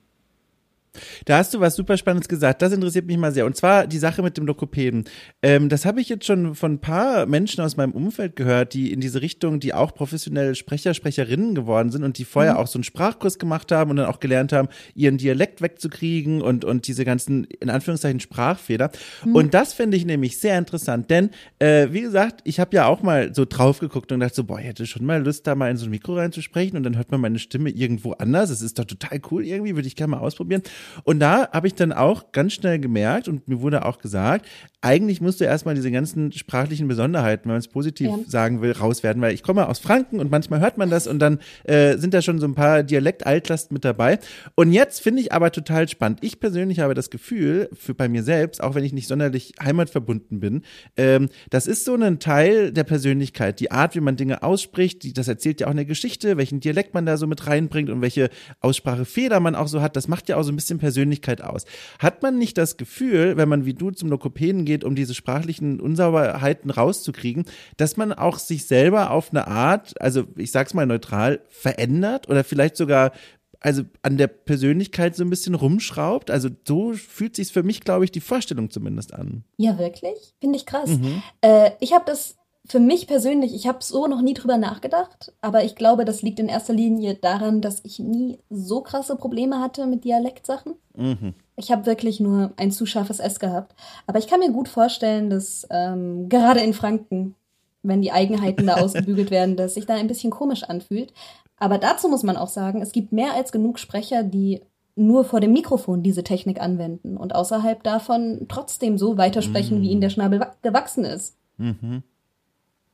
Da 1.25 1.37
hast 1.37 1.53
du 1.53 1.59
was 1.59 1.75
super 1.75 1.97
Spannendes 1.97 2.27
gesagt. 2.27 2.61
Das 2.61 2.71
interessiert 2.71 3.05
mich 3.05 3.17
mal 3.17 3.31
sehr. 3.31 3.45
Und 3.45 3.55
zwar 3.55 3.87
die 3.87 3.97
Sache 3.97 4.21
mit 4.21 4.37
dem 4.37 4.45
Lokopäden. 4.45 5.05
Ähm, 5.41 5.69
das 5.69 5.85
habe 5.85 6.01
ich 6.01 6.09
jetzt 6.09 6.25
schon 6.25 6.55
von 6.55 6.73
ein 6.73 6.79
paar 6.79 7.25
Menschen 7.25 7.63
aus 7.63 7.77
meinem 7.77 7.93
Umfeld 7.93 8.35
gehört, 8.35 8.73
die 8.73 8.91
in 8.91 8.99
diese 8.99 9.21
Richtung, 9.21 9.59
die 9.59 9.73
auch 9.73 9.93
professionelle 9.93 10.55
Sprecher, 10.55 10.93
Sprecherinnen 10.93 11.55
geworden 11.55 11.89
sind 11.89 12.03
und 12.03 12.17
die 12.17 12.25
vorher 12.25 12.53
mhm. 12.53 12.59
auch 12.59 12.67
so 12.67 12.77
einen 12.77 12.83
Sprachkurs 12.83 13.39
gemacht 13.39 13.71
haben 13.71 13.91
und 13.91 13.97
dann 13.97 14.05
auch 14.05 14.19
gelernt 14.19 14.53
haben, 14.53 14.67
ihren 14.95 15.17
Dialekt 15.17 15.61
wegzukriegen 15.61 16.41
und, 16.41 16.65
und 16.65 16.87
diese 16.87 17.05
ganzen, 17.05 17.45
in 17.45 17.69
Anführungszeichen, 17.69 18.19
Sprachfehler. 18.19 18.91
Mhm. 19.25 19.35
Und 19.35 19.53
das 19.53 19.73
finde 19.73 19.97
ich 19.97 20.05
nämlich 20.05 20.39
sehr 20.39 20.57
interessant, 20.57 21.09
denn, 21.09 21.31
äh, 21.59 21.87
wie 21.91 22.01
gesagt, 22.01 22.41
ich 22.43 22.59
habe 22.59 22.75
ja 22.75 22.85
auch 22.85 23.01
mal 23.01 23.33
so 23.33 23.45
drauf 23.45 23.79
geguckt 23.79 24.11
und 24.11 24.19
dachte 24.19 24.35
so, 24.35 24.43
boah, 24.43 24.59
ich 24.59 24.65
hätte 24.65 24.85
schon 24.85 25.05
mal 25.05 25.23
Lust, 25.23 25.47
da 25.47 25.55
mal 25.55 25.71
in 25.71 25.77
so 25.77 25.85
ein 25.85 25.91
Mikro 25.91 26.15
reinzusprechen 26.15 26.77
und 26.77 26.83
dann 26.83 26.97
hört 26.97 27.11
man 27.11 27.21
meine 27.21 27.39
Stimme 27.39 27.69
irgendwo 27.69 28.11
anders. 28.11 28.49
Das 28.49 28.61
ist 28.61 28.77
doch 28.77 28.85
total 28.85 29.19
cool 29.31 29.45
irgendwie, 29.45 29.75
würde 29.75 29.87
ich 29.87 29.95
gerne 29.95 30.11
mal 30.11 30.19
ausprobieren. 30.19 30.61
Und 31.03 31.19
da 31.19 31.49
habe 31.51 31.67
ich 31.67 31.75
dann 31.75 31.93
auch 31.93 32.31
ganz 32.31 32.53
schnell 32.53 32.79
gemerkt 32.79 33.27
und 33.27 33.47
mir 33.47 33.61
wurde 33.61 33.85
auch 33.85 33.99
gesagt, 33.99 34.47
eigentlich 34.83 35.21
musst 35.21 35.39
du 35.39 35.45
erstmal 35.45 35.75
diese 35.75 35.91
ganzen 35.91 36.33
sprachlichen 36.33 36.89
Besonderheiten, 36.89 37.45
wenn 37.45 37.53
man 37.53 37.59
es 37.59 37.69
positiv 37.69 38.07
ja. 38.07 38.19
sagen 38.27 38.61
will, 38.61 38.73
rauswerden, 38.73 39.21
weil 39.21 39.33
ich 39.33 39.41
komme 39.41 39.69
aus 39.69 39.79
Franken 39.79 40.19
und 40.19 40.29
manchmal 40.29 40.59
hört 40.59 40.77
man 40.77 40.89
das 40.89 41.07
und 41.07 41.19
dann 41.19 41.39
äh, 41.63 41.97
sind 41.97 42.13
da 42.13 42.21
schon 42.21 42.39
so 42.39 42.45
ein 42.45 42.53
paar 42.53 42.83
Dialekt-Altlasten 42.83 43.73
mit 43.73 43.85
dabei. 43.85 44.19
Und 44.55 44.73
jetzt 44.73 45.01
finde 45.01 45.21
ich 45.21 45.31
aber 45.31 45.51
total 45.51 45.87
spannend. 45.87 46.19
Ich 46.21 46.41
persönlich 46.41 46.79
habe 46.79 46.93
das 46.93 47.09
Gefühl, 47.09 47.69
für 47.73 47.93
bei 47.93 48.09
mir 48.09 48.23
selbst, 48.23 48.61
auch 48.61 48.75
wenn 48.75 48.83
ich 48.83 48.91
nicht 48.91 49.07
sonderlich 49.07 49.53
heimatverbunden 49.61 50.41
bin, 50.41 50.63
ähm, 50.97 51.29
das 51.49 51.65
ist 51.65 51.85
so 51.85 51.95
ein 51.95 52.19
Teil 52.19 52.73
der 52.73 52.83
Persönlichkeit, 52.83 53.61
die 53.61 53.71
Art, 53.71 53.95
wie 53.95 54.01
man 54.01 54.17
Dinge 54.17 54.43
ausspricht, 54.43 55.03
die, 55.03 55.13
das 55.13 55.29
erzählt 55.29 55.61
ja 55.61 55.67
auch 55.67 55.71
eine 55.71 55.85
Geschichte, 55.85 56.35
welchen 56.35 56.59
Dialekt 56.59 56.93
man 56.93 57.05
da 57.05 57.15
so 57.15 57.25
mit 57.25 57.47
reinbringt 57.47 57.89
und 57.89 58.01
welche 58.01 58.29
Aussprachefehler 58.59 59.39
man 59.39 59.55
auch 59.55 59.67
so 59.67 59.81
hat. 59.81 59.95
Das 59.95 60.09
macht 60.09 60.27
ja 60.27 60.35
auch 60.35 60.43
so 60.43 60.51
ein 60.51 60.57
bisschen 60.57 60.72
Persönlichkeit 60.79 61.03
Persönlichkeit 61.03 61.41
aus. 61.41 61.65
Hat 61.99 62.21
man 62.21 62.37
nicht 62.37 62.57
das 62.57 62.77
Gefühl, 62.77 63.37
wenn 63.37 63.49
man 63.49 63.65
wie 63.65 63.73
du 63.73 63.91
zum 63.91 64.09
Lokopäden 64.09 64.65
geht, 64.65 64.83
um 64.83 64.95
diese 64.95 65.13
sprachlichen 65.13 65.79
Unsauberheiten 65.79 66.69
rauszukriegen, 66.69 67.45
dass 67.77 67.97
man 67.97 68.13
auch 68.13 68.39
sich 68.39 68.65
selber 68.65 69.11
auf 69.11 69.31
eine 69.31 69.47
Art, 69.47 69.99
also 70.01 70.25
ich 70.35 70.51
sag's 70.51 70.73
mal 70.73 70.85
neutral, 70.85 71.41
verändert 71.49 72.29
oder 72.29 72.43
vielleicht 72.43 72.77
sogar 72.77 73.11
also 73.59 73.83
an 74.01 74.17
der 74.17 74.27
Persönlichkeit 74.27 75.15
so 75.15 75.23
ein 75.23 75.29
bisschen 75.29 75.55
rumschraubt. 75.55 76.29
Also 76.29 76.49
so 76.67 76.93
fühlt 76.93 77.35
sich 77.35 77.51
für 77.51 77.63
mich, 77.63 77.79
glaube 77.81 78.03
ich, 78.03 78.11
die 78.11 78.19
Vorstellung 78.19 78.69
zumindest 78.69 79.13
an. 79.13 79.45
Ja, 79.57 79.79
wirklich? 79.79 80.35
Finde 80.41 80.57
ich 80.57 80.65
krass. 80.65 80.89
Mhm. 80.89 81.23
Äh, 81.39 81.71
ich 81.79 81.93
habe 81.93 82.03
das 82.05 82.35
für 82.65 82.79
mich 82.79 83.07
persönlich, 83.07 83.53
ich 83.53 83.67
habe 83.67 83.79
so 83.81 84.07
noch 84.07 84.21
nie 84.21 84.33
drüber 84.33 84.57
nachgedacht, 84.57 85.33
aber 85.41 85.63
ich 85.65 85.75
glaube, 85.75 86.05
das 86.05 86.21
liegt 86.21 86.39
in 86.39 86.47
erster 86.47 86.73
Linie 86.73 87.15
daran, 87.15 87.61
dass 87.61 87.83
ich 87.83 87.99
nie 87.99 88.39
so 88.49 88.81
krasse 88.81 89.17
Probleme 89.17 89.59
hatte 89.59 89.85
mit 89.85 90.05
Dialektsachen. 90.05 90.75
Mhm. 90.95 91.33
Ich 91.57 91.71
habe 91.71 91.85
wirklich 91.85 92.21
nur 92.21 92.53
ein 92.55 92.71
zu 92.71 92.85
scharfes 92.85 93.19
S 93.19 93.39
gehabt. 93.39 93.75
Aber 94.07 94.19
ich 94.19 94.27
kann 94.27 94.39
mir 94.39 94.51
gut 94.51 94.69
vorstellen, 94.69 95.29
dass 95.29 95.67
ähm, 95.69 96.29
gerade 96.29 96.61
in 96.61 96.73
Franken, 96.73 97.35
wenn 97.81 98.01
die 98.01 98.13
Eigenheiten 98.13 98.65
da 98.65 98.75
ausgebügelt 98.81 99.29
werden, 99.29 99.57
dass 99.57 99.73
sich 99.73 99.85
da 99.85 99.95
ein 99.95 100.07
bisschen 100.07 100.31
komisch 100.31 100.63
anfühlt. 100.63 101.13
Aber 101.57 101.77
dazu 101.77 102.07
muss 102.07 102.23
man 102.23 102.37
auch 102.37 102.47
sagen, 102.47 102.81
es 102.81 102.93
gibt 102.93 103.11
mehr 103.11 103.33
als 103.33 103.51
genug 103.51 103.77
Sprecher, 103.77 104.23
die 104.23 104.61
nur 104.95 105.25
vor 105.25 105.41
dem 105.41 105.51
Mikrofon 105.51 106.01
diese 106.01 106.23
Technik 106.23 106.61
anwenden 106.61 107.17
und 107.17 107.35
außerhalb 107.35 107.83
davon 107.83 108.45
trotzdem 108.47 108.97
so 108.97 109.17
weitersprechen, 109.17 109.79
mhm. 109.79 109.81
wie 109.81 109.89
ihnen 109.89 110.01
der 110.01 110.09
Schnabel 110.09 110.47
gewachsen 110.61 111.03
ist. 111.03 111.35
Mhm. 111.57 112.03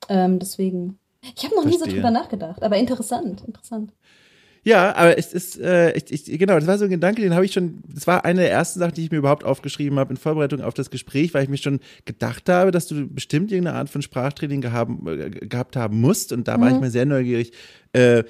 Ähm, 0.08 0.40
deswegen. 0.40 1.00
Ich 1.36 1.44
habe 1.44 1.56
noch 1.56 1.64
Verstehe. 1.64 1.86
nie 1.86 1.92
so 1.92 1.96
drüber 1.96 2.12
nachgedacht, 2.12 2.64
aber 2.64 2.78
interessant, 2.78 3.44
interessant. 3.46 3.92
Ja, 4.64 4.96
aber 4.96 5.18
es 5.18 5.34
ist, 5.34 5.60
äh, 5.60 5.94
ich, 5.94 6.12
ich, 6.12 6.40
genau, 6.40 6.56
das 6.56 6.68
war 6.68 6.78
so 6.78 6.84
ein 6.86 6.90
Gedanke, 6.90 7.22
den 7.22 7.34
habe 7.34 7.46
ich 7.46 7.54
schon, 7.54 7.82
das 7.88 8.08
war 8.08 8.26
eine 8.26 8.42
der 8.42 8.52
ersten 8.52 8.80
Sachen, 8.80 8.94
die 8.94 9.06
ich 9.06 9.12
mir 9.12 9.18
überhaupt 9.18 9.44
aufgeschrieben 9.44 9.98
habe 10.00 10.12
in 10.12 10.18
Vorbereitung 10.18 10.62
auf 10.62 10.74
das 10.74 10.90
Gespräch, 10.90 11.34
weil 11.34 11.44
ich 11.44 11.50
mir 11.50 11.58
schon 11.58 11.80
gedacht 12.06 12.50
habe, 12.50 12.72
dass 12.72 12.88
du 12.88 13.08
bestimmt 13.08 13.52
irgendeine 13.52 13.78
Art 13.78 13.90
von 13.90 14.02
Sprachtraining 14.02 14.62
gehabt, 14.62 14.92
äh, 15.08 15.30
gehabt 15.30 15.76
haben 15.76 16.02
musst 16.02 16.34
und 16.34 16.48
da 16.48 16.58
mhm. 16.58 16.62
war 16.62 16.68
ich 16.70 16.76
mhm. 16.76 16.82
mir 16.82 16.92
sehr 16.92 17.06
neugierig, 17.06 17.54
äh, 17.94 18.24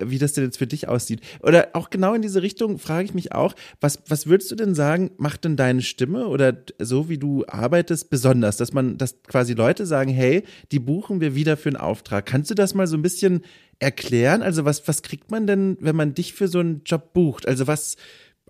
wie 0.00 0.18
das 0.18 0.32
denn 0.32 0.44
jetzt 0.44 0.58
für 0.58 0.66
dich 0.66 0.88
aussieht. 0.88 1.20
Oder 1.42 1.70
auch 1.74 1.90
genau 1.90 2.14
in 2.14 2.22
diese 2.22 2.42
Richtung 2.42 2.78
frage 2.78 3.04
ich 3.04 3.14
mich 3.14 3.32
auch, 3.32 3.54
was, 3.80 4.00
was 4.08 4.26
würdest 4.26 4.50
du 4.50 4.56
denn 4.56 4.74
sagen, 4.74 5.10
macht 5.16 5.44
denn 5.44 5.56
deine 5.56 5.82
Stimme 5.82 6.26
oder 6.26 6.56
so 6.78 7.08
wie 7.08 7.18
du 7.18 7.44
arbeitest 7.46 8.10
besonders, 8.10 8.56
dass 8.56 8.72
man, 8.72 8.98
dass 8.98 9.22
quasi 9.22 9.54
Leute 9.54 9.86
sagen, 9.86 10.10
hey, 10.10 10.44
die 10.72 10.78
buchen 10.78 11.20
wir 11.20 11.34
wieder 11.34 11.56
für 11.56 11.68
einen 11.68 11.76
Auftrag. 11.76 12.26
Kannst 12.26 12.50
du 12.50 12.54
das 12.54 12.74
mal 12.74 12.86
so 12.86 12.96
ein 12.96 13.02
bisschen 13.02 13.42
erklären? 13.78 14.42
Also 14.42 14.64
was, 14.64 14.86
was 14.88 15.02
kriegt 15.02 15.30
man 15.30 15.46
denn, 15.46 15.76
wenn 15.80 15.96
man 15.96 16.14
dich 16.14 16.32
für 16.32 16.48
so 16.48 16.58
einen 16.58 16.82
Job 16.84 17.12
bucht? 17.12 17.46
Also 17.46 17.66
was, 17.66 17.96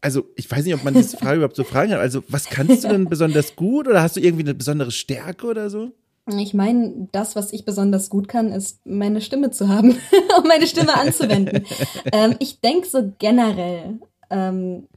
also 0.01 0.27
ich 0.37 0.51
weiß 0.51 0.65
nicht, 0.65 0.75
ob 0.75 0.85
man 0.85 0.95
diese 0.95 1.17
Frage 1.17 1.37
überhaupt 1.37 1.57
so 1.57 1.65
fragen 1.65 1.91
kann. 1.91 2.01
Also 2.01 2.23
was 2.29 2.47
kannst 2.47 2.85
du 2.85 2.89
denn 2.89 3.05
besonders 3.09 3.57
gut 3.57 3.89
oder 3.89 4.03
hast 4.03 4.17
du 4.17 4.21
irgendwie 4.21 4.45
eine 4.45 4.55
besondere 4.55 4.91
Stärke 4.91 5.47
oder 5.47 5.69
so? 5.69 5.93
Ich 6.35 6.55
meine, 6.55 7.09
das, 7.13 7.37
was 7.37 7.53
ich 7.53 7.65
besonders 7.65 8.11
gut 8.11 8.27
kann, 8.27 8.51
ist 8.51 8.85
meine 8.85 9.21
Stimme 9.21 9.53
zu 9.53 9.69
haben 9.69 9.91
und 10.37 10.45
meine 10.49 10.67
Stimme 10.67 10.95
anzuwenden. 10.95 11.65
ähm, 12.13 12.35
ich 12.41 12.61
denke 12.61 12.89
so 12.89 13.13
generell, 13.19 14.01
ähm, 14.31 14.89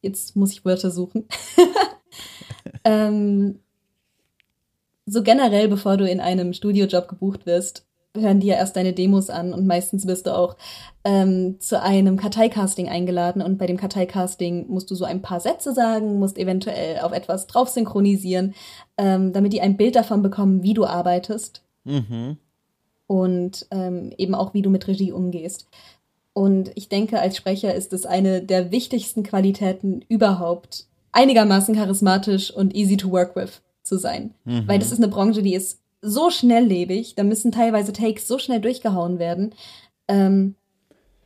jetzt 0.00 0.34
muss 0.34 0.52
ich 0.52 0.64
Wörter 0.64 0.90
suchen. 0.90 1.28
ähm, 2.84 3.60
so 5.04 5.22
generell, 5.22 5.68
bevor 5.68 5.98
du 5.98 6.08
in 6.08 6.20
einem 6.20 6.54
Studiojob 6.54 7.08
gebucht 7.08 7.44
wirst, 7.44 7.84
hören 8.16 8.40
die 8.40 8.48
ja 8.48 8.56
erst 8.56 8.76
deine 8.76 8.92
Demos 8.92 9.30
an 9.30 9.52
und 9.54 9.66
meistens 9.66 10.06
wirst 10.06 10.26
du 10.26 10.36
auch 10.36 10.56
ähm, 11.04 11.58
zu 11.60 11.80
einem 11.80 12.16
Karteicasting 12.16 12.88
eingeladen 12.88 13.40
und 13.40 13.58
bei 13.58 13.66
dem 13.66 13.78
Karteicasting 13.78 14.66
musst 14.68 14.90
du 14.90 14.94
so 14.94 15.04
ein 15.04 15.22
paar 15.22 15.40
Sätze 15.40 15.72
sagen, 15.72 16.18
musst 16.18 16.38
eventuell 16.38 17.00
auf 17.00 17.12
etwas 17.12 17.46
drauf 17.46 17.68
synchronisieren, 17.68 18.54
ähm, 18.98 19.32
damit 19.32 19.52
die 19.52 19.62
ein 19.62 19.76
Bild 19.76 19.96
davon 19.96 20.22
bekommen, 20.22 20.62
wie 20.62 20.74
du 20.74 20.84
arbeitest 20.84 21.62
mhm. 21.84 22.36
und 23.06 23.66
ähm, 23.70 24.12
eben 24.18 24.34
auch, 24.34 24.52
wie 24.52 24.62
du 24.62 24.68
mit 24.68 24.86
Regie 24.88 25.12
umgehst. 25.12 25.68
Und 26.34 26.70
ich 26.74 26.88
denke, 26.88 27.20
als 27.20 27.36
Sprecher 27.36 27.74
ist 27.74 27.92
es 27.92 28.06
eine 28.06 28.42
der 28.42 28.70
wichtigsten 28.70 29.22
Qualitäten 29.22 30.02
überhaupt, 30.08 30.86
einigermaßen 31.12 31.74
charismatisch 31.74 32.50
und 32.50 32.74
easy 32.74 32.96
to 32.96 33.10
work 33.10 33.36
with 33.36 33.62
zu 33.82 33.98
sein. 33.98 34.34
Mhm. 34.44 34.66
Weil 34.66 34.78
das 34.78 34.92
ist 34.92 34.98
eine 34.98 35.08
Branche, 35.08 35.42
die 35.42 35.54
ist 35.54 35.81
so 36.02 36.30
schnelllebig, 36.30 37.14
da 37.14 37.22
müssen 37.22 37.52
teilweise 37.52 37.92
Takes 37.92 38.26
so 38.28 38.38
schnell 38.38 38.60
durchgehauen 38.60 39.18
werden, 39.18 39.54
ähm, 40.08 40.56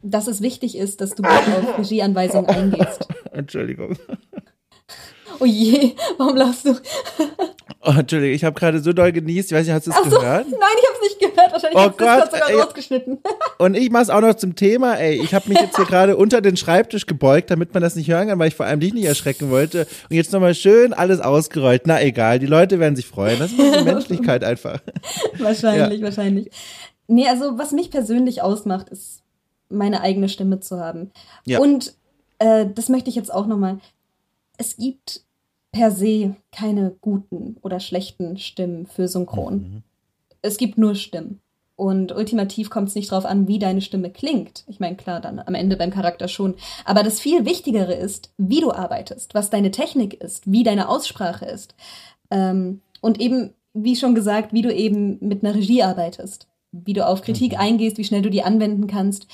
dass 0.03 0.29
es 0.29 0.43
wichtig 0.43 0.77
ist, 0.77 1.01
dass 1.01 1.15
du 1.15 1.25
auf 1.25 1.79
Regieanweisungen 1.79 2.49
eingehst. 2.49 3.09
Entschuldigung. 3.33 3.97
Oh 5.41 5.45
je, 5.45 5.95
warum 6.19 6.37
lachst 6.37 6.67
du? 6.67 6.75
oh, 7.83 7.93
Entschuldigung, 7.99 8.35
ich 8.35 8.45
habe 8.45 8.59
gerade 8.59 8.81
so 8.81 8.93
doll 8.93 9.13
genießt. 9.13 9.51
Ich 9.51 9.57
weiß 9.57 9.67
nicht, 9.67 9.75
hast 9.75 9.87
du 9.87 9.91
es 9.91 9.97
so, 9.97 10.19
gehört? 10.19 10.47
Nein, 10.51 10.61
ich 10.79 10.89
habe 10.89 10.95
es 10.95 11.03
nicht 11.03 11.19
gehört. 11.21 11.53
Wahrscheinlich 11.53 11.79
oh 11.79 11.91
Gott, 11.91 12.33
sogar 12.33 12.51
ey. 12.51 12.61
rausgeschnitten. 12.61 13.19
Und 13.59 13.75
ich 13.75 13.91
mache 13.91 14.05
es 14.05 14.11
auch 14.11 14.21
noch 14.21 14.35
zum 14.35 14.55
Thema. 14.55 14.95
Ey, 14.95 15.21
ich 15.23 15.35
habe 15.35 15.49
mich 15.49 15.59
jetzt 15.59 15.77
hier 15.77 15.85
gerade 15.85 16.17
unter 16.17 16.41
den 16.41 16.57
Schreibtisch 16.57 17.07
gebeugt, 17.07 17.51
damit 17.51 17.75
man 17.75 17.83
das 17.83 17.97
nicht 17.97 18.11
hören 18.11 18.29
kann, 18.29 18.39
weil 18.39 18.49
ich 18.49 18.55
vor 18.55 18.67
allem 18.67 18.81
dich 18.81 18.95
nicht 18.95 19.07
erschrecken 19.07 19.51
wollte. 19.51 19.87
Und 20.09 20.17
jetzt 20.17 20.33
nochmal 20.33 20.55
schön 20.55 20.93
alles 20.93 21.21
ausgerollt. 21.21 21.83
Na 21.87 22.03
egal, 22.03 22.39
die 22.39 22.47
Leute 22.47 22.79
werden 22.81 22.97
sich 22.97 23.07
freuen. 23.07 23.39
Das 23.39 23.53
ist 23.53 23.59
die 23.59 23.85
Menschlichkeit 23.85 24.45
einfach. 24.45 24.81
wahrscheinlich, 25.39 26.01
ja. 26.01 26.05
wahrscheinlich. 26.05 26.51
Nee, 27.09 27.29
also 27.29 27.59
was 27.59 27.73
mich 27.73 27.91
persönlich 27.91 28.43
ausmacht, 28.43 28.89
ist 28.89 29.23
meine 29.69 30.01
eigene 30.01 30.29
Stimme 30.29 30.61
zu 30.61 30.81
haben. 30.81 31.11
Ja. 31.45 31.61
Und 31.61 31.95
äh, 32.39 32.67
das 32.73 32.89
möchte 32.89 33.11
ich 33.11 33.17
jetzt 33.17 33.33
auch 33.33 33.47
nochmal. 33.47 33.79
Es 34.59 34.77
gibt 34.77 35.23
per 35.77 35.91
se 35.91 36.37
keine 36.53 36.97
guten 37.03 37.59
oder 37.61 37.81
schlechten 37.81 38.39
Stimmen 38.39 38.87
für 38.87 39.09
Synchron. 39.09 39.55
Mhm. 39.55 39.83
Es 40.41 40.57
gibt 40.57 40.79
nur 40.79 40.95
Stimmen. 40.95 41.41
Und 41.75 42.13
ultimativ 42.13 42.71
kommt 42.71 42.89
es 42.89 42.95
nicht 42.95 43.11
drauf 43.11 43.27
an, 43.27 43.47
wie 43.47 43.59
deine 43.59 43.83
Stimme 43.83 44.09
klingt. 44.11 44.65
Ich 44.67 44.81
meine, 44.81 44.97
klar, 44.97 45.21
dann 45.21 45.39
am 45.39 45.55
Ende 45.55 45.77
beim 45.77 45.91
Charakter 45.91 46.29
schon. 46.29 46.55
Aber 46.87 47.03
das 47.03 47.21
viel 47.21 47.45
Wichtigere 47.45 47.93
ist, 47.93 48.33
wie 48.39 48.63
du 48.63 48.73
arbeitest, 48.73 49.35
was 49.35 49.51
deine 49.51 49.71
Technik 49.71 50.15
ist, 50.15 50.51
wie 50.51 50.63
deine 50.63 50.89
Aussprache 50.89 51.45
ist. 51.45 51.75
Ähm, 52.31 52.81
und 53.03 53.21
eben, 53.21 53.53
wie 53.75 53.97
schon 53.97 54.15
gesagt, 54.15 54.55
wie 54.55 54.63
du 54.63 54.73
eben 54.73 55.19
mit 55.21 55.45
einer 55.45 55.55
Regie 55.55 55.83
arbeitest. 55.83 56.49
Wie 56.73 56.95
du 56.95 57.07
auf 57.07 57.21
Kritik 57.21 57.53
mhm. 57.53 57.59
eingehst, 57.59 57.99
wie 57.99 58.05
schnell 58.05 58.23
du 58.23 58.31
die 58.31 58.43
anwenden 58.43 58.87
kannst. 58.87 59.27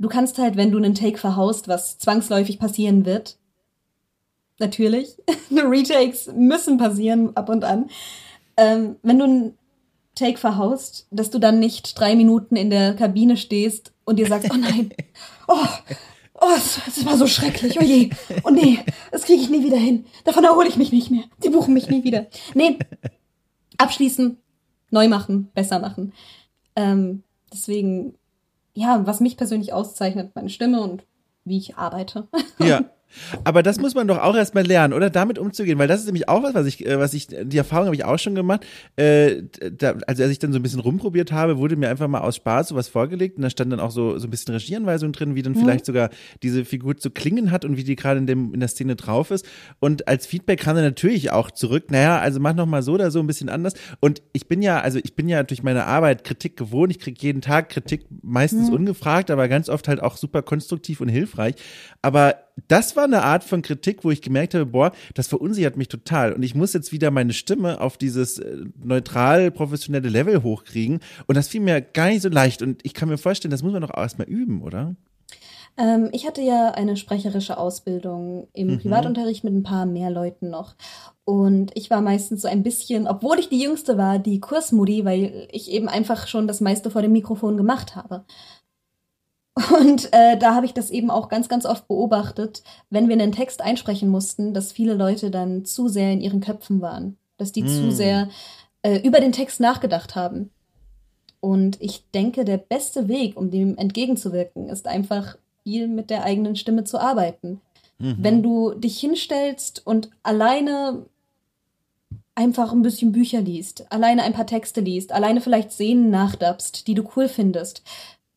Du 0.00 0.08
kannst 0.08 0.38
halt, 0.38 0.56
wenn 0.56 0.72
du 0.72 0.78
einen 0.78 0.96
Take 0.96 1.18
verhaust, 1.18 1.68
was 1.68 1.98
zwangsläufig 1.98 2.58
passieren 2.58 3.06
wird, 3.06 3.38
natürlich, 4.58 5.16
Retakes 5.50 6.30
müssen 6.34 6.78
passieren 6.78 7.36
ab 7.36 7.48
und 7.48 7.64
an. 7.64 7.90
Ähm, 8.56 8.96
wenn 9.02 9.18
du 9.18 9.24
einen 9.24 9.58
Take 10.14 10.38
verhaust, 10.38 11.06
dass 11.10 11.30
du 11.30 11.38
dann 11.38 11.58
nicht 11.58 11.98
drei 11.98 12.14
Minuten 12.14 12.56
in 12.56 12.70
der 12.70 12.94
Kabine 12.94 13.36
stehst 13.36 13.92
und 14.04 14.18
dir 14.18 14.26
sagst, 14.26 14.50
oh 14.52 14.56
nein, 14.56 14.90
oh, 15.48 15.66
oh, 16.40 16.54
das 16.86 17.04
war 17.04 17.16
so 17.16 17.26
schrecklich, 17.26 17.80
oh 17.80 17.84
je, 17.84 18.10
oh 18.44 18.50
nee, 18.50 18.78
das 19.10 19.24
kriege 19.24 19.42
ich 19.42 19.50
nie 19.50 19.64
wieder 19.64 19.76
hin. 19.76 20.06
Davon 20.24 20.44
erhole 20.44 20.68
ich 20.68 20.76
mich 20.76 20.92
nicht 20.92 21.10
mehr. 21.10 21.24
Die 21.42 21.50
buchen 21.50 21.74
mich 21.74 21.88
nie 21.88 22.04
wieder. 22.04 22.26
Nee, 22.54 22.78
abschließen, 23.78 24.38
neu 24.90 25.08
machen, 25.08 25.50
besser 25.54 25.80
machen. 25.80 26.12
Ähm, 26.76 27.24
deswegen, 27.52 28.14
ja, 28.74 29.04
was 29.06 29.20
mich 29.20 29.36
persönlich 29.36 29.72
auszeichnet, 29.72 30.32
meine 30.34 30.50
Stimme 30.50 30.80
und 30.80 31.04
wie 31.44 31.58
ich 31.58 31.76
arbeite. 31.76 32.28
Ja. 32.58 32.84
Aber 33.44 33.62
das 33.62 33.80
muss 33.80 33.94
man 33.94 34.08
doch 34.08 34.18
auch 34.18 34.36
erstmal 34.36 34.64
lernen, 34.64 34.92
oder 34.92 35.10
damit 35.10 35.38
umzugehen, 35.38 35.78
weil 35.78 35.88
das 35.88 36.00
ist 36.00 36.06
nämlich 36.06 36.28
auch 36.28 36.42
was, 36.42 36.54
was 36.54 36.66
ich, 36.66 36.86
äh, 36.86 36.98
was 36.98 37.14
ich, 37.14 37.28
die 37.28 37.58
Erfahrung 37.58 37.86
habe 37.86 37.96
ich 37.96 38.04
auch 38.04 38.18
schon 38.18 38.34
gemacht. 38.34 38.66
Äh, 38.96 39.42
da, 39.78 39.94
also 40.06 40.22
als 40.22 40.32
ich 40.32 40.38
dann 40.38 40.52
so 40.52 40.58
ein 40.58 40.62
bisschen 40.62 40.80
rumprobiert 40.80 41.32
habe, 41.32 41.58
wurde 41.58 41.76
mir 41.76 41.88
einfach 41.88 42.08
mal 42.08 42.20
aus 42.20 42.36
Spaß 42.36 42.68
sowas 42.68 42.88
vorgelegt 42.88 43.36
und 43.36 43.42
da 43.42 43.50
stand 43.50 43.72
dann 43.72 43.80
auch 43.80 43.90
so, 43.90 44.18
so 44.18 44.26
ein 44.26 44.30
bisschen 44.30 44.54
Regieanweisung 44.54 45.12
drin, 45.12 45.34
wie 45.34 45.42
dann 45.42 45.52
mhm. 45.52 45.60
vielleicht 45.60 45.86
sogar 45.86 46.10
diese 46.42 46.64
Figur 46.64 46.96
zu 46.96 47.10
klingen 47.10 47.50
hat 47.50 47.64
und 47.64 47.76
wie 47.76 47.84
die 47.84 47.96
gerade 47.96 48.18
in, 48.18 48.26
dem 48.26 48.54
in 48.54 48.60
der 48.60 48.68
Szene 48.68 48.96
drauf 48.96 49.30
ist. 49.30 49.46
Und 49.80 50.08
als 50.08 50.26
Feedback 50.26 50.60
kam 50.60 50.76
dann 50.76 50.84
natürlich 50.84 51.30
auch 51.30 51.50
zurück, 51.50 51.90
naja, 51.90 52.18
also 52.18 52.40
mach 52.40 52.54
noch 52.54 52.66
mal 52.66 52.82
so 52.82 52.92
oder 52.94 53.10
so 53.10 53.20
ein 53.20 53.26
bisschen 53.26 53.48
anders. 53.48 53.74
Und 54.00 54.22
ich 54.32 54.48
bin 54.48 54.62
ja, 54.62 54.80
also 54.80 54.98
ich 55.02 55.14
bin 55.14 55.28
ja 55.28 55.42
durch 55.42 55.62
meine 55.62 55.86
Arbeit 55.86 56.24
Kritik 56.24 56.56
gewohnt. 56.56 56.90
Ich 56.90 56.98
kriege 56.98 57.18
jeden 57.20 57.40
Tag 57.40 57.68
Kritik, 57.68 58.06
meistens 58.22 58.68
mhm. 58.68 58.74
ungefragt, 58.76 59.30
aber 59.30 59.48
ganz 59.48 59.68
oft 59.68 59.88
halt 59.88 60.02
auch 60.02 60.16
super 60.16 60.42
konstruktiv 60.42 61.00
und 61.00 61.08
hilfreich. 61.08 61.54
Aber 62.02 62.36
das 62.68 62.96
war 62.96 63.04
eine 63.04 63.22
Art 63.22 63.44
von 63.44 63.62
Kritik, 63.62 64.04
wo 64.04 64.10
ich 64.10 64.22
gemerkt 64.22 64.54
habe, 64.54 64.66
boah, 64.66 64.92
das 65.14 65.26
verunsichert 65.26 65.76
mich 65.76 65.88
total. 65.88 66.32
Und 66.32 66.42
ich 66.42 66.54
muss 66.54 66.72
jetzt 66.72 66.92
wieder 66.92 67.10
meine 67.10 67.32
Stimme 67.32 67.80
auf 67.80 67.96
dieses 67.96 68.38
äh, 68.38 68.64
neutral 68.82 69.50
professionelle 69.50 70.08
Level 70.08 70.42
hochkriegen. 70.42 71.00
Und 71.26 71.36
das 71.36 71.48
fiel 71.48 71.60
mir 71.60 71.80
gar 71.80 72.08
nicht 72.08 72.22
so 72.22 72.28
leicht. 72.28 72.62
Und 72.62 72.80
ich 72.84 72.94
kann 72.94 73.08
mir 73.08 73.18
vorstellen, 73.18 73.50
das 73.50 73.62
muss 73.62 73.72
man 73.72 73.82
doch 73.82 73.96
erstmal 73.96 74.28
üben, 74.28 74.62
oder? 74.62 74.94
Ähm, 75.76 76.08
ich 76.12 76.26
hatte 76.26 76.40
ja 76.40 76.70
eine 76.70 76.96
sprecherische 76.96 77.58
Ausbildung 77.58 78.48
im 78.52 78.68
mhm. 78.68 78.78
Privatunterricht 78.78 79.42
mit 79.42 79.54
ein 79.54 79.64
paar 79.64 79.86
mehr 79.86 80.10
Leuten 80.10 80.50
noch. 80.50 80.76
Und 81.24 81.72
ich 81.74 81.90
war 81.90 82.02
meistens 82.02 82.42
so 82.42 82.48
ein 82.48 82.62
bisschen, 82.62 83.08
obwohl 83.08 83.38
ich 83.38 83.48
die 83.48 83.60
Jüngste 83.60 83.96
war, 83.96 84.18
die 84.18 84.40
Kursmudi, 84.40 85.04
weil 85.04 85.48
ich 85.50 85.70
eben 85.70 85.88
einfach 85.88 86.28
schon 86.28 86.46
das 86.46 86.60
meiste 86.60 86.90
vor 86.90 87.02
dem 87.02 87.12
Mikrofon 87.12 87.56
gemacht 87.56 87.96
habe. 87.96 88.24
Und 89.80 90.12
äh, 90.12 90.36
da 90.36 90.54
habe 90.54 90.66
ich 90.66 90.74
das 90.74 90.90
eben 90.90 91.10
auch 91.10 91.28
ganz, 91.28 91.48
ganz 91.48 91.64
oft 91.64 91.86
beobachtet, 91.86 92.64
wenn 92.90 93.08
wir 93.08 93.14
einen 93.14 93.32
Text 93.32 93.60
einsprechen 93.60 94.08
mussten, 94.08 94.52
dass 94.52 94.72
viele 94.72 94.94
Leute 94.94 95.30
dann 95.30 95.64
zu 95.64 95.88
sehr 95.88 96.12
in 96.12 96.20
ihren 96.20 96.40
Köpfen 96.40 96.80
waren, 96.80 97.16
dass 97.36 97.52
die 97.52 97.62
mm. 97.62 97.68
zu 97.68 97.82
hm. 97.82 97.90
sehr 97.92 98.28
äh, 98.82 98.98
über 98.98 99.20
den 99.20 99.32
Text 99.32 99.60
nachgedacht 99.60 100.16
haben. 100.16 100.50
Und 101.40 101.80
ich 101.80 102.10
denke, 102.12 102.44
der 102.44 102.56
beste 102.56 103.06
Weg, 103.06 103.36
um 103.36 103.50
dem 103.50 103.76
entgegenzuwirken, 103.76 104.68
ist 104.68 104.88
einfach 104.88 105.36
viel 105.62 105.88
mit 105.88 106.10
der 106.10 106.24
eigenen 106.24 106.56
Stimme 106.56 106.84
zu 106.84 106.98
arbeiten. 106.98 107.60
Mhm. 107.98 108.16
Wenn 108.18 108.42
du 108.42 108.72
dich 108.74 108.98
hinstellst 108.98 109.86
und 109.86 110.10
alleine 110.22 111.04
einfach 112.34 112.72
ein 112.72 112.82
bisschen 112.82 113.12
Bücher 113.12 113.40
liest, 113.40 113.90
alleine 113.92 114.22
ein 114.22 114.32
paar 114.32 114.46
Texte 114.46 114.80
liest, 114.80 115.12
alleine 115.12 115.40
vielleicht 115.40 115.72
Szenen 115.72 116.10
nachdabst, 116.10 116.86
die 116.86 116.94
du 116.94 117.04
cool 117.14 117.28
findest, 117.28 117.82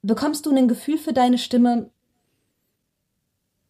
bekommst 0.02 0.46
du 0.46 0.56
ein 0.56 0.68
Gefühl 0.68 0.98
für 0.98 1.14
deine 1.14 1.38
Stimme, 1.38 1.90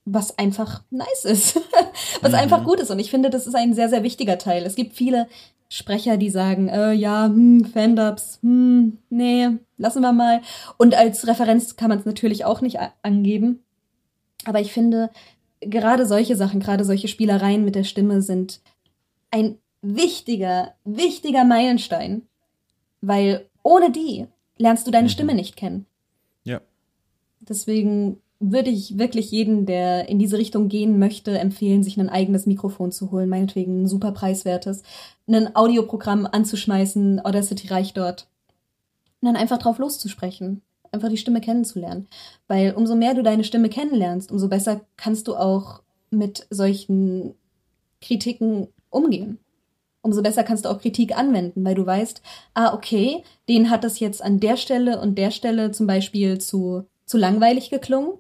was 0.06 0.38
einfach 0.38 0.84
nice 0.90 1.26
ist, 1.26 1.60
was 2.22 2.32
mhm. 2.32 2.38
einfach 2.38 2.64
gut 2.64 2.80
ist. 2.80 2.92
Und 2.92 3.00
ich 3.00 3.12
finde, 3.12 3.30
das 3.30 3.48
ist 3.48 3.56
ein 3.56 3.74
sehr, 3.74 3.90
sehr 3.90 4.04
wichtiger 4.04 4.38
Teil. 4.38 4.66
Es 4.66 4.76
gibt 4.76 4.94
viele 4.94 5.28
Sprecher, 5.70 6.16
die 6.16 6.30
sagen, 6.30 6.70
äh, 6.70 6.94
ja, 6.94 7.26
hm, 7.26 7.66
Fandubs, 7.66 8.40
hm, 8.42 9.00
nee, 9.10 9.50
lassen 9.78 10.02
wir 10.02 10.14
mal. 10.14 10.42
Und 10.78 10.96
als 10.96 11.28
Referenz 11.28 11.76
kann 11.76 11.90
man 11.90 12.00
es 12.00 12.06
natürlich 12.06 12.46
auch 12.46 12.62
nicht 12.62 12.80
angeben. 13.02 13.64
Aber 14.46 14.62
ich 14.62 14.72
finde, 14.72 15.10
gerade 15.60 16.06
solche 16.06 16.38
Sachen, 16.38 16.62
gerade 16.62 16.86
solche 16.86 17.10
Spielereien 17.10 17.66
mit 17.66 17.76
der 17.76 17.84
Stimme 17.84 18.22
sind 18.22 18.62
ein 19.30 19.58
wichtiger, 19.82 20.74
wichtiger 20.86 21.44
Meilenstein. 21.44 22.22
Weil 23.02 23.46
ohne 23.62 23.92
die 23.92 24.28
lernst 24.58 24.88
du 24.88 24.92
deine 24.92 25.08
mhm. 25.08 25.12
Stimme 25.12 25.36
nicht 25.36 25.58
kennen. 25.58 25.86
Deswegen 27.40 28.18
würde 28.40 28.70
ich 28.70 28.98
wirklich 28.98 29.32
jeden, 29.32 29.66
der 29.66 30.10
in 30.10 30.20
diese 30.20 30.38
Richtung 30.38 30.70
gehen 30.70 31.00
möchte, 31.00 31.38
empfehlen, 31.38 31.84
sich 31.84 31.98
ein 31.98 32.10
eigenes 32.10 32.46
Mikrofon 32.46 32.92
zu 32.92 33.12
holen, 33.12 33.30
meinetwegen 33.30 33.84
ein 33.84 33.88
super 33.88 34.12
preiswertes, 34.12 34.84
ein 35.28 35.56
Audioprogramm 35.56 36.28
anzuschmeißen, 36.32 37.26
Audacity 37.26 37.68
reicht 37.68 37.98
dort. 37.98 38.28
Und 39.22 39.28
dann 39.28 39.36
einfach 39.36 39.58
drauf 39.58 39.80
loszusprechen, 39.80 40.62
einfach 40.92 41.10
die 41.10 41.18
Stimme 41.18 41.42
kennenzulernen. 41.42 42.08
Weil 42.48 42.74
umso 42.74 42.96
mehr 42.96 43.16
du 43.16 43.24
deine 43.24 43.44
Stimme 43.44 43.70
kennenlernst, 43.70 44.32
umso 44.32 44.48
besser 44.48 44.82
kannst 44.96 45.28
du 45.28 45.36
auch 45.36 45.82
mit 46.12 46.46
solchen 46.52 47.34
Kritiken 48.02 48.68
umgehen. 48.90 49.40
Umso 50.02 50.22
besser 50.22 50.44
kannst 50.44 50.66
du 50.66 50.70
auch 50.70 50.80
Kritik 50.80 51.18
anwenden, 51.18 51.66
weil 51.66 51.76
du 51.76 51.86
weißt, 51.86 52.22
ah, 52.54 52.74
okay, 52.74 53.24
den 53.50 53.72
hat 53.72 53.84
das 53.84 54.00
jetzt 54.00 54.22
an 54.22 54.40
der 54.40 54.56
Stelle 54.56 55.02
und 55.02 55.18
der 55.18 55.32
Stelle 55.32 55.72
zum 55.72 55.88
Beispiel 55.88 56.38
zu 56.38 56.86
zu 57.08 57.18
langweilig 57.18 57.72
geklungen. 57.72 58.20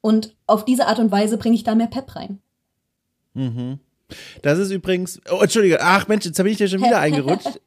Und 0.00 0.36
auf 0.46 0.64
diese 0.64 0.86
Art 0.86 1.00
und 1.00 1.10
Weise 1.10 1.36
bringe 1.36 1.56
ich 1.56 1.64
da 1.64 1.74
mehr 1.74 1.88
Pep 1.88 2.14
rein. 2.14 2.38
Mhm. 3.34 3.80
Das 4.42 4.60
ist 4.60 4.70
übrigens, 4.70 5.20
oh, 5.32 5.40
Entschuldige, 5.42 5.80
ach 5.80 6.06
Mensch, 6.06 6.24
jetzt 6.24 6.36
bin 6.36 6.46
ich 6.46 6.58
dir 6.58 6.68
schon 6.68 6.80
wieder 6.80 7.00
eingerutscht. 7.00 7.60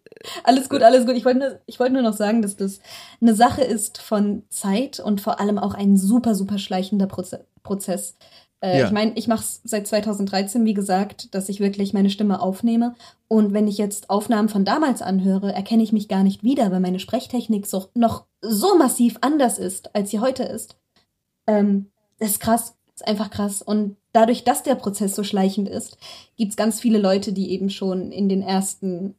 alles 0.45 0.69
gut, 0.69 0.81
alles 0.81 1.05
gut. 1.05 1.17
Ich 1.17 1.25
wollte 1.25 1.39
nur, 1.39 1.59
ich 1.65 1.79
wollte 1.81 1.93
nur 1.93 2.01
noch 2.01 2.13
sagen, 2.13 2.41
dass 2.41 2.55
das 2.55 2.79
eine 3.19 3.35
Sache 3.35 3.61
ist 3.63 3.97
von 3.97 4.43
Zeit 4.49 5.01
und 5.01 5.19
vor 5.19 5.41
allem 5.41 5.57
auch 5.57 5.73
ein 5.73 5.97
super, 5.97 6.33
super 6.35 6.57
schleichender 6.57 7.07
Proze 7.07 7.45
Prozess. 7.61 8.15
Äh, 8.61 8.79
ja. 8.79 8.85
Ich 8.85 8.91
meine, 8.91 9.11
ich 9.15 9.27
mache 9.27 9.41
es 9.41 9.61
seit 9.63 9.87
2013, 9.87 10.65
wie 10.65 10.73
gesagt, 10.73 11.33
dass 11.35 11.49
ich 11.49 11.59
wirklich 11.59 11.93
meine 11.93 12.09
Stimme 12.09 12.41
aufnehme. 12.41 12.95
Und 13.27 13.53
wenn 13.53 13.67
ich 13.67 13.77
jetzt 13.77 14.09
Aufnahmen 14.09 14.49
von 14.49 14.65
damals 14.65 15.01
anhöre, 15.01 15.53
erkenne 15.53 15.83
ich 15.83 15.93
mich 15.93 16.07
gar 16.07 16.23
nicht 16.23 16.43
wieder, 16.43 16.71
weil 16.71 16.79
meine 16.79 16.99
Sprechtechnik 16.99 17.67
so, 17.67 17.87
noch 17.93 18.25
so 18.41 18.77
massiv 18.77 19.17
anders 19.21 19.59
ist, 19.59 19.95
als 19.95 20.09
sie 20.11 20.19
heute 20.19 20.43
ist. 20.43 20.77
Ähm, 21.47 21.91
das 22.19 22.31
ist 22.31 22.39
krass, 22.39 22.75
das 22.87 22.95
ist 22.95 23.07
einfach 23.07 23.29
krass. 23.29 23.61
Und 23.61 23.97
dadurch, 24.13 24.43
dass 24.43 24.63
der 24.63 24.75
Prozess 24.75 25.15
so 25.15 25.23
schleichend 25.23 25.69
ist, 25.69 25.97
gibt 26.37 26.51
es 26.51 26.57
ganz 26.57 26.79
viele 26.79 26.99
Leute, 26.99 27.33
die 27.33 27.51
eben 27.51 27.69
schon 27.69 28.11
in 28.11 28.29
den 28.29 28.41
ersten 28.41 29.15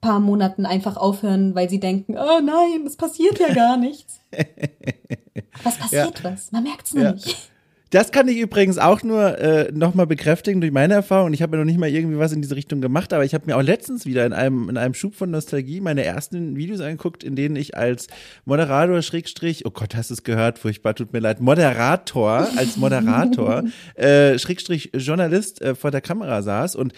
paar 0.00 0.20
Monaten 0.20 0.66
einfach 0.66 0.96
aufhören, 0.96 1.54
weil 1.54 1.70
sie 1.70 1.80
denken, 1.80 2.16
oh 2.18 2.40
nein, 2.42 2.84
es 2.86 2.96
passiert 2.96 3.38
ja 3.38 3.54
gar 3.54 3.76
nichts. 3.76 4.20
was 5.62 5.78
passiert 5.78 6.18
ja. 6.18 6.32
was? 6.32 6.50
Man 6.50 6.64
merkt 6.64 6.86
es 6.86 6.92
ja. 6.92 7.12
nicht. 7.12 7.51
Das 7.92 8.10
kann 8.10 8.26
ich 8.26 8.38
übrigens 8.38 8.78
auch 8.78 9.02
nur 9.02 9.38
äh, 9.38 9.70
nochmal 9.70 10.06
bekräftigen 10.06 10.62
durch 10.62 10.72
meine 10.72 10.94
Erfahrung. 10.94 11.34
Ich 11.34 11.42
habe 11.42 11.58
ja 11.58 11.62
noch 11.62 11.70
nicht 11.70 11.78
mal 11.78 11.90
irgendwie 11.90 12.18
was 12.18 12.32
in 12.32 12.40
diese 12.40 12.56
Richtung 12.56 12.80
gemacht, 12.80 13.12
aber 13.12 13.26
ich 13.26 13.34
habe 13.34 13.44
mir 13.44 13.54
auch 13.54 13.62
letztens 13.62 14.06
wieder 14.06 14.24
in 14.24 14.32
einem, 14.32 14.70
in 14.70 14.78
einem 14.78 14.94
Schub 14.94 15.14
von 15.14 15.30
Nostalgie 15.30 15.82
meine 15.82 16.02
ersten 16.02 16.56
Videos 16.56 16.80
angeguckt, 16.80 17.22
in 17.22 17.36
denen 17.36 17.54
ich 17.54 17.76
als 17.76 18.06
Moderator, 18.46 19.02
Schrägstrich, 19.02 19.66
oh 19.66 19.70
Gott, 19.70 19.94
hast 19.94 20.08
du 20.08 20.14
es 20.14 20.22
gehört, 20.22 20.58
furchtbar, 20.58 20.94
tut 20.94 21.12
mir 21.12 21.18
leid, 21.18 21.42
Moderator, 21.42 22.48
als 22.56 22.78
Moderator, 22.78 23.64
äh, 23.94 24.38
Schrägstrich 24.38 24.92
Journalist 24.94 25.60
äh, 25.60 25.74
vor 25.74 25.90
der 25.90 26.00
Kamera 26.00 26.40
saß 26.40 26.76
und 26.76 26.94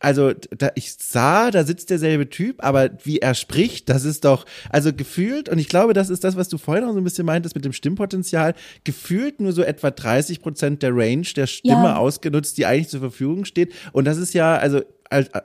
also 0.00 0.32
da, 0.32 0.70
ich 0.74 0.94
sah, 0.94 1.50
da 1.50 1.64
sitzt 1.64 1.90
derselbe 1.90 2.28
Typ, 2.28 2.64
aber 2.64 2.90
wie 3.02 3.18
er 3.18 3.34
spricht, 3.34 3.88
das 3.88 4.04
ist 4.04 4.24
doch, 4.24 4.46
also 4.70 4.92
gefühlt, 4.92 5.48
und 5.48 5.58
ich 5.58 5.68
glaube, 5.68 5.92
das 5.92 6.08
ist 6.08 6.24
das, 6.24 6.36
was 6.36 6.48
du 6.48 6.58
vorhin 6.58 6.84
auch 6.84 6.92
so 6.92 6.98
ein 6.98 7.04
bisschen 7.04 7.26
meintest 7.26 7.54
mit 7.54 7.64
dem 7.64 7.72
Stimmpotenzial, 7.72 8.54
gefühlt 8.84 9.40
nur 9.40 9.52
so 9.52 9.62
etwa 9.62 9.90
30 9.90 10.37
Prozent 10.38 10.82
der 10.82 10.94
Range 10.94 11.26
der 11.36 11.46
Stimme 11.46 11.84
ja. 11.84 11.96
ausgenutzt, 11.96 12.58
die 12.58 12.66
eigentlich 12.66 12.88
zur 12.88 13.00
Verfügung 13.00 13.44
steht. 13.44 13.72
Und 13.92 14.06
das 14.06 14.18
ist 14.18 14.34
ja, 14.34 14.56
also 14.56 14.82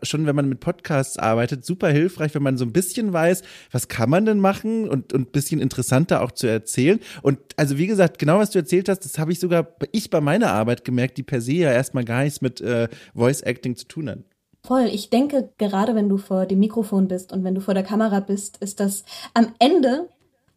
schon 0.02 0.26
wenn 0.26 0.36
man 0.36 0.50
mit 0.50 0.60
Podcasts 0.60 1.18
arbeitet, 1.18 1.66
super 1.66 1.90
hilfreich, 1.90 2.36
wenn 2.36 2.44
man 2.44 2.58
so 2.58 2.66
ein 2.66 2.74
bisschen 2.74 3.14
weiß, 3.14 3.44
was 3.72 3.88
kann 3.88 4.10
man 4.10 4.26
denn 4.26 4.40
machen 4.40 4.90
und 4.90 5.14
und 5.14 5.32
bisschen 5.32 5.62
interessanter 5.62 6.22
auch 6.22 6.32
zu 6.32 6.48
erzählen. 6.48 7.00
Und 7.22 7.40
also 7.56 7.78
wie 7.78 7.88
gesagt, 7.88 8.20
genau 8.20 8.40
was 8.40 8.52
du 8.52 8.60
erzählt 8.60 8.90
hast, 8.90 9.00
das 9.06 9.18
habe 9.18 9.32
ich 9.32 9.40
sogar 9.40 9.68
ich 9.92 10.10
bei 10.10 10.22
meiner 10.22 10.52
Arbeit 10.52 10.84
gemerkt, 10.84 11.18
die 11.18 11.24
per 11.24 11.42
se 11.42 11.54
ja 11.54 11.72
erstmal 11.72 12.04
gar 12.04 12.24
nichts 12.24 12.42
mit 12.42 12.62
äh, 12.62 12.90
Voice 13.14 13.42
Acting 13.42 13.76
zu 13.76 13.88
tun 13.88 14.10
hat. 14.10 14.20
Voll. 14.66 14.90
Ich 14.94 15.10
denke, 15.10 15.50
gerade 15.58 15.94
wenn 15.94 16.08
du 16.08 16.18
vor 16.18 16.46
dem 16.46 16.60
Mikrofon 16.60 17.10
bist 17.10 17.34
und 17.34 17.44
wenn 17.44 17.54
du 17.54 17.60
vor 17.60 17.74
der 17.74 17.84
Kamera 17.84 18.22
bist, 18.22 18.58
ist 18.58 18.80
das 18.80 19.04
am 19.34 19.54
Ende 19.60 20.08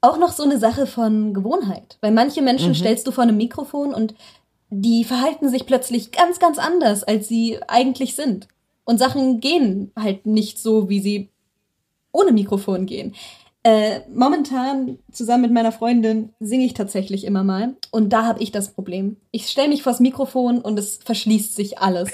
auch 0.01 0.19
noch 0.19 0.33
so 0.33 0.43
eine 0.43 0.59
Sache 0.59 0.87
von 0.87 1.35
Gewohnheit. 1.35 1.99
Weil 2.01 2.13
manche 2.13 2.43
Menschen 2.43 2.71
mhm. 2.71 2.75
stellst 2.75 3.07
du 3.07 3.11
vor 3.11 3.25
einem 3.25 3.37
Mikrofon 3.37 3.95
und 3.95 4.15
die 4.71 5.05
verhalten 5.05 5.49
sich 5.49 5.67
plötzlich 5.67 6.13
ganz, 6.13 6.39
ganz 6.39 6.59
anders, 6.59 7.05
als 7.05 7.29
sie 7.29 7.59
eigentlich 7.69 8.15
sind. 8.15 8.49
Und 8.85 8.99
Sachen 8.99 9.41
gehen 9.41 9.93
halt 9.97 10.27
nicht 10.27 10.59
so, 10.59 10.89
wie 10.89 11.01
sie 11.01 11.29
ohne 12.13 12.33
Mikrofon 12.33 12.87
gehen. 12.87 13.15
Äh, 13.63 14.03
momentan 14.15 14.99
zusammen 15.11 15.43
mit 15.43 15.53
meiner 15.53 15.73
Freundin 15.73 16.33
singe 16.39 16.65
ich 16.65 16.75
tatsächlich 16.75 17.25
immer 17.25 17.43
mal. 17.43 17.75
Und 17.91 18.11
da 18.13 18.25
habe 18.25 18.41
ich 18.41 18.53
das 18.53 18.73
Problem. 18.73 19.17
Ich 19.33 19.49
stelle 19.49 19.69
mich 19.69 19.83
vors 19.83 19.99
Mikrofon 19.99 20.61
und 20.61 20.79
es 20.79 21.01
verschließt 21.05 21.55
sich 21.57 21.79
alles. 21.79 22.11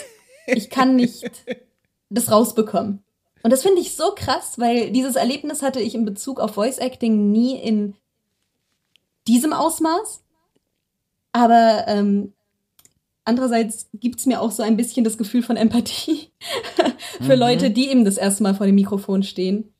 Ich 0.46 0.70
kann 0.70 0.96
nicht 0.96 1.30
das 2.10 2.30
rausbekommen. 2.30 3.04
Und 3.42 3.50
das 3.50 3.62
finde 3.62 3.80
ich 3.80 3.96
so 3.96 4.12
krass, 4.14 4.58
weil 4.58 4.90
dieses 4.92 5.16
Erlebnis 5.16 5.62
hatte 5.62 5.80
ich 5.80 5.94
in 5.94 6.04
Bezug 6.04 6.38
auf 6.38 6.54
Voice 6.54 6.78
Acting 6.78 7.32
nie 7.32 7.56
in 7.56 7.94
diesem 9.26 9.52
Ausmaß. 9.52 10.22
Aber 11.32 11.84
ähm, 11.88 12.32
andererseits 13.24 13.88
gibt's 13.94 14.26
mir 14.26 14.40
auch 14.40 14.52
so 14.52 14.62
ein 14.62 14.76
bisschen 14.76 15.04
das 15.04 15.18
Gefühl 15.18 15.42
von 15.42 15.56
Empathie 15.56 16.30
für 17.20 17.34
mhm. 17.34 17.40
Leute, 17.40 17.70
die 17.70 17.88
eben 17.88 18.04
das 18.04 18.16
erste 18.16 18.42
Mal 18.42 18.54
vor 18.54 18.66
dem 18.66 18.76
Mikrofon 18.76 19.22
stehen. 19.22 19.72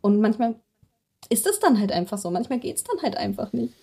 Und 0.00 0.20
manchmal 0.20 0.54
ist 1.28 1.46
es 1.46 1.58
dann 1.58 1.80
halt 1.80 1.90
einfach 1.90 2.18
so. 2.18 2.30
Manchmal 2.30 2.60
geht's 2.60 2.84
dann 2.84 3.02
halt 3.02 3.16
einfach 3.16 3.52
nicht. 3.52 3.74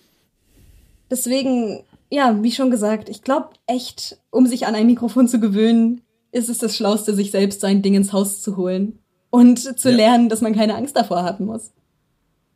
Deswegen, 1.10 1.84
ja, 2.10 2.42
wie 2.42 2.52
schon 2.52 2.70
gesagt, 2.70 3.08
ich 3.08 3.22
glaube 3.22 3.50
echt, 3.66 4.18
um 4.30 4.46
sich 4.46 4.66
an 4.66 4.74
ein 4.74 4.86
Mikrofon 4.86 5.28
zu 5.28 5.40
gewöhnen, 5.40 6.00
ist 6.32 6.48
es 6.48 6.58
das 6.58 6.74
Schlauste, 6.74 7.14
sich 7.14 7.30
selbst 7.30 7.60
sein 7.60 7.82
Ding 7.82 7.94
ins 7.94 8.12
Haus 8.12 8.40
zu 8.40 8.56
holen 8.56 8.98
und 9.36 9.78
zu 9.78 9.90
ja. 9.90 9.96
lernen, 9.96 10.30
dass 10.30 10.40
man 10.40 10.54
keine 10.54 10.74
Angst 10.74 10.96
davor 10.96 11.22
haben 11.22 11.44
muss. 11.44 11.72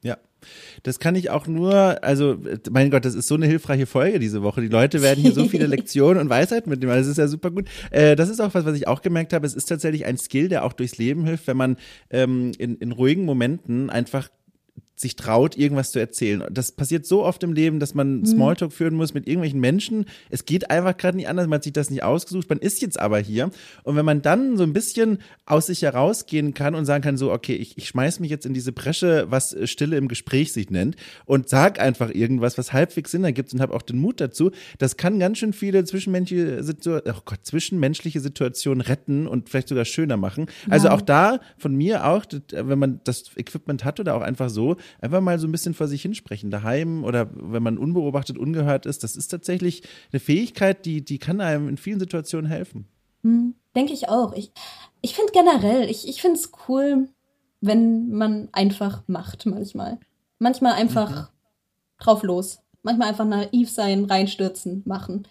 Ja. 0.03 0.17
Das 0.83 0.99
kann 0.99 1.15
ich 1.15 1.29
auch 1.29 1.47
nur, 1.47 2.03
also 2.03 2.39
mein 2.71 2.91
Gott, 2.91 3.05
das 3.05 3.15
ist 3.15 3.29
so 3.29 3.35
eine 3.35 3.47
hilfreiche 3.47 3.85
Folge 3.85 4.19
diese 4.19 4.41
Woche. 4.43 4.63
Die 4.63 4.69
Leute 4.69 5.03
werden 5.03 5.21
hier 5.21 5.35
so 5.35 5.45
viele 5.45 5.67
Lektionen 5.75 6.19
und 6.23 6.31
Weisheiten 6.31 6.71
mitnehmen. 6.71 6.95
Das 6.95 7.07
ist 7.07 7.19
ja 7.19 7.29
super 7.29 7.51
gut. 7.51 7.69
Äh, 7.91 8.17
das 8.17 8.31
ist 8.31 8.41
auch 8.41 8.55
was, 8.55 8.65
was 8.65 8.75
ich 8.77 8.89
auch 8.89 9.03
gemerkt 9.03 9.35
habe. 9.35 9.47
Es 9.47 9.53
ist 9.53 9.67
tatsächlich 9.67 10.07
ein 10.07 10.17
Skill, 10.17 10.49
der 10.49 10.65
auch 10.65 10.73
durchs 10.73 10.97
Leben 10.97 11.27
hilft, 11.27 11.47
wenn 11.47 11.59
man 11.59 11.77
ähm, 12.09 12.53
in, 12.57 12.77
in 12.77 12.93
ruhigen 12.93 13.27
Momenten 13.27 13.91
einfach 13.91 14.31
sich 15.01 15.17
traut, 15.17 15.57
irgendwas 15.57 15.93
zu 15.93 15.99
erzählen. 15.99 16.45
Das 16.51 16.73
passiert 16.73 17.07
so 17.07 17.25
oft 17.25 17.43
im 17.43 17.55
Leben, 17.55 17.81
dass 17.81 17.95
man 17.95 18.19
mhm. 18.19 18.27
Smalltalk 18.27 18.73
führen 18.73 18.95
muss 18.95 19.15
mit 19.15 19.27
irgendwelchen 19.27 19.59
Menschen. 19.59 20.05
Es 20.29 20.45
geht 20.45 20.71
einfach 20.71 20.97
gerade 20.97 21.17
nicht 21.17 21.29
anders, 21.29 21.47
man 21.47 21.57
hat 21.57 21.65
sich 21.65 21.73
das 21.73 21.89
nicht 21.89 22.03
ausgesucht, 22.03 22.49
man 22.51 22.59
ist 22.59 22.83
jetzt 22.83 23.01
aber 23.01 23.19
hier. 23.19 23.51
Und 23.83 23.97
wenn 23.97 24.05
man 24.05 24.21
dann 24.21 24.59
so 24.59 24.63
ein 24.63 24.75
bisschen 24.75 25.19
aus 25.47 25.67
sich 25.67 25.83
herausgehen 25.83 26.53
kann 26.53 26.75
und 26.75 26.85
sagen 26.85 27.03
kann, 27.03 27.17
so, 27.17 27.33
okay, 27.33 27.55
ich, 27.55 27.79
ich 27.79 27.89
schmeiß 27.89 28.21
mich 28.21 28.31
jetzt 28.31 28.45
in 28.45 28.53
diese 28.53 28.73
Bresche, 28.73 29.27
was 29.31 29.57
Stille 29.65 29.97
im 29.97 30.09
Gespräch 30.09 30.53
sich 30.53 30.71
nennt, 30.71 30.97
und 31.25 31.49
sag 31.49 31.81
einfach 31.81 32.11
irgendwas, 32.11 32.59
was 32.59 32.73
halbwegs 32.75 33.11
Sinn 33.11 33.25
ergibt 33.25 33.55
und 33.55 33.61
habe 33.61 33.75
auch 33.75 33.83
den 33.83 33.99
Mut 33.99 34.21
dazu, 34.21 34.51
das 34.79 34.99
kann 34.99 35.19
ganz 35.19 35.39
schön 35.39 35.55
viele 35.55 35.85
zwischenmenschliche, 35.85 36.63
Situ 36.63 36.99
oh 36.99 37.21
Gott, 37.25 37.41
zwischenmenschliche 37.43 38.21
Situationen 38.21 38.83
retten 38.83 39.27
und 39.27 39.49
vielleicht 39.49 39.69
sogar 39.69 39.87
schöner 39.87 40.19
machen. 40.19 40.47
Also 40.69 40.89
ja. 40.89 40.91
Also 40.91 40.97
auch 40.97 41.03
da 41.03 41.41
von 41.59 41.75
mir 41.75 42.07
auch, 42.07 42.25
wenn 42.53 42.79
man 42.79 43.01
das 43.05 43.37
Equipment 43.37 43.85
hat 43.85 44.01
oder 44.01 44.15
auch 44.15 44.23
einfach 44.23 44.49
so, 44.49 44.77
einfach 45.01 45.21
mal 45.21 45.39
so 45.39 45.47
ein 45.47 45.53
bisschen 45.53 45.75
vor 45.75 45.89
sich 45.89 46.03
hinsprechen, 46.03 46.51
daheim 46.51 47.05
oder 47.05 47.29
wenn 47.35 47.63
man 47.63 47.79
unbeobachtet, 47.79 48.39
ungehört 48.39 48.87
ist. 48.87 49.05
Das 49.05 49.17
ist 49.17 49.29
tatsächlich 49.29 49.83
eine 50.13 50.21
Fähigkeit, 50.21 50.85
die, 50.87 51.05
die 51.05 51.19
kann 51.19 51.41
einem 51.41 51.69
in 51.69 51.77
vielen 51.77 52.01
Situationen 52.01 52.51
helfen. 52.51 52.87
Hm, 53.23 53.55
Denke 53.75 53.93
ich 53.93 54.09
auch. 54.09 54.33
Ich, 54.33 54.53
ich 55.01 55.15
finde 55.15 55.33
generell, 55.33 55.89
ich, 55.89 56.09
ich 56.09 56.21
finde 56.21 56.39
es 56.39 56.51
cool, 56.69 57.09
wenn 57.61 58.11
man 58.11 58.49
einfach 58.53 59.03
macht 59.07 59.47
manchmal. 59.47 59.99
Manchmal 60.39 60.73
einfach 60.73 61.11
mhm. 61.11 61.27
drauf 61.99 62.23
los. 62.23 62.61
Manchmal 62.83 63.09
einfach 63.09 63.27
naiv 63.27 63.71
sein, 63.71 64.07
reinstürzen, 64.07 64.83
machen. 64.87 65.29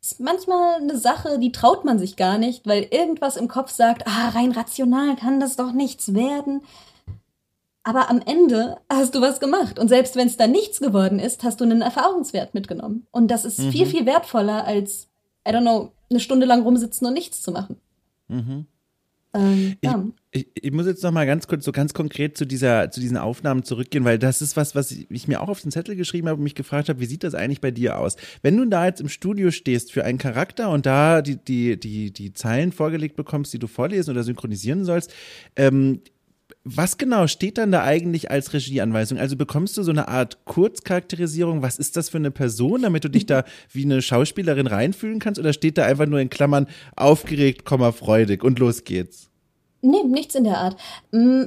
Ist 0.00 0.20
manchmal 0.20 0.74
eine 0.74 0.98
Sache, 0.98 1.38
die 1.38 1.52
traut 1.52 1.84
man 1.84 1.98
sich 1.98 2.16
gar 2.16 2.36
nicht, 2.36 2.66
weil 2.66 2.86
irgendwas 2.90 3.36
im 3.36 3.48
Kopf 3.48 3.70
sagt, 3.70 4.06
ah, 4.06 4.28
rein 4.28 4.52
rational 4.52 5.16
kann 5.16 5.40
das 5.40 5.56
doch 5.56 5.72
nichts 5.72 6.12
werden. 6.12 6.62
Aber 7.84 8.08
am 8.10 8.20
Ende 8.24 8.76
hast 8.88 9.14
du 9.14 9.20
was 9.20 9.40
gemacht. 9.40 9.78
Und 9.78 9.88
selbst 9.88 10.14
wenn 10.14 10.28
es 10.28 10.36
da 10.36 10.46
nichts 10.46 10.80
geworden 10.80 11.18
ist, 11.18 11.42
hast 11.42 11.60
du 11.60 11.64
einen 11.64 11.82
Erfahrungswert 11.82 12.54
mitgenommen. 12.54 13.06
Und 13.10 13.30
das 13.30 13.44
ist 13.44 13.58
mhm. 13.58 13.72
viel, 13.72 13.86
viel 13.86 14.06
wertvoller 14.06 14.64
als, 14.64 15.08
I 15.46 15.50
don't 15.50 15.62
know, 15.62 15.92
eine 16.08 16.20
Stunde 16.20 16.46
lang 16.46 16.62
rumsitzen 16.62 17.06
und 17.06 17.14
nichts 17.14 17.42
zu 17.42 17.50
machen. 17.50 17.76
Mhm. 18.28 18.66
Ähm, 19.34 19.76
ja. 19.82 20.04
ich, 20.30 20.46
ich, 20.54 20.64
ich, 20.64 20.72
muss 20.72 20.86
jetzt 20.86 21.02
noch 21.02 21.10
mal 21.10 21.26
ganz 21.26 21.46
kurz, 21.46 21.64
so 21.64 21.72
ganz 21.72 21.94
konkret 21.94 22.36
zu 22.36 22.46
dieser, 22.46 22.90
zu 22.90 23.00
diesen 23.00 23.16
Aufnahmen 23.16 23.62
zurückgehen, 23.62 24.04
weil 24.04 24.18
das 24.18 24.42
ist 24.42 24.56
was, 24.56 24.74
was 24.74 24.90
ich 24.90 25.26
mir 25.26 25.40
auch 25.40 25.48
auf 25.48 25.62
den 25.62 25.70
Zettel 25.70 25.96
geschrieben 25.96 26.28
habe 26.28 26.36
und 26.36 26.44
mich 26.44 26.54
gefragt 26.54 26.90
habe, 26.90 27.00
wie 27.00 27.06
sieht 27.06 27.24
das 27.24 27.34
eigentlich 27.34 27.62
bei 27.62 27.70
dir 27.70 27.98
aus? 27.98 28.16
Wenn 28.42 28.58
du 28.58 28.66
da 28.66 28.84
jetzt 28.84 29.00
im 29.00 29.08
Studio 29.08 29.50
stehst 29.50 29.90
für 29.90 30.04
einen 30.04 30.18
Charakter 30.18 30.68
und 30.70 30.84
da 30.84 31.22
die, 31.22 31.36
die, 31.36 31.80
die, 31.80 32.12
die 32.12 32.34
Zeilen 32.34 32.72
vorgelegt 32.72 33.16
bekommst, 33.16 33.54
die 33.54 33.58
du 33.58 33.68
vorlesen 33.68 34.10
oder 34.10 34.22
synchronisieren 34.22 34.84
sollst, 34.84 35.14
ähm, 35.56 36.02
was 36.64 36.96
genau 36.96 37.26
steht 37.26 37.58
dann 37.58 37.72
da 37.72 37.82
eigentlich 37.82 38.30
als 38.30 38.52
Regieanweisung? 38.52 39.18
Also 39.18 39.36
bekommst 39.36 39.76
du 39.76 39.82
so 39.82 39.90
eine 39.90 40.08
Art 40.08 40.44
Kurzcharakterisierung? 40.44 41.62
Was 41.62 41.78
ist 41.78 41.96
das 41.96 42.08
für 42.08 42.18
eine 42.18 42.30
Person, 42.30 42.82
damit 42.82 43.04
du 43.04 43.08
dich 43.08 43.26
da 43.26 43.44
wie 43.72 43.84
eine 43.84 44.00
Schauspielerin 44.00 44.66
reinfühlen 44.66 45.18
kannst? 45.18 45.40
Oder 45.40 45.52
steht 45.52 45.78
da 45.78 45.84
einfach 45.84 46.06
nur 46.06 46.20
in 46.20 46.30
Klammern 46.30 46.68
aufgeregt, 46.96 47.68
freudig 47.68 48.44
und 48.44 48.58
los 48.58 48.84
geht's? 48.84 49.28
Nee, 49.80 50.04
nichts 50.04 50.36
in 50.36 50.44
der 50.44 50.58
Art. 50.58 50.76
Mm, 51.10 51.44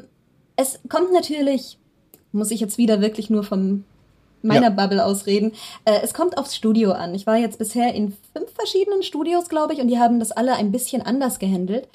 es 0.57 0.79
kommt 0.89 1.13
natürlich, 1.13 1.77
muss 2.33 2.51
ich 2.51 2.59
jetzt 2.59 2.77
wieder 2.77 2.99
wirklich 2.99 3.29
nur 3.29 3.43
von 3.43 3.85
meiner 4.41 4.63
ja. 4.63 4.69
Bubble 4.69 5.03
ausreden. 5.03 5.53
Äh, 5.85 5.99
es 6.03 6.13
kommt 6.13 6.37
aufs 6.37 6.55
Studio 6.55 6.91
an. 6.91 7.15
Ich 7.15 7.25
war 7.25 7.37
jetzt 7.37 7.57
bisher 7.57 7.93
in 7.93 8.15
fünf 8.33 8.51
verschiedenen 8.53 9.03
Studios, 9.03 9.49
glaube 9.49 9.73
ich, 9.73 9.79
und 9.79 9.87
die 9.87 9.97
haben 9.97 10.19
das 10.19 10.31
alle 10.31 10.55
ein 10.55 10.71
bisschen 10.71 11.01
anders 11.01 11.39
gehandelt. 11.39 11.87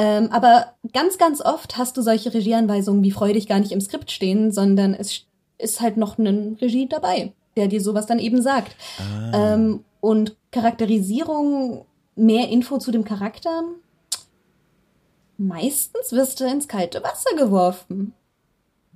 Ähm, 0.00 0.32
aber 0.32 0.72
ganz, 0.94 1.18
ganz 1.18 1.42
oft 1.42 1.76
hast 1.76 1.94
du 1.98 2.00
solche 2.00 2.32
Regieanweisungen 2.32 3.02
wie 3.02 3.10
freudig 3.10 3.46
gar 3.46 3.60
nicht 3.60 3.72
im 3.72 3.82
Skript 3.82 4.10
stehen, 4.10 4.50
sondern 4.50 4.94
es 4.94 5.26
ist 5.58 5.82
halt 5.82 5.98
noch 5.98 6.16
ein 6.16 6.56
Regie 6.58 6.88
dabei, 6.88 7.34
der 7.54 7.68
dir 7.68 7.82
sowas 7.82 8.06
dann 8.06 8.18
eben 8.18 8.40
sagt. 8.40 8.74
Ah. 8.98 9.54
Ähm, 9.54 9.84
und 10.00 10.36
Charakterisierung, 10.52 11.84
mehr 12.16 12.48
Info 12.48 12.78
zu 12.78 12.92
dem 12.92 13.04
Charakter. 13.04 13.64
Meistens 15.36 16.12
wirst 16.12 16.40
du 16.40 16.44
ins 16.46 16.66
kalte 16.66 17.02
Wasser 17.02 17.36
geworfen. 17.36 18.14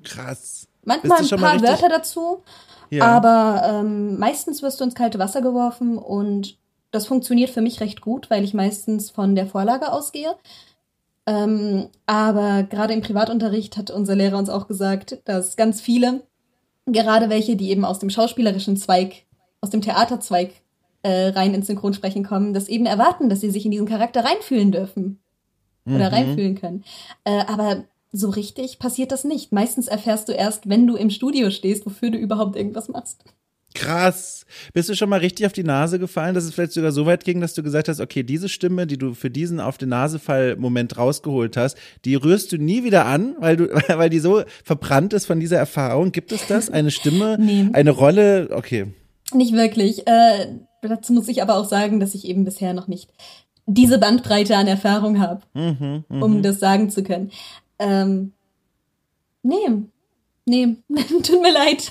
Krass. 0.05 0.69
Manchmal 0.85 1.21
ein 1.21 1.41
paar 1.41 1.63
Wörter 1.63 1.91
dazu, 1.91 2.43
ja. 2.89 3.05
aber 3.05 3.63
ähm, 3.67 4.19
meistens 4.19 4.63
wirst 4.63 4.81
du 4.81 4.85
ins 4.85 4.95
kalte 4.95 5.19
Wasser 5.19 5.43
geworfen 5.43 5.99
und 5.99 6.57
das 6.91 7.07
funktioniert 7.07 7.51
für 7.51 7.61
mich 7.61 7.81
recht 7.81 8.01
gut, 8.01 8.31
weil 8.31 8.45
ich 8.45 8.55
meistens 8.55 9.11
von 9.11 9.35
der 9.35 9.47
Vorlage 9.47 9.93
ausgehe. 9.93 10.35
Ähm, 11.27 11.89
aber 12.07 12.64
gerade 12.64 12.93
im 12.93 13.01
Privatunterricht 13.01 13.77
hat 13.77 13.91
unser 13.91 14.14
Lehrer 14.14 14.39
uns 14.39 14.51
auch 14.51 14.66
gesagt, 14.66 15.22
dass 15.25 15.57
ganz 15.57 15.81
viele, 15.81 16.22
gerade 16.87 17.31
welche, 17.31 17.57
die 17.57 17.70
eben 17.70 17.85
aus 17.85 17.99
dem 17.99 18.11
schauspielerischen 18.11 18.77
Zweig, 18.77 19.25
aus 19.61 19.70
dem 19.70 19.81
Theaterzweig 19.81 20.51
äh, 21.03 21.29
rein 21.29 21.55
ins 21.55 21.66
Synchronsprechen 21.66 22.25
kommen, 22.25 22.53
das 22.53 22.68
eben 22.68 22.87
erwarten, 22.87 23.29
dass 23.29 23.41
sie 23.41 23.51
sich 23.51 23.64
in 23.64 23.70
diesen 23.70 23.89
Charakter 23.89 24.25
reinfühlen 24.25 24.72
dürfen. 24.72 25.20
Oder 25.87 26.09
mhm. 26.09 26.14
reinfühlen 26.14 26.55
können. 26.55 26.85
Äh, 27.25 27.45
aber 27.47 27.85
so 28.11 28.31
richtig 28.31 28.79
passiert 28.79 29.12
das 29.12 29.25
nicht. 29.25 29.53
Meistens 29.53 29.89
erfährst 29.89 30.29
du 30.29 30.33
erst, 30.33 30.68
wenn 30.68 30.87
du 30.87 30.97
im 30.97 31.11
Studio 31.11 31.51
stehst, 31.51 31.85
wofür 31.85 32.11
du 32.11 32.16
überhaupt 32.16 32.57
irgendwas 32.57 32.89
machst. 32.89 33.25
Krass. 33.75 34.47
Bist 34.72 34.89
du 34.89 34.95
schon 34.95 35.09
mal 35.09 35.18
richtig 35.18 35.47
auf 35.47 35.53
die 35.53 35.64
Nase 35.64 35.99
gefallen, 35.99 36.35
dass 36.35 36.45
es 36.45 36.55
vielleicht 36.55 36.72
sogar 36.72 36.93
so 36.93 37.07
weit 37.07 37.25
ging, 37.25 37.41
dass 37.41 37.55
du 37.55 37.62
gesagt 37.62 37.89
hast, 37.89 38.01
okay, 38.01 38.22
diese 38.22 38.49
Stimme, 38.49 38.87
die 38.87 38.99
du 38.99 39.14
für 39.14 39.31
diesen 39.31 39.59
auf 39.59 39.79
den 39.79 39.89
Nasefall-Moment 39.89 40.97
rausgeholt 40.97 41.57
hast, 41.57 41.77
die 42.05 42.14
rührst 42.14 42.53
du 42.53 42.57
nie 42.57 42.85
wieder 42.85 43.05
an, 43.07 43.35
weil 43.41 43.57
du, 43.57 43.68
weil 43.89 44.11
die 44.11 44.20
so 44.20 44.43
verbrannt 44.62 45.12
ist 45.12 45.27
von 45.27 45.41
dieser 45.41 45.59
Erfahrung. 45.59 46.12
Gibt 46.12 46.31
es 46.31 46.47
das? 46.47 46.70
Eine 46.70 46.91
Stimme? 46.91 47.39
Nee. 47.45 47.68
Eine 47.72 47.91
Rolle? 47.91 48.49
Okay. 48.53 48.87
Nicht 49.35 49.55
wirklich. 49.55 50.07
Äh, 50.07 50.47
dazu 50.81 51.12
muss 51.12 51.29
ich 51.29 51.43
aber 51.43 51.57
auch 51.57 51.66
sagen, 51.66 52.01
dass 52.01 52.14
ich 52.14 52.27
eben 52.27 52.45
bisher 52.45 52.72
noch 52.72 52.87
nicht 52.87 53.11
diese 53.66 53.99
Bandbreite 53.99 54.57
an 54.57 54.66
Erfahrung 54.66 55.20
habe, 55.20 55.43
mhm, 55.53 56.05
um 56.09 56.37
mhm. 56.39 56.43
das 56.43 56.61
sagen 56.61 56.91
zu 56.91 57.03
können. 57.03 57.31
Ähm, 57.79 58.33
nee, 59.43 59.55
Nee, 60.47 60.77
tut 61.23 61.41
mir 61.41 61.53
leid. 61.53 61.91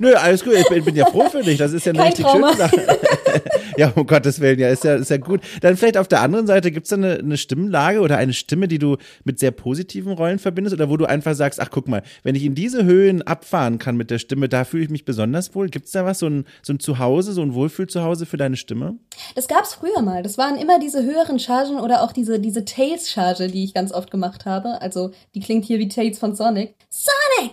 Nö, 0.00 0.14
alles 0.14 0.42
gut. 0.42 0.54
Ich 0.54 0.84
bin, 0.84 0.96
ja 0.96 1.06
froh 1.06 1.28
für 1.28 1.42
dich. 1.42 1.58
Das 1.58 1.72
ist 1.72 1.86
ja 1.86 1.90
eine 1.90 1.98
Kein 1.98 2.08
richtig 2.08 2.26
Trauma. 2.26 2.48
schöne 2.48 2.58
Sache. 2.58 2.98
ja, 3.76 3.92
um 3.94 4.04
Gottes 4.04 4.40
Willen, 4.40 4.58
ja, 4.58 4.68
ist 4.68 4.82
ja, 4.82 4.96
ist 4.96 5.10
ja 5.10 5.16
gut. 5.16 5.42
Dann 5.60 5.76
vielleicht 5.76 5.96
auf 5.96 6.08
der 6.08 6.20
anderen 6.20 6.48
Seite, 6.48 6.72
gibt's 6.72 6.90
da 6.90 6.96
eine, 6.96 7.18
eine 7.18 7.36
Stimmlage 7.36 8.00
oder 8.00 8.16
eine 8.16 8.32
Stimme, 8.32 8.66
die 8.66 8.80
du 8.80 8.96
mit 9.22 9.38
sehr 9.38 9.52
positiven 9.52 10.12
Rollen 10.12 10.40
verbindest 10.40 10.74
oder 10.74 10.90
wo 10.90 10.96
du 10.96 11.04
einfach 11.04 11.34
sagst, 11.34 11.60
ach 11.60 11.70
guck 11.70 11.86
mal, 11.86 12.02
wenn 12.24 12.34
ich 12.34 12.42
in 12.42 12.56
diese 12.56 12.84
Höhen 12.84 13.22
abfahren 13.22 13.78
kann 13.78 13.96
mit 13.96 14.10
der 14.10 14.18
Stimme, 14.18 14.48
da 14.48 14.64
fühle 14.64 14.82
ich 14.82 14.90
mich 14.90 15.04
besonders 15.04 15.54
wohl. 15.54 15.68
Gibt's 15.68 15.92
da 15.92 16.04
was, 16.04 16.18
so 16.18 16.26
ein, 16.26 16.46
so 16.62 16.72
ein 16.72 16.80
Zuhause, 16.80 17.32
so 17.32 17.42
ein 17.42 17.54
Wohlfühlzuhause 17.54 18.26
für 18.26 18.36
deine 18.36 18.56
Stimme? 18.56 18.96
Das 19.36 19.46
gab's 19.46 19.74
früher 19.74 20.02
mal. 20.02 20.24
Das 20.24 20.36
waren 20.36 20.56
immer 20.56 20.80
diese 20.80 21.04
höheren 21.04 21.38
Chargen 21.38 21.78
oder 21.78 22.02
auch 22.02 22.10
diese, 22.10 22.40
diese 22.40 22.64
Tails-Charge, 22.64 23.48
die 23.48 23.62
ich 23.62 23.72
ganz 23.72 23.92
oft 23.92 24.10
gemacht 24.10 24.46
habe. 24.46 24.82
Also, 24.82 25.12
die 25.36 25.40
klingt 25.40 25.64
hier 25.64 25.78
wie 25.78 25.88
Tails 25.88 26.18
von 26.18 26.34
Sonic. 26.34 26.74
Sonic! 26.90 27.52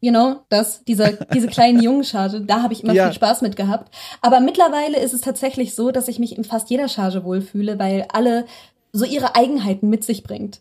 You 0.00 0.10
know, 0.10 0.36
das, 0.48 0.84
dieser, 0.84 1.12
diese 1.34 1.48
kleinen 1.48 1.82
Jungenscharge, 1.82 2.40
da 2.40 2.62
habe 2.62 2.72
ich 2.72 2.84
immer 2.84 2.92
ja. 2.92 3.04
viel 3.04 3.14
Spaß 3.14 3.42
mit 3.42 3.56
gehabt. 3.56 3.94
Aber 4.20 4.40
mittlerweile 4.40 4.98
ist 4.98 5.14
es 5.14 5.20
tatsächlich 5.20 5.74
so, 5.74 5.90
dass 5.90 6.08
ich 6.08 6.18
mich 6.18 6.36
in 6.36 6.44
fast 6.44 6.70
jeder 6.70 6.88
Charge 6.88 7.24
wohlfühle, 7.24 7.78
weil 7.78 8.06
alle 8.12 8.46
so 8.92 9.04
ihre 9.04 9.34
Eigenheiten 9.34 9.88
mit 9.88 10.04
sich 10.04 10.22
bringt. 10.22 10.60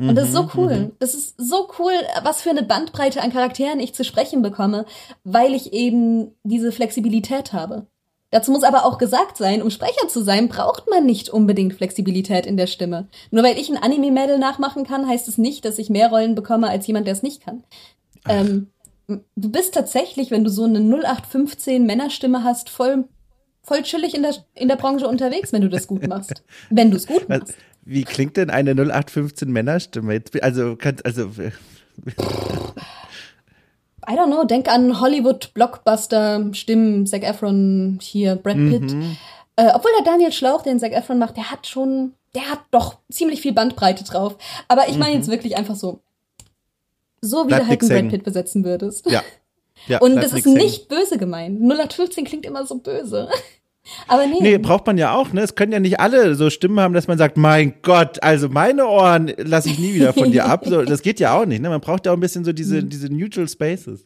Und 0.00 0.14
das 0.14 0.28
ist 0.28 0.34
so 0.34 0.44
mhm, 0.44 0.50
cool. 0.54 0.76
Mhm. 0.76 0.92
Das 1.00 1.14
ist 1.14 1.34
so 1.38 1.68
cool, 1.78 1.92
was 2.22 2.40
für 2.40 2.50
eine 2.50 2.62
Bandbreite 2.62 3.20
an 3.20 3.32
Charakteren 3.32 3.80
ich 3.80 3.94
zu 3.94 4.04
sprechen 4.04 4.42
bekomme, 4.42 4.86
weil 5.24 5.54
ich 5.54 5.72
eben 5.72 6.36
diese 6.44 6.70
Flexibilität 6.70 7.52
habe. 7.52 7.86
Dazu 8.30 8.52
muss 8.52 8.62
aber 8.62 8.84
auch 8.84 8.98
gesagt 8.98 9.38
sein, 9.38 9.60
um 9.60 9.70
Sprecher 9.70 10.06
zu 10.06 10.22
sein, 10.22 10.48
braucht 10.48 10.88
man 10.88 11.04
nicht 11.04 11.30
unbedingt 11.30 11.74
Flexibilität 11.74 12.46
in 12.46 12.56
der 12.56 12.66
Stimme. 12.68 13.08
Nur 13.30 13.42
weil 13.42 13.58
ich 13.58 13.70
ein 13.70 13.82
Anime-Mädel 13.82 14.38
nachmachen 14.38 14.84
kann, 14.84 15.08
heißt 15.08 15.26
es 15.26 15.38
nicht, 15.38 15.64
dass 15.64 15.78
ich 15.78 15.90
mehr 15.90 16.10
Rollen 16.10 16.34
bekomme 16.34 16.68
als 16.68 16.86
jemand, 16.86 17.06
der 17.06 17.14
es 17.14 17.22
nicht 17.22 17.42
kann. 17.42 17.64
Ähm, 18.28 18.68
du 19.06 19.50
bist 19.50 19.74
tatsächlich, 19.74 20.30
wenn 20.30 20.44
du 20.44 20.50
so 20.50 20.64
eine 20.64 20.80
0815 20.80 21.86
Männerstimme 21.86 22.44
hast, 22.44 22.70
voll, 22.70 23.04
voll 23.62 23.82
chillig 23.82 24.14
in 24.14 24.22
der, 24.22 24.34
in 24.54 24.68
der 24.68 24.76
Branche 24.76 25.08
unterwegs, 25.08 25.52
wenn 25.52 25.62
du 25.62 25.68
das 25.68 25.86
gut 25.86 26.06
machst. 26.06 26.42
wenn 26.70 26.90
du 26.90 26.96
es 26.96 27.06
gut 27.06 27.28
machst. 27.28 27.54
Wie 27.84 28.04
klingt 28.04 28.36
denn 28.36 28.50
eine 28.50 28.72
0815 28.72 29.50
Männerstimme? 29.50 30.22
Also, 30.42 30.76
also 31.04 31.30
I 34.08 34.12
don't 34.12 34.26
know, 34.26 34.44
denk 34.44 34.68
an 34.68 35.00
Hollywood-Blockbuster-Stimmen, 35.00 37.06
Zac 37.06 37.22
Efron, 37.22 37.98
hier, 38.00 38.36
Brad 38.36 38.56
Pitt. 38.56 38.92
Mhm. 38.92 39.16
Äh, 39.56 39.72
obwohl 39.74 39.90
der 39.98 40.04
Daniel 40.04 40.32
Schlauch, 40.32 40.62
den 40.62 40.78
Zac 40.78 40.92
Efron 40.92 41.18
macht, 41.18 41.36
der 41.36 41.50
hat 41.50 41.66
schon, 41.66 42.14
der 42.34 42.50
hat 42.50 42.60
doch 42.70 42.98
ziemlich 43.10 43.42
viel 43.42 43.52
Bandbreite 43.52 44.04
drauf. 44.04 44.36
Aber 44.68 44.88
ich 44.88 44.96
meine 44.96 45.12
mhm. 45.12 45.18
jetzt 45.18 45.30
wirklich 45.30 45.56
einfach 45.56 45.74
so, 45.74 46.00
so 47.20 47.46
wie 47.46 47.50
du 47.50 47.66
halt 47.66 47.80
einen 47.80 47.88
Brad 47.88 48.08
Pitt 48.10 48.24
besetzen 48.24 48.64
würdest. 48.64 49.10
Ja. 49.10 49.22
ja 49.86 49.98
Und 49.98 50.16
das 50.16 50.32
ist 50.32 50.46
nicht 50.46 50.88
böse 50.88 51.18
gemeint. 51.18 51.60
0815 51.60 52.24
klingt 52.24 52.46
immer 52.46 52.66
so 52.66 52.76
böse. 52.76 53.28
Aber 54.06 54.26
nee. 54.26 54.36
Nee, 54.40 54.58
braucht 54.58 54.86
man 54.86 54.98
ja 54.98 55.14
auch, 55.14 55.32
ne? 55.32 55.40
Es 55.40 55.54
können 55.54 55.72
ja 55.72 55.80
nicht 55.80 55.98
alle 55.98 56.34
so 56.34 56.50
Stimmen 56.50 56.78
haben, 56.80 56.94
dass 56.94 57.08
man 57.08 57.16
sagt, 57.16 57.36
mein 57.36 57.74
Gott, 57.82 58.22
also 58.22 58.48
meine 58.48 58.86
Ohren 58.86 59.32
lasse 59.38 59.70
ich 59.70 59.78
nie 59.78 59.94
wieder 59.94 60.12
von 60.12 60.30
dir 60.30 60.44
ab. 60.44 60.64
So, 60.66 60.82
das 60.82 61.02
geht 61.02 61.20
ja 61.20 61.38
auch 61.38 61.46
nicht, 61.46 61.62
ne? 61.62 61.70
Man 61.70 61.80
braucht 61.80 62.06
ja 62.06 62.12
auch 62.12 62.16
ein 62.16 62.20
bisschen 62.20 62.44
so 62.44 62.52
diese, 62.52 62.82
mhm. 62.82 62.90
diese 62.90 63.12
Neutral 63.12 63.48
Spaces. 63.48 64.04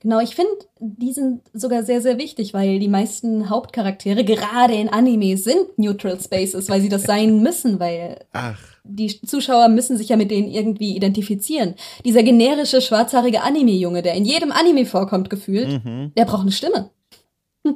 Genau, 0.00 0.20
ich 0.20 0.36
finde, 0.36 0.52
die 0.78 1.12
sind 1.12 1.40
sogar 1.52 1.82
sehr, 1.82 2.00
sehr 2.00 2.18
wichtig, 2.18 2.54
weil 2.54 2.78
die 2.78 2.88
meisten 2.88 3.50
Hauptcharaktere, 3.50 4.24
gerade 4.24 4.74
in 4.74 4.88
Anime, 4.88 5.36
sind 5.36 5.78
Neutral 5.78 6.20
Spaces, 6.20 6.68
weil 6.68 6.80
sie 6.80 6.88
das 6.88 7.02
sein 7.04 7.42
müssen, 7.42 7.80
weil 7.80 8.20
Ach. 8.32 8.60
Die 8.88 9.20
Zuschauer 9.20 9.68
müssen 9.68 9.96
sich 9.96 10.08
ja 10.08 10.16
mit 10.16 10.30
denen 10.30 10.48
irgendwie 10.48 10.96
identifizieren. 10.96 11.74
Dieser 12.04 12.22
generische 12.22 12.80
schwarzhaarige 12.80 13.42
Anime-Junge, 13.42 14.02
der 14.02 14.14
in 14.14 14.24
jedem 14.24 14.52
Anime 14.52 14.86
vorkommt, 14.86 15.30
gefühlt, 15.30 15.84
mhm. 15.84 16.12
der 16.16 16.24
braucht 16.24 16.42
eine 16.42 16.52
Stimme. 16.52 16.90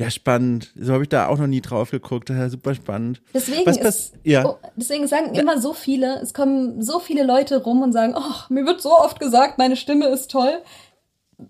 Ja, 0.00 0.10
spannend. 0.10 0.72
So 0.80 0.94
habe 0.94 1.02
ich 1.02 1.10
da 1.10 1.26
auch 1.26 1.36
noch 1.36 1.46
nie 1.46 1.60
drauf 1.60 1.90
geguckt. 1.90 2.30
Ja, 2.30 2.48
super 2.48 2.74
spannend. 2.74 3.20
Deswegen, 3.34 3.68
ist, 3.68 4.14
ja. 4.24 4.48
oh, 4.48 4.56
deswegen 4.74 5.06
sagen 5.06 5.34
immer 5.34 5.60
so 5.60 5.74
viele, 5.74 6.18
es 6.22 6.32
kommen 6.32 6.80
so 6.80 7.00
viele 7.00 7.22
Leute 7.22 7.62
rum 7.62 7.82
und 7.82 7.92
sagen, 7.92 8.14
oh, 8.16 8.34
mir 8.48 8.64
wird 8.64 8.80
so 8.80 8.92
oft 8.98 9.20
gesagt, 9.20 9.58
meine 9.58 9.76
Stimme 9.76 10.06
ist 10.06 10.30
toll. 10.30 10.62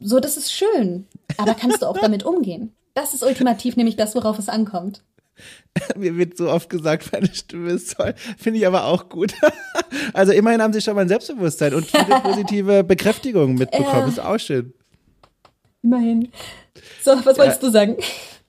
So, 0.00 0.18
das 0.18 0.36
ist 0.36 0.52
schön. 0.52 1.06
Aber 1.36 1.54
kannst 1.54 1.82
du 1.82 1.86
auch 1.86 1.98
damit 1.98 2.24
umgehen? 2.24 2.74
Das 2.94 3.14
ist 3.14 3.22
ultimativ 3.22 3.76
nämlich 3.76 3.94
das, 3.94 4.16
worauf 4.16 4.40
es 4.40 4.48
ankommt. 4.48 5.04
Mir 5.96 6.16
wird 6.16 6.36
so 6.36 6.50
oft 6.50 6.68
gesagt, 6.70 7.12
meine 7.12 7.32
Stimme 7.32 7.70
ist 7.70 7.96
toll. 7.96 8.14
Finde 8.38 8.58
ich 8.58 8.66
aber 8.66 8.84
auch 8.84 9.08
gut. 9.08 9.34
Also 10.12 10.32
immerhin 10.32 10.62
haben 10.62 10.72
sie 10.72 10.80
schon 10.80 10.94
mal 10.94 11.02
ein 11.02 11.08
Selbstbewusstsein 11.08 11.74
und 11.74 11.86
viele 11.86 12.20
positive 12.22 12.84
Bekräftigungen 12.84 13.56
mitbekommen. 13.56 14.02
Ja. 14.02 14.08
Ist 14.08 14.20
auch 14.20 14.38
schön. 14.38 14.72
Immerhin. 15.82 16.28
So, 17.02 17.12
was 17.24 17.38
wolltest 17.38 17.62
ja. 17.62 17.68
du 17.68 17.70
sagen? 17.70 17.96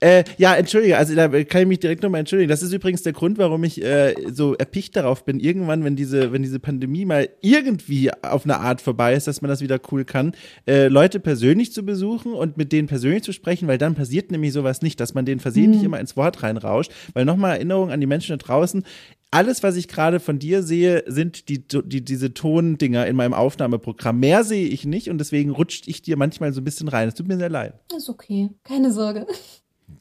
Äh, 0.02 0.24
ja, 0.38 0.56
entschuldige, 0.56 0.98
also 0.98 1.14
da 1.14 1.28
kann 1.44 1.62
ich 1.62 1.68
mich 1.68 1.80
direkt 1.80 2.02
nochmal 2.02 2.22
entschuldigen. 2.22 2.50
Das 2.50 2.64
ist 2.64 2.74
übrigens 2.74 3.04
der 3.04 3.14
Grund, 3.14 3.38
warum 3.38 3.64
ich 3.64 3.84
äh, 3.84 4.16
so 4.34 4.56
erpicht 4.56 4.96
darauf 4.96 5.24
bin, 5.26 5.40
irgendwann, 5.40 5.84
wenn 5.84 5.96
diese, 5.96 6.32
wenn 6.32 6.42
diese 6.42 6.60
Pandemie 6.60 7.06
mal 7.06 7.30
irgendwie 7.42 8.12
auf 8.24 8.46
eine 8.46 8.60
Art 8.60 8.82
vorbei 8.82 9.14
ist, 9.14 9.28
dass 9.28 9.44
man 9.44 9.50
das 9.50 9.62
wieder 9.62 9.80
cool 9.92 10.04
kann, 10.04 10.34
äh, 10.66 10.88
Leute 10.88 11.20
persönlich 11.20 11.72
zu 11.72 11.86
besuchen 11.86 12.34
und 12.34 12.58
mit 12.58 12.72
denen 12.72 12.88
persönlich 12.88 13.22
zu 13.22 13.32
sprechen, 13.32 13.68
weil 13.68 13.78
dann 13.78 13.94
passiert 13.94 14.32
nämlich 14.32 14.54
sowas 14.54 14.82
nicht, 14.82 15.00
dass 15.00 15.14
man 15.14 15.26
denen 15.26 15.40
versehentlich 15.40 15.82
mhm. 15.82 15.86
immer 15.86 16.00
ins 16.00 16.18
Wort 16.18 16.42
reinrauscht. 16.42 16.92
Weil 17.14 17.26
nochmal 17.26 17.58
Erinnerung 17.58 17.92
an 17.92 18.02
die 18.02 18.08
Menschen 18.08 18.36
da 18.36 18.44
draußen, 18.44 18.84
alles, 19.30 19.62
was 19.62 19.76
ich 19.76 19.88
gerade 19.88 20.20
von 20.20 20.40
dir 20.40 20.64
sehe, 20.64 21.04
sind 21.06 21.48
die, 21.48 21.66
die, 21.68 22.04
diese 22.04 22.34
Tondinger 22.34 23.06
in 23.06 23.16
meinem 23.16 23.34
Aufnahmeprogramm. 23.34 24.20
Mehr 24.20 24.44
sehe 24.44 24.68
ich 24.68 24.84
nicht 24.84 25.10
und 25.12 25.20
deswegen 25.20 25.52
rutscht 25.52 25.88
ich 25.88 26.02
dir 26.02 26.18
manchmal 26.18 26.52
so 26.54 26.60
ein 26.60 26.66
bisschen 26.66 26.88
rein. 26.88 27.08
Es 27.08 27.14
tut 27.14 27.28
mir 27.28 27.38
sehr 27.38 27.50
leid. 27.50 27.76
Ist 27.96 28.10
okay, 28.10 28.50
keine 28.64 28.92
Sorge 28.92 29.28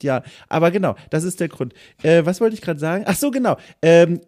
ja, 0.02 0.22
aber 0.48 0.70
genau, 0.70 0.96
das 1.10 1.24
ist 1.24 1.40
der 1.40 1.48
Grund. 1.48 1.74
Äh, 2.02 2.24
was 2.24 2.40
wollte 2.40 2.54
ich 2.54 2.60
gerade 2.60 2.80
sagen? 2.80 3.04
Ach 3.06 3.16
so, 3.16 3.30
genau. 3.30 3.56
Ähm, 3.82 4.20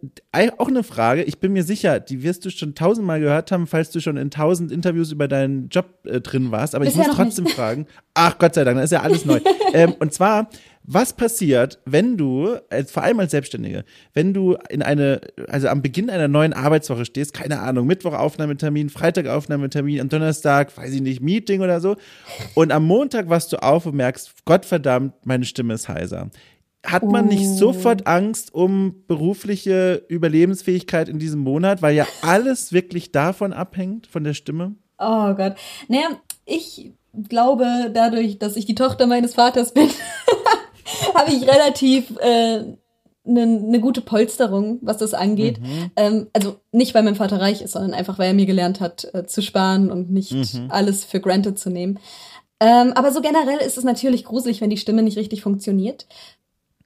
auch 0.57 0.67
eine 0.67 0.83
Frage. 0.83 1.23
Ich 1.23 1.39
bin 1.39 1.53
mir 1.53 1.63
sicher, 1.63 1.99
die 1.99 2.23
wirst 2.23 2.45
du 2.45 2.49
schon 2.49 2.75
tausendmal 2.75 3.19
gehört 3.19 3.51
haben, 3.51 3.67
falls 3.67 3.91
du 3.91 3.99
schon 3.99 4.17
in 4.17 4.31
tausend 4.31 4.71
Interviews 4.71 5.11
über 5.11 5.27
deinen 5.27 5.69
Job 5.69 5.85
äh, 6.05 6.21
drin 6.21 6.51
warst. 6.51 6.75
Aber 6.75 6.85
Bisher 6.85 7.01
ich 7.01 7.07
muss 7.07 7.15
trotzdem 7.15 7.45
nicht. 7.45 7.55
fragen. 7.55 7.87
Ach 8.13 8.37
Gott 8.37 8.55
sei 8.55 8.63
Dank, 8.63 8.77
da 8.77 8.83
ist 8.83 8.91
ja 8.91 9.01
alles 9.01 9.25
neu. 9.25 9.39
ähm, 9.73 9.93
und 9.99 10.13
zwar 10.13 10.49
was 10.83 11.13
passiert, 11.13 11.79
wenn 11.85 12.17
du, 12.17 12.57
als, 12.69 12.91
vor 12.91 13.03
allem 13.03 13.19
als 13.19 13.31
Selbstständige, 13.31 13.85
wenn 14.13 14.33
du 14.33 14.57
in 14.69 14.81
eine, 14.81 15.21
also 15.47 15.69
am 15.69 15.81
Beginn 15.81 16.09
einer 16.09 16.27
neuen 16.27 16.53
Arbeitswoche 16.53 17.05
stehst, 17.05 17.33
keine 17.33 17.59
Ahnung, 17.59 17.87
Mittwoch 17.87 18.13
Aufnahmetermin, 18.13 18.89
Freitag 18.89 19.27
Aufnahmetermin, 19.27 20.01
am 20.01 20.09
Donnerstag, 20.09 20.75
weiß 20.77 20.93
ich 20.93 21.01
nicht, 21.01 21.21
Meeting 21.21 21.61
oder 21.61 21.79
so, 21.79 21.95
und 22.53 22.71
am 22.71 22.85
Montag 22.85 23.29
wachst 23.29 23.53
du 23.53 23.63
auf 23.63 23.85
und 23.85 23.95
merkst, 23.95 24.45
Gottverdammt, 24.45 25.13
meine 25.25 25.45
Stimme 25.45 25.73
ist 25.73 25.87
heiser. 25.87 26.29
Hat 26.85 27.03
man 27.03 27.27
nicht 27.27 27.45
oh. 27.45 27.55
sofort 27.55 28.07
Angst 28.07 28.53
um 28.53 29.05
berufliche 29.07 30.03
Überlebensfähigkeit 30.09 31.07
in 31.07 31.17
diesem 31.17 31.39
Monat, 31.39 31.81
weil 31.81 31.95
ja 31.95 32.05
alles 32.21 32.73
wirklich 32.73 33.13
davon 33.13 33.53
abhängt, 33.53 34.07
von 34.07 34.25
der 34.25 34.33
Stimme? 34.33 34.75
Oh 34.97 35.33
Gott. 35.33 35.55
Naja, 35.87 36.19
ich 36.45 36.91
glaube 37.29 37.91
dadurch, 37.93 38.37
dass 38.37 38.57
ich 38.57 38.65
die 38.65 38.75
Tochter 38.75 39.07
meines 39.07 39.35
Vaters 39.35 39.73
bin, 39.73 39.87
habe 41.13 41.31
ich 41.31 41.47
relativ 41.47 42.17
eine 42.17 42.61
äh, 42.65 42.77
ne, 43.23 43.45
ne 43.45 43.79
gute 43.79 44.01
Polsterung, 44.01 44.79
was 44.81 44.97
das 44.97 45.13
angeht. 45.13 45.59
Mhm. 45.61 45.91
Ähm, 45.95 46.27
also 46.33 46.57
nicht, 46.71 46.93
weil 46.93 47.03
mein 47.03 47.15
Vater 47.15 47.39
reich 47.39 47.61
ist, 47.61 47.71
sondern 47.71 47.93
einfach, 47.93 48.19
weil 48.19 48.27
er 48.27 48.33
mir 48.33 48.45
gelernt 48.45 48.79
hat, 48.79 49.07
äh, 49.13 49.25
zu 49.25 49.41
sparen 49.41 49.91
und 49.91 50.11
nicht 50.11 50.33
mhm. 50.33 50.67
alles 50.69 51.05
für 51.05 51.19
granted 51.19 51.57
zu 51.59 51.69
nehmen. 51.69 51.99
Ähm, 52.59 52.93
aber 52.93 53.11
so 53.11 53.21
generell 53.21 53.59
ist 53.59 53.77
es 53.77 53.83
natürlich 53.83 54.23
gruselig, 54.23 54.61
wenn 54.61 54.69
die 54.69 54.77
Stimme 54.77 55.03
nicht 55.03 55.17
richtig 55.17 55.41
funktioniert. 55.41 56.07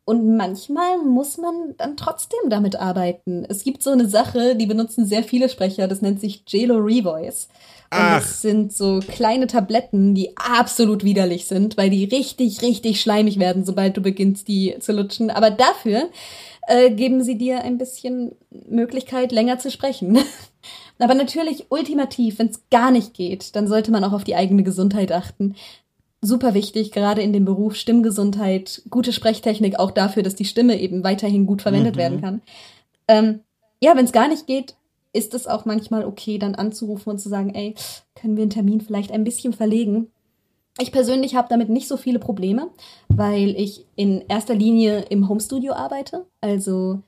Und 0.10 0.38
manchmal 0.38 1.00
muss 1.00 1.38
man 1.38 1.76
dann 1.78 1.98
trotzdem 1.98 2.50
damit 2.50 2.78
arbeiten. 2.78 3.46
Es 3.50 3.66
gibt 3.66 3.84
so 3.84 3.90
eine 3.90 4.08
Sache, 4.08 4.56
die 4.56 4.66
benutzen 4.66 5.06
sehr 5.06 5.22
viele 5.22 5.50
Sprecher, 5.50 5.90
das 5.90 6.02
nennt 6.02 6.22
sich 6.22 6.44
JLo 6.48 6.78
Revoice. 6.78 7.50
Und 7.92 8.00
Ach. 8.00 8.22
das 8.22 8.42
sind 8.42 8.72
so 8.72 9.02
kleine 9.06 9.48
Tabletten, 9.48 10.16
die 10.16 10.32
absolut 10.38 11.04
widerlich 11.04 11.46
sind, 11.46 11.76
weil 11.76 11.90
die 11.90 12.06
richtig, 12.06 12.62
richtig 12.62 13.02
schleimig 13.02 13.38
werden, 13.38 13.66
sobald 13.66 13.98
du 13.98 14.02
beginnst, 14.02 14.48
die 14.48 14.78
zu 14.80 14.94
lutschen. 14.94 15.30
Aber 15.30 15.52
dafür 15.52 16.10
äh, 16.68 16.90
geben 16.90 17.22
sie 17.22 17.38
dir 17.38 17.64
ein 17.64 17.78
bisschen 17.78 18.32
Möglichkeit, 18.50 19.34
länger 19.34 19.60
zu 19.60 19.70
sprechen. 19.70 20.20
Aber 21.00 21.16
natürlich 21.16 21.66
ultimativ, 21.68 22.40
wenn 22.40 22.48
es 22.48 22.62
gar 22.72 22.92
nicht 22.92 23.14
geht, 23.14 23.58
dann 23.58 23.68
sollte 23.68 23.92
man 23.92 24.06
auch 24.06 24.14
auf 24.14 24.24
die 24.24 24.38
eigene 24.38 24.64
Gesundheit 24.64 25.12
achten. 25.12 25.56
Super 26.22 26.54
wichtig, 26.54 26.92
gerade 26.92 27.22
in 27.22 27.32
dem 27.32 27.46
Beruf 27.46 27.76
Stimmgesundheit, 27.76 28.82
gute 28.90 29.14
Sprechtechnik, 29.14 29.78
auch 29.78 29.92
dafür, 29.92 30.24
dass 30.24 30.36
die 30.36 30.46
Stimme 30.46 30.80
eben 30.80 31.04
weiterhin 31.04 31.46
gut 31.46 31.62
verwendet 31.62 31.96
mhm. 31.96 32.00
werden 32.00 32.22
kann. 32.22 32.42
Ähm, 33.08 33.42
ja, 33.82 33.96
wenn 33.96 34.06
es 34.06 34.12
gar 34.12 34.28
nicht 34.28 34.48
geht, 34.48 34.76
ist 35.14 35.34
es 35.34 35.48
auch 35.48 35.66
manchmal 35.66 36.06
okay, 36.06 36.38
dann 36.38 36.56
anzurufen 36.56 37.12
und 37.12 37.20
zu 37.20 37.30
sagen, 37.30 37.54
ey, 37.54 37.76
können 38.16 38.36
wir 38.36 38.44
einen 38.44 38.52
Termin 38.52 38.82
vielleicht 38.82 39.12
ein 39.12 39.24
bisschen 39.24 39.54
verlegen? 39.54 40.12
Ich 40.80 40.92
persönlich 40.92 41.36
habe 41.36 41.48
damit 41.50 41.70
nicht 41.70 41.88
so 41.88 41.98
viele 41.98 42.20
Probleme, 42.20 42.70
weil 43.08 43.50
ich 43.50 43.86
in 43.96 44.24
erster 44.28 44.54
Linie 44.54 45.06
im 45.10 45.28
Homestudio 45.28 45.74
arbeite. 45.74 46.26
Also 46.42 47.02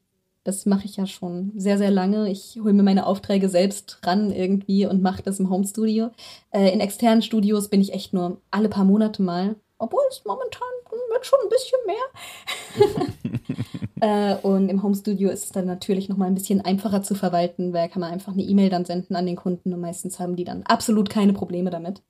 das 0.49 0.65
mache 0.65 0.85
ich 0.85 0.97
ja 0.97 1.05
schon 1.05 1.51
sehr, 1.55 1.77
sehr 1.77 1.91
lange. 1.91 2.27
Ich 2.29 2.59
hole 2.59 2.73
mir 2.73 2.81
meine 2.81 3.05
Aufträge 3.05 3.49
selbst 3.49 3.99
ran 4.03 4.31
irgendwie 4.31 4.87
und 4.87 5.03
mache 5.03 5.21
das 5.21 5.39
im 5.39 5.51
Homestudio. 5.51 6.09
Äh, 6.49 6.73
in 6.73 6.79
externen 6.79 7.21
Studios 7.21 7.69
bin 7.69 7.81
ich 7.81 7.93
echt 7.93 8.13
nur 8.13 8.41
alle 8.49 8.67
paar 8.67 8.83
Monate 8.83 9.21
mal. 9.21 9.55
Obwohl 9.77 10.01
es 10.09 10.23
momentan 10.25 10.67
wird 11.11 11.25
schon 11.25 11.39
ein 11.43 11.49
bisschen 11.49 11.79
mehr. 11.85 13.29
Äh, 14.01 14.35
und 14.43 14.69
im 14.69 14.81
Home 14.81 14.95
Studio 14.95 15.29
ist 15.29 15.43
es 15.43 15.51
dann 15.51 15.65
natürlich 15.65 16.07
noch 16.07 16.15
mal 16.15 16.27
ein 16.27 16.33
bisschen 16.33 16.61
einfacher 16.61 17.03
zu 17.03 17.15
verwalten, 17.15 17.73
weil 17.73 17.89
kann 17.89 17.99
man 17.99 18.13
einfach 18.13 18.31
eine 18.31 18.43
E-Mail 18.43 18.69
dann 18.69 18.85
senden 18.85 19.17
an 19.17 19.25
den 19.25 19.35
Kunden 19.35 19.73
und 19.73 19.81
meistens 19.81 20.21
haben 20.21 20.37
die 20.37 20.45
dann 20.45 20.63
absolut 20.63 21.09
keine 21.09 21.33
Probleme 21.33 21.69
damit. 21.69 22.01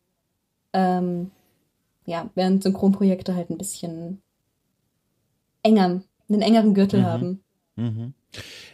Ähm, 0.72 1.32
ja, 2.06 2.30
während 2.36 2.62
Synchronprojekte 2.62 3.34
halt 3.34 3.50
ein 3.50 3.58
bisschen 3.58 4.22
enger, 5.64 6.04
einen 6.30 6.42
engeren 6.44 6.76
Gürtel 6.76 7.00
mhm. 7.00 7.06
haben. 7.06 7.44
Mhm. 7.80 8.14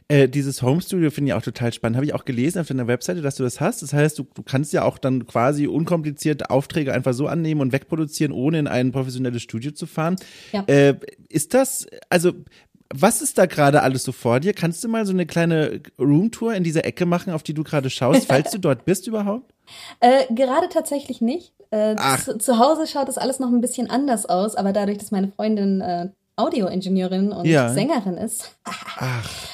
Äh, 0.07 0.27
dieses 0.27 0.61
Home 0.61 0.81
Studio 0.81 1.09
finde 1.09 1.29
ich 1.29 1.33
auch 1.33 1.41
total 1.41 1.73
spannend. 1.73 1.95
Habe 1.95 2.05
ich 2.05 2.13
auch 2.13 2.25
gelesen 2.25 2.59
auf 2.59 2.67
deiner 2.67 2.87
Webseite, 2.87 3.21
dass 3.21 3.35
du 3.35 3.43
das 3.43 3.59
hast. 3.61 3.81
Das 3.81 3.93
heißt, 3.93 4.19
du, 4.19 4.27
du 4.33 4.43
kannst 4.43 4.73
ja 4.73 4.83
auch 4.83 4.97
dann 4.97 5.25
quasi 5.25 5.67
unkompliziert 5.67 6.49
Aufträge 6.49 6.93
einfach 6.93 7.13
so 7.13 7.27
annehmen 7.27 7.61
und 7.61 7.71
wegproduzieren, 7.71 8.33
ohne 8.33 8.59
in 8.59 8.67
ein 8.67 8.91
professionelles 8.91 9.41
Studio 9.41 9.71
zu 9.71 9.85
fahren. 9.85 10.17
Ja. 10.51 10.63
Äh, 10.67 10.95
ist 11.29 11.53
das, 11.53 11.87
also 12.09 12.33
was 12.93 13.21
ist 13.21 13.37
da 13.37 13.45
gerade 13.45 13.81
alles 13.81 14.03
so 14.03 14.11
vor 14.11 14.39
dir? 14.39 14.53
Kannst 14.53 14.83
du 14.83 14.87
mal 14.87 15.05
so 15.05 15.13
eine 15.13 15.25
kleine 15.25 15.81
Roomtour 15.97 16.53
in 16.53 16.63
dieser 16.63 16.85
Ecke 16.85 17.05
machen, 17.05 17.33
auf 17.33 17.43
die 17.43 17.53
du 17.53 17.63
gerade 17.63 17.89
schaust, 17.89 18.25
falls 18.27 18.51
du 18.51 18.59
dort 18.59 18.85
bist 18.85 19.07
überhaupt? 19.07 19.53
Äh, 19.99 20.31
gerade 20.33 20.69
tatsächlich 20.69 21.21
nicht. 21.21 21.53
Äh, 21.71 21.95
zu, 22.23 22.37
zu, 22.37 22.59
Hause 22.59 22.85
schaut 22.85 23.07
das 23.07 23.17
alles 23.17 23.39
noch 23.39 23.49
ein 23.49 23.61
bisschen 23.61 23.89
anders 23.89 24.27
aus, 24.27 24.55
aber 24.55 24.71
dadurch, 24.71 24.99
dass 24.99 25.11
meine 25.11 25.29
Freundin 25.29 25.81
äh, 25.81 26.09
Audioingenieurin 26.37 27.31
und 27.31 27.45
ja. 27.45 27.69
Sängerin 27.69 28.17
ist, 28.17 28.57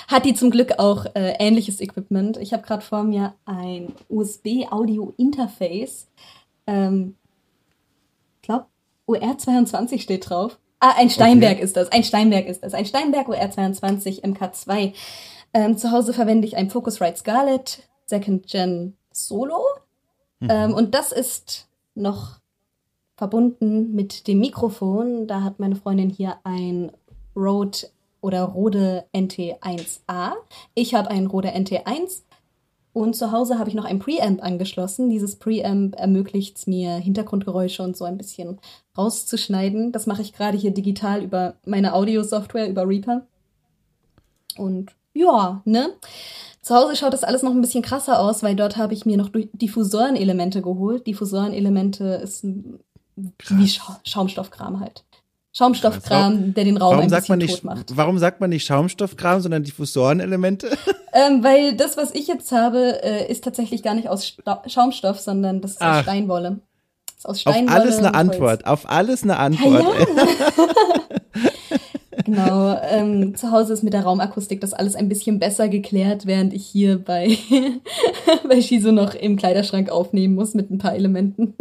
hat 0.07 0.25
die 0.25 0.33
zum 0.33 0.49
Glück 0.49 0.79
auch 0.79 1.05
äh, 1.13 1.35
ähnliches 1.39 1.79
Equipment. 1.79 2.37
Ich 2.37 2.53
habe 2.53 2.63
gerade 2.63 2.81
vor 2.81 3.03
mir 3.03 3.35
ein 3.45 3.93
USB-Audio-Interface. 4.09 6.07
Ähm, 6.65 7.15
ich 8.37 8.41
glaube, 8.41 8.65
UR22 9.07 10.01
steht 10.01 10.29
drauf. 10.29 10.57
Ah, 10.79 10.95
ein 10.97 11.11
Steinberg 11.11 11.57
okay. 11.57 11.63
ist 11.63 11.77
das. 11.77 11.91
Ein 11.91 12.03
Steinberg 12.03 12.47
ist 12.47 12.63
das. 12.63 12.73
Ein 12.73 12.85
Steinberg 12.85 13.29
UR22 13.29 14.23
MK2. 14.23 14.93
Ähm, 15.53 15.77
zu 15.77 15.91
Hause 15.91 16.13
verwende 16.13 16.47
ich 16.47 16.57
ein 16.57 16.71
Focusrite 16.71 17.17
Scarlett 17.17 17.83
Second 18.07 18.47
Gen 18.47 18.97
Solo. 19.11 19.63
Mhm. 20.39 20.49
Ähm, 20.49 20.73
und 20.73 20.95
das 20.95 21.11
ist 21.11 21.67
noch 21.93 22.40
verbunden 23.21 23.93
mit 23.93 24.27
dem 24.27 24.39
Mikrofon. 24.39 25.27
Da 25.27 25.43
hat 25.43 25.59
meine 25.59 25.75
Freundin 25.75 26.09
hier 26.09 26.37
ein 26.43 26.91
Rode 27.35 27.77
oder 28.19 28.45
Rode 28.45 29.05
NT1A. 29.13 30.31
Ich 30.73 30.95
habe 30.95 31.11
ein 31.11 31.27
Rode 31.27 31.49
NT1 31.49 32.23
und 32.93 33.15
zu 33.15 33.31
Hause 33.31 33.59
habe 33.59 33.69
ich 33.69 33.75
noch 33.75 33.85
ein 33.85 33.99
Preamp 33.99 34.43
angeschlossen. 34.43 35.11
Dieses 35.11 35.35
Preamp 35.35 35.99
ermöglicht 35.99 36.57
es 36.57 36.65
mir, 36.65 36.95
Hintergrundgeräusche 36.95 37.83
und 37.83 37.95
so 37.95 38.05
ein 38.05 38.17
bisschen 38.17 38.59
rauszuschneiden. 38.97 39.91
Das 39.91 40.07
mache 40.07 40.23
ich 40.23 40.33
gerade 40.33 40.57
hier 40.57 40.71
digital 40.71 41.21
über 41.21 41.53
meine 41.63 41.93
Audio-Software, 41.93 42.67
über 42.67 42.87
Reaper. 42.87 43.27
Und 44.57 44.95
ja, 45.13 45.61
ne? 45.65 45.91
Zu 46.63 46.73
Hause 46.73 46.95
schaut 46.95 47.13
das 47.13 47.23
alles 47.23 47.43
noch 47.43 47.51
ein 47.51 47.61
bisschen 47.61 47.83
krasser 47.83 48.19
aus, 48.19 48.41
weil 48.41 48.55
dort 48.55 48.77
habe 48.77 48.95
ich 48.95 49.05
mir 49.05 49.17
noch 49.17 49.29
Diffusorenelemente 49.31 50.63
geholt. 50.63 51.05
Diffusorenelemente 51.05 52.05
ist 52.15 52.45
Krass. 53.37 53.57
wie 53.57 53.67
Scha 53.67 53.99
Schaumstoffkram 54.03 54.79
halt. 54.79 55.03
Schaumstoffkram, 55.53 56.53
der 56.53 56.63
den 56.63 56.77
Raum 56.77 56.91
warum 56.91 57.03
ein 57.03 57.09
sagt 57.09 57.27
man 57.27 57.39
nicht, 57.39 57.55
tot 57.55 57.63
macht. 57.65 57.97
Warum 57.97 58.17
sagt 58.17 58.39
man 58.39 58.49
nicht 58.49 58.65
Schaumstoffkram, 58.65 59.41
sondern 59.41 59.63
Diffusorenelemente? 59.63 60.69
Ähm, 61.13 61.43
weil 61.43 61.75
das, 61.75 61.97
was 61.97 62.15
ich 62.15 62.27
jetzt 62.27 62.53
habe, 62.53 63.03
äh, 63.03 63.29
ist 63.29 63.43
tatsächlich 63.43 63.83
gar 63.83 63.95
nicht 63.95 64.07
aus 64.07 64.25
Sta 64.25 64.63
Schaumstoff, 64.65 65.19
sondern 65.19 65.59
das 65.59 65.71
ist 65.71 65.81
Ach. 65.81 65.97
aus 65.97 66.03
Steinwolle. 66.03 66.59
Ist 67.17 67.27
aus 67.27 67.41
Steinwolle. 67.41 67.67
Auf 67.67 67.75
alles 67.75 67.97
eine 67.97 68.13
Antwort. 68.13 68.65
Auf 68.65 68.89
alles 68.89 69.23
eine 69.23 69.35
Antwort. 69.37 70.07
Ja, 70.15 70.67
genau. 72.25 72.79
Ähm, 72.83 73.35
zu 73.35 73.51
Hause 73.51 73.73
ist 73.73 73.83
mit 73.83 73.91
der 73.91 74.03
Raumakustik 74.03 74.61
das 74.61 74.71
alles 74.71 74.95
ein 74.95 75.09
bisschen 75.09 75.37
besser 75.37 75.67
geklärt, 75.67 76.27
während 76.27 76.53
ich 76.53 76.65
hier 76.65 76.97
bei, 76.97 77.37
bei 78.47 78.61
Shizu 78.61 78.93
noch 78.93 79.13
im 79.13 79.35
Kleiderschrank 79.35 79.89
aufnehmen 79.89 80.35
muss 80.35 80.53
mit 80.53 80.71
ein 80.71 80.77
paar 80.77 80.95
Elementen. 80.95 81.55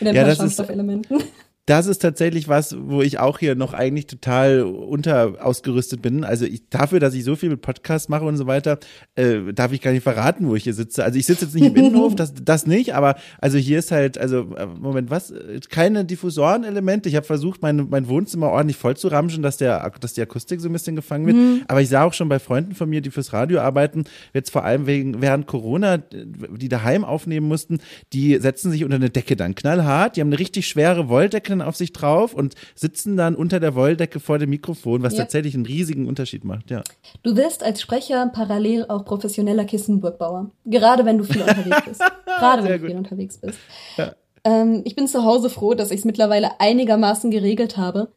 Mit 0.00 0.08
ein 0.08 0.14
ja, 0.14 0.24
paar 0.24 0.34
Schaumstoffelementen. 0.34 1.18
Ist 1.20 1.26
das 1.68 1.86
ist 1.86 1.98
tatsächlich 1.98 2.48
was, 2.48 2.74
wo 2.80 3.02
ich 3.02 3.18
auch 3.18 3.38
hier 3.38 3.54
noch 3.54 3.74
eigentlich 3.74 4.06
total 4.06 4.62
unter 4.62 5.34
ausgerüstet 5.44 6.00
bin. 6.00 6.24
Also 6.24 6.46
ich, 6.46 6.66
dafür, 6.70 6.98
dass 6.98 7.12
ich 7.12 7.24
so 7.24 7.36
viel 7.36 7.50
mit 7.50 7.60
Podcasts 7.60 8.08
mache 8.08 8.24
und 8.24 8.38
so 8.38 8.46
weiter, 8.46 8.78
äh, 9.16 9.52
darf 9.52 9.72
ich 9.72 9.82
gar 9.82 9.90
nicht 9.90 10.02
verraten, 10.02 10.48
wo 10.48 10.54
ich 10.54 10.64
hier 10.64 10.72
sitze. 10.72 11.04
Also 11.04 11.18
ich 11.18 11.26
sitze 11.26 11.44
jetzt 11.44 11.54
nicht 11.54 11.66
im 11.66 11.76
Innenhof, 11.76 12.14
das, 12.14 12.32
das 12.42 12.66
nicht, 12.66 12.94
aber 12.94 13.16
also 13.38 13.58
hier 13.58 13.78
ist 13.78 13.90
halt, 13.90 14.16
also 14.16 14.54
äh, 14.56 14.66
Moment, 14.66 15.10
was? 15.10 15.34
Keine 15.68 16.06
Diffusorenelemente. 16.06 17.10
Ich 17.10 17.16
habe 17.16 17.26
versucht, 17.26 17.60
mein, 17.60 17.88
mein 17.90 18.08
Wohnzimmer 18.08 18.48
ordentlich 18.48 18.78
voll 18.78 18.96
zu 18.96 19.08
ramschen, 19.08 19.42
dass 19.42 19.58
der, 19.58 19.92
dass 20.00 20.14
die 20.14 20.22
Akustik 20.22 20.62
so 20.62 20.70
ein 20.70 20.72
bisschen 20.72 20.96
gefangen 20.96 21.26
wird. 21.26 21.36
Mhm. 21.36 21.62
Aber 21.68 21.82
ich 21.82 21.90
sah 21.90 22.04
auch 22.04 22.14
schon 22.14 22.30
bei 22.30 22.38
Freunden 22.38 22.74
von 22.74 22.88
mir, 22.88 23.02
die 23.02 23.10
fürs 23.10 23.34
Radio 23.34 23.60
arbeiten, 23.60 24.04
jetzt 24.32 24.50
vor 24.50 24.64
allem 24.64 24.86
wegen 24.86 25.20
während 25.20 25.46
Corona, 25.46 25.98
die 25.98 26.70
daheim 26.70 27.04
aufnehmen 27.04 27.46
mussten, 27.46 27.80
die 28.14 28.38
setzen 28.38 28.70
sich 28.70 28.84
unter 28.84 28.96
eine 28.96 29.10
Decke 29.10 29.36
dann 29.36 29.54
knallhart. 29.54 30.16
Die 30.16 30.22
haben 30.22 30.28
eine 30.28 30.38
richtig 30.38 30.66
schwere 30.66 31.10
Wolldecke 31.10 31.57
auf 31.62 31.76
sich 31.76 31.92
drauf 31.92 32.34
und 32.34 32.54
sitzen 32.74 33.16
dann 33.16 33.34
unter 33.34 33.60
der 33.60 33.74
Wolldecke 33.74 34.20
vor 34.20 34.38
dem 34.38 34.50
Mikrofon, 34.50 35.02
was 35.02 35.14
ja. 35.14 35.20
tatsächlich 35.20 35.54
einen 35.54 35.66
riesigen 35.66 36.06
Unterschied 36.06 36.44
macht, 36.44 36.70
ja. 36.70 36.82
Du 37.22 37.36
wirst 37.36 37.62
als 37.62 37.80
Sprecher 37.80 38.30
parallel 38.32 38.86
auch 38.88 39.04
professioneller 39.04 39.64
Kissenburgbauer. 39.64 40.50
Gerade 40.64 41.04
wenn 41.04 41.18
du 41.18 41.24
viel 41.24 41.42
unterwegs 41.42 41.82
bist. 41.86 42.02
Gerade 42.26 42.64
wenn 42.64 42.80
du 42.80 42.86
viel 42.86 42.96
unterwegs 42.96 43.38
bist. 43.38 43.58
Ja. 43.96 44.12
Ähm, 44.44 44.82
ich 44.84 44.96
bin 44.96 45.08
zu 45.08 45.24
Hause 45.24 45.50
froh, 45.50 45.74
dass 45.74 45.90
ich 45.90 46.00
es 46.00 46.04
mittlerweile 46.04 46.60
einigermaßen 46.60 47.30
geregelt 47.30 47.76
habe. 47.76 48.12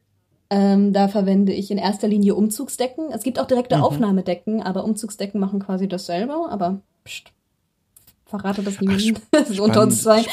Ähm, 0.50 0.92
da 0.92 1.08
verwende 1.08 1.54
ich 1.54 1.72
in 1.72 1.78
erster 1.78 2.08
Linie 2.08 2.36
Umzugsdecken. 2.36 3.12
Es 3.12 3.24
gibt 3.24 3.40
auch 3.40 3.48
direkte 3.48 3.78
mhm. 3.78 3.84
Aufnahmedecken, 3.84 4.62
aber 4.62 4.84
Umzugsdecken 4.84 5.40
machen 5.40 5.60
quasi 5.60 5.88
dasselbe. 5.88 6.34
Aber 6.50 6.82
pst, 7.06 7.32
verrate 8.26 8.62
das 8.62 8.80
niemandem. 8.82 9.16
Das 9.32 9.50
ist 9.50 9.60
unter 9.60 9.82
uns 9.82 10.04
zwei. 10.04 10.26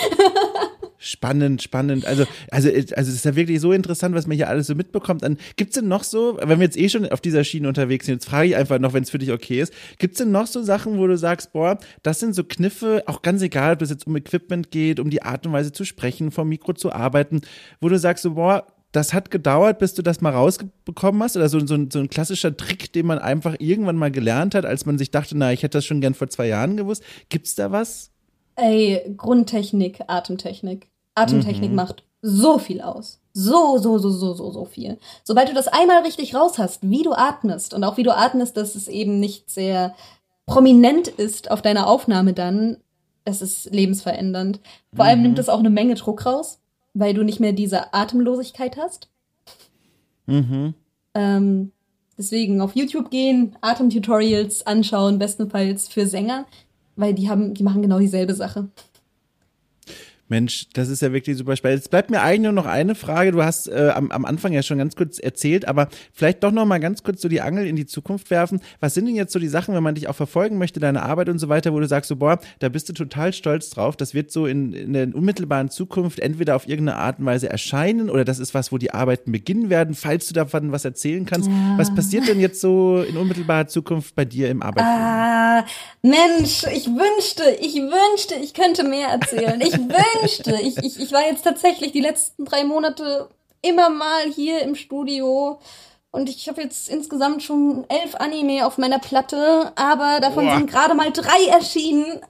Spannend, 1.01 1.63
spannend. 1.63 2.07
Also, 2.07 2.25
also, 2.51 2.69
also 2.69 2.93
es 2.97 3.09
ist 3.09 3.25
ja 3.25 3.37
wirklich 3.37 3.61
so 3.61 3.73
interessant, 3.73 4.17
was 4.17 4.27
man 4.27 4.37
hier 4.37 4.49
alles 4.49 4.67
so 4.67 4.75
mitbekommt. 4.75 5.23
Dann 5.23 5.39
gibt's 5.55 5.77
denn 5.77 5.87
noch 5.87 6.03
so, 6.03 6.39
wenn 6.43 6.59
wir 6.59 6.67
jetzt 6.67 6.77
eh 6.77 6.89
schon 6.89 7.07
auf 7.07 7.21
dieser 7.21 7.45
Schiene 7.45 7.69
unterwegs 7.69 8.07
sind, 8.07 8.17
jetzt 8.17 8.29
frage 8.29 8.49
ich 8.49 8.57
einfach 8.57 8.81
noch, 8.81 8.95
wenn 8.95 9.05
es 9.05 9.11
für 9.11 9.19
dich 9.19 9.31
okay 9.31 9.61
ist, 9.61 9.73
gibt's 9.99 10.19
denn 10.19 10.33
noch 10.33 10.49
so 10.49 10.61
Sachen, 10.63 10.99
wo 10.99 11.07
du 11.07 11.17
sagst, 11.17 11.53
boah, 11.53 11.79
das 12.03 12.19
sind 12.19 12.35
so 12.35 12.43
Kniffe, 12.43 13.05
auch 13.07 13.23
ganz 13.23 13.43
egal, 13.43 13.75
ob 13.75 13.83
es 13.83 13.91
jetzt 13.91 14.09
um 14.09 14.17
Equipment 14.17 14.73
geht, 14.73 14.99
um 14.99 15.09
die 15.09 15.23
Art 15.23 15.47
und 15.47 15.53
Weise 15.53 15.71
zu 15.71 15.85
sprechen, 15.85 16.33
vom 16.33 16.49
Mikro 16.49 16.73
zu 16.73 16.93
arbeiten, 16.93 17.43
wo 17.81 17.89
du 17.89 17.97
sagst 17.97 18.25
so, 18.25 18.35
boah, 18.35 18.67
das 18.91 19.13
hat 19.13 19.31
gedauert, 19.31 19.79
bis 19.79 19.95
du 19.95 20.03
das 20.03 20.21
mal 20.21 20.33
rausbekommen 20.33 21.23
hast? 21.23 21.37
Oder 21.37 21.49
so, 21.49 21.61
so, 21.61 21.79
so, 21.91 21.99
ein 22.01 22.09
klassischer 22.09 22.57
Trick, 22.57 22.93
den 22.93 23.07
man 23.07 23.19
einfach 23.19 23.55
irgendwann 23.59 23.97
mal 23.97 24.11
gelernt 24.11 24.55
hat, 24.55 24.65
als 24.65 24.87
man 24.87 24.99
sich 24.99 25.11
dachte, 25.11 25.37
na, 25.37 25.53
ich 25.53 25.63
hätte 25.63 25.79
das 25.79 25.85
schon 25.85 26.01
gern 26.01 26.15
vor 26.15 26.29
zwei 26.29 26.49
Jahren 26.49 26.77
gewusst. 26.77 27.05
Gibt's 27.29 27.55
da 27.55 27.71
was? 27.71 28.11
Ey, 28.59 29.15
Grundtechnik, 29.17 30.01
Atemtechnik. 30.09 30.89
Atemtechnik 31.15 31.71
mhm. 31.71 31.77
macht 31.77 32.03
so 32.23 32.59
viel 32.59 32.81
aus. 32.81 33.21
So, 33.33 33.79
so, 33.79 33.99
so, 33.99 34.11
so, 34.11 34.35
so, 34.35 34.51
so 34.51 34.65
viel. 34.65 34.99
Sobald 35.23 35.49
du 35.49 35.55
das 35.55 35.69
einmal 35.69 36.03
richtig 36.03 36.35
raus 36.35 36.59
hast, 36.59 36.91
wie 36.91 37.05
du 37.05 37.13
atmest 37.13 37.73
und 37.73 37.85
auch 37.85 37.97
wie 37.99 38.03
du 38.03 38.17
atmest, 38.17 38.57
dass 38.57 38.75
es 38.75 38.89
eben 38.89 39.21
nicht 39.21 39.49
sehr 39.49 39.95
prominent 40.45 41.07
ist 41.07 41.53
auf 41.53 41.63
deiner 41.63 41.87
Aufnahme 41.87 42.33
dann, 42.33 42.79
das 43.25 43.43
ist 43.43 43.73
lebensverändernd. 43.73 44.59
Vor 44.93 45.05
mhm. 45.05 45.09
allem 45.09 45.23
nimmt 45.23 45.39
es 45.39 45.49
auch 45.49 45.61
eine 45.61 45.71
Menge 45.71 45.95
Druck 45.95 46.27
raus, 46.27 46.59
weil 46.95 47.15
du 47.15 47.23
nicht 47.23 47.39
mehr 47.39 47.53
diese 47.53 47.95
Atemlosigkeit 47.95 48.77
hast. 48.77 49.09
Mhm. 50.27 50.75
Ähm, 51.15 51.71
deswegen 52.17 52.61
auf 52.61 52.75
YouTube 52.75 53.11
gehen, 53.11 53.55
Atemtutorials 53.61 54.67
anschauen, 54.67 55.21
bestenfalls 55.21 55.87
für 55.87 56.09
Sänger 56.09 56.45
weil 56.99 57.15
die 57.15 57.31
haben, 57.31 57.55
die 57.55 57.63
machen 57.63 57.81
genau 57.81 57.99
dieselbe 57.99 58.35
Sache. 58.35 58.69
Mensch, 60.29 60.67
das 60.75 60.89
ist 60.89 61.01
ja 61.01 61.13
wirklich 61.13 61.39
super 61.39 61.57
spannend. 61.57 61.79
Jetzt 61.79 61.91
bleibt 61.91 62.11
mir 62.11 62.21
eigentlich 62.21 62.43
nur 62.43 62.53
noch 62.53 62.67
eine 62.67 62.95
Frage. 62.95 63.33
Du 63.33 63.43
hast 63.43 63.67
äh, 63.67 63.93
am, 63.95 64.11
am 64.11 64.27
Anfang 64.27 64.53
ja 64.53 64.63
schon 64.63 64.77
ganz 64.77 64.95
kurz 64.95 65.19
erzählt, 65.19 65.67
aber 65.67 65.89
vielleicht 66.13 66.45
doch 66.45 66.53
noch 66.53 66.67
mal 66.67 66.79
ganz 66.79 67.03
kurz 67.03 67.23
so 67.23 67.29
die 67.29 67.41
Angel 67.41 67.67
in 67.67 67.77
die 67.77 67.87
Zukunft 67.87 68.31
werfen. 68.31 68.61
Was 68.81 68.93
sind 68.93 69.07
denn 69.07 69.17
jetzt 69.17 69.33
so 69.33 69.39
die 69.39 69.49
Sachen, 69.49 69.75
wenn 69.75 69.83
man 69.83 69.95
dich 69.95 70.07
auch 70.07 70.15
verfolgen 70.15 70.59
möchte, 70.59 70.81
deine 70.81 71.03
Arbeit 71.03 71.31
und 71.31 71.39
so 71.39 71.49
weiter, 71.49 71.73
wo 71.73 71.81
du 71.81 71.89
sagst 71.89 72.09
so, 72.09 72.17
boah, 72.17 72.39
da 72.59 72.69
bist 72.69 72.89
du 72.91 72.93
total 72.93 73.33
stolz 73.33 73.71
drauf. 73.71 73.97
Das 73.97 74.13
wird 74.13 74.31
so 74.31 74.47
in, 74.47 74.75
in 74.75 74.93
der 74.93 75.15
unmittelbaren 75.15 75.71
Zukunft 75.71 76.21
entweder 76.21 76.57
auf 76.57 76.69
irgendeine 76.69 76.99
Art 76.99 77.19
und 77.19 77.25
Weise 77.25 77.49
erscheinen 77.49 78.11
oder 78.11 78.25
das 78.27 78.39
ist 78.39 78.53
was, 78.53 78.71
wo 78.71 78.77
die 78.77 78.93
Arbeiten 78.93 79.33
beginnen 79.33 79.71
werden, 79.71 79.95
falls 79.95 80.29
du 80.29 80.35
davon 80.35 80.73
was 80.73 80.85
erzählen 80.85 81.25
kannst. 81.25 81.49
Ja. 81.49 81.75
Was 81.79 81.95
passiert 81.95 82.29
denn 82.29 82.39
jetzt 82.39 82.61
so 82.61 83.01
in 83.01 83.17
unmittelbarer 83.17 83.69
Zukunft 83.69 84.15
bei 84.15 84.27
dir 84.27 84.51
im 84.51 84.63
Arbeitsleben? 84.63 85.01
Ah, 85.01 85.65
Mensch, 86.03 86.65
ich 86.65 86.87
wünschte, 86.87 87.45
ich 87.61 87.77
wünschte, 87.77 88.35
ich 88.35 88.53
könnte 88.53 88.85
mehr 88.85 89.09
erzählen. 89.09 89.61
Ich 89.61 89.73
wünschte, 89.73 90.18
wünschte. 90.21 90.59
Ich, 90.63 90.77
ich, 90.79 91.01
ich 91.01 91.13
war 91.13 91.23
jetzt 91.27 91.43
tatsächlich 91.43 91.93
die 91.93 92.01
letzten 92.01 92.45
drei 92.45 92.65
Monate 92.65 93.29
immer 93.63 93.91
mal 93.91 94.25
hier 94.35 94.63
im 94.63 94.75
Studio. 94.75 95.59
Und 96.11 96.29
ich 96.29 96.49
habe 96.49 96.63
jetzt 96.63 96.89
insgesamt 96.89 97.43
schon 97.43 97.85
elf 97.89 98.15
Anime 98.17 98.67
auf 98.67 98.79
meiner 98.79 98.99
Platte, 98.99 99.73
aber 99.77 100.21
davon 100.21 100.47
Boah. 100.47 100.57
sind 100.57 100.71
gerade 100.71 100.95
mal 100.95 101.13
drei 101.13 101.47
erschienen. 101.51 102.21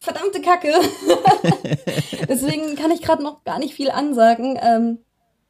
Verdammte 0.00 0.40
Kacke. 0.40 0.72
Deswegen 2.28 2.76
kann 2.76 2.90
ich 2.90 3.02
gerade 3.02 3.22
noch 3.22 3.44
gar 3.44 3.58
nicht 3.58 3.74
viel 3.74 3.90
ansagen. 3.90 4.58
Ähm, 4.60 4.98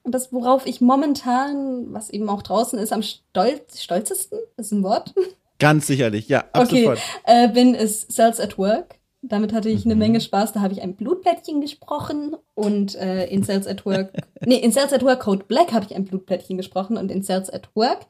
das, 0.05 0.33
worauf 0.33 0.67
ich 0.67 0.81
momentan, 0.81 1.93
was 1.93 2.11
eben 2.11 2.29
auch 2.29 2.43
draußen 2.43 2.79
ist, 2.79 2.93
am 2.93 3.03
stolz, 3.03 3.83
stolzesten, 3.83 4.39
ist 4.57 4.73
ein 4.73 4.83
Wort. 4.83 5.15
Ganz 5.59 5.87
sicherlich, 5.87 6.29
ja, 6.29 6.41
ab 6.53 6.67
okay. 6.67 6.83
sofort. 6.83 7.01
Äh, 7.25 7.49
bin, 7.49 7.75
ist 7.75 8.13
Cells 8.13 8.41
at 8.41 8.59
Work. 8.59 8.99
Damit 9.29 9.53
hatte 9.53 9.69
ich 9.69 9.85
eine 9.85 9.95
mhm. 9.95 10.01
Menge 10.01 10.21
Spaß. 10.21 10.53
Da 10.53 10.61
habe 10.61 10.73
ich 10.73 10.83
ein 10.83 10.97
Blutplättchen 10.97 11.61
gesprochen 11.61 12.37
und 12.55 12.95
äh, 12.97 13.27
in 13.27 13.43
Sales 13.43 13.67
at 13.67 13.85
Work, 13.87 14.13
nee, 14.45 14.57
in 14.57 14.73
Sales 14.73 14.93
at 14.93 15.03
Work 15.03 15.21
Code 15.21 15.45
Black 15.47 15.73
habe 15.73 15.87
ich 15.89 15.95
ein 15.97 16.05
Blutplättchen 16.05 16.57
gesprochen 16.57 16.97
und 16.97 17.11
in 17.11 17.23
Sales 17.23 17.51
at 17.51 17.69
Work 17.75 18.07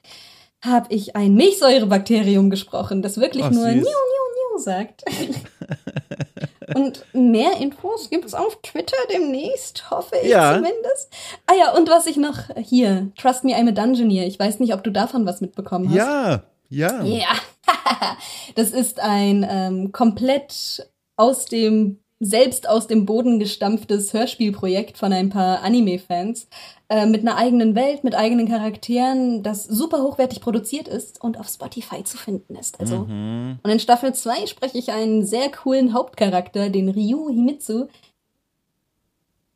habe 0.64 0.86
ich 0.94 1.16
ein 1.16 1.34
Milchsäurebakterium 1.34 2.50
gesprochen, 2.50 3.02
das 3.02 3.18
wirklich 3.18 3.44
oh, 3.44 3.50
nur 3.50 3.68
Niu, 3.68 3.74
Niu, 3.74 3.82
Niu 3.82 4.58
sagt. 4.58 5.04
und 6.74 7.04
mehr 7.12 7.58
Infos 7.60 8.10
gibt 8.10 8.24
es 8.24 8.34
auf 8.34 8.60
Twitter 8.62 8.96
demnächst, 9.12 9.90
hoffe 9.90 10.16
ich 10.22 10.30
ja. 10.30 10.54
zumindest. 10.54 11.12
Ah 11.46 11.54
ja, 11.58 11.74
und 11.76 11.88
was 11.88 12.06
ich 12.06 12.16
noch 12.16 12.38
hier, 12.56 13.12
Trust 13.16 13.44
Me, 13.44 13.52
I'm 13.52 13.68
a 13.68 13.72
Dungeoneer. 13.72 14.26
Ich 14.26 14.38
weiß 14.38 14.60
nicht, 14.60 14.74
ob 14.74 14.82
du 14.82 14.90
davon 14.90 15.26
was 15.26 15.40
mitbekommen 15.40 15.88
hast. 15.88 15.96
Ja, 15.96 16.42
ja. 16.68 17.04
Ja, 17.04 17.28
das 18.54 18.70
ist 18.70 19.00
ein 19.00 19.46
ähm, 19.48 19.92
komplett 19.92 20.88
aus 21.16 21.46
dem 21.46 21.98
selbst 22.18 22.68
aus 22.68 22.86
dem 22.86 23.04
Boden 23.04 23.38
gestampftes 23.38 24.14
Hörspielprojekt 24.14 24.96
von 24.96 25.12
ein 25.12 25.28
paar 25.28 25.62
Anime-Fans 25.62 26.48
äh, 26.88 27.04
mit 27.04 27.20
einer 27.20 27.36
eigenen 27.36 27.74
Welt, 27.74 28.04
mit 28.04 28.14
eigenen 28.14 28.48
Charakteren, 28.48 29.42
das 29.42 29.64
super 29.64 30.02
hochwertig 30.02 30.40
produziert 30.40 30.88
ist 30.88 31.20
und 31.20 31.38
auf 31.38 31.48
Spotify 31.48 32.04
zu 32.04 32.16
finden 32.16 32.56
ist. 32.56 32.80
Also 32.80 33.04
mhm. 33.04 33.58
und 33.62 33.70
in 33.70 33.80
Staffel 33.80 34.14
2 34.14 34.46
spreche 34.46 34.78
ich 34.78 34.92
einen 34.92 35.26
sehr 35.26 35.50
coolen 35.50 35.92
Hauptcharakter, 35.92 36.70
den 36.70 36.88
Ryu 36.88 37.28
Himitsu. 37.28 37.88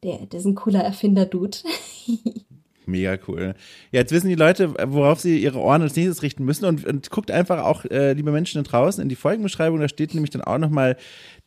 Der, 0.03 0.27
der 0.27 0.41
ist 0.41 0.47
ein 0.47 0.55
cooler 0.55 0.81
Erfinder-Dude. 0.81 1.59
Mega 2.91 3.17
cool. 3.29 3.55
Ja, 3.93 4.01
jetzt 4.01 4.13
wissen 4.13 4.29
die 4.29 4.35
Leute, 4.35 4.75
worauf 4.93 5.21
sie 5.21 5.39
ihre 5.39 5.59
Ohren 5.59 5.83
als 5.83 5.97
nächstes 5.97 6.23
richten 6.23 6.45
müssen 6.45 6.65
und, 6.65 6.85
und 6.85 7.11
guckt 7.11 7.31
einfach 7.31 7.65
auch, 7.65 7.85
äh, 7.85 8.13
liebe 8.13 8.33
Menschen 8.33 8.63
da 8.63 8.69
draußen, 8.69 9.03
in 9.03 9.09
die 9.09 9.17
Folgenbeschreibung. 9.17 9.81
Da 9.81 9.89
steht 9.89 10.15
nämlich 10.15 10.31
dann 10.31 10.43
auch 10.43 10.59
nochmal 10.59 10.97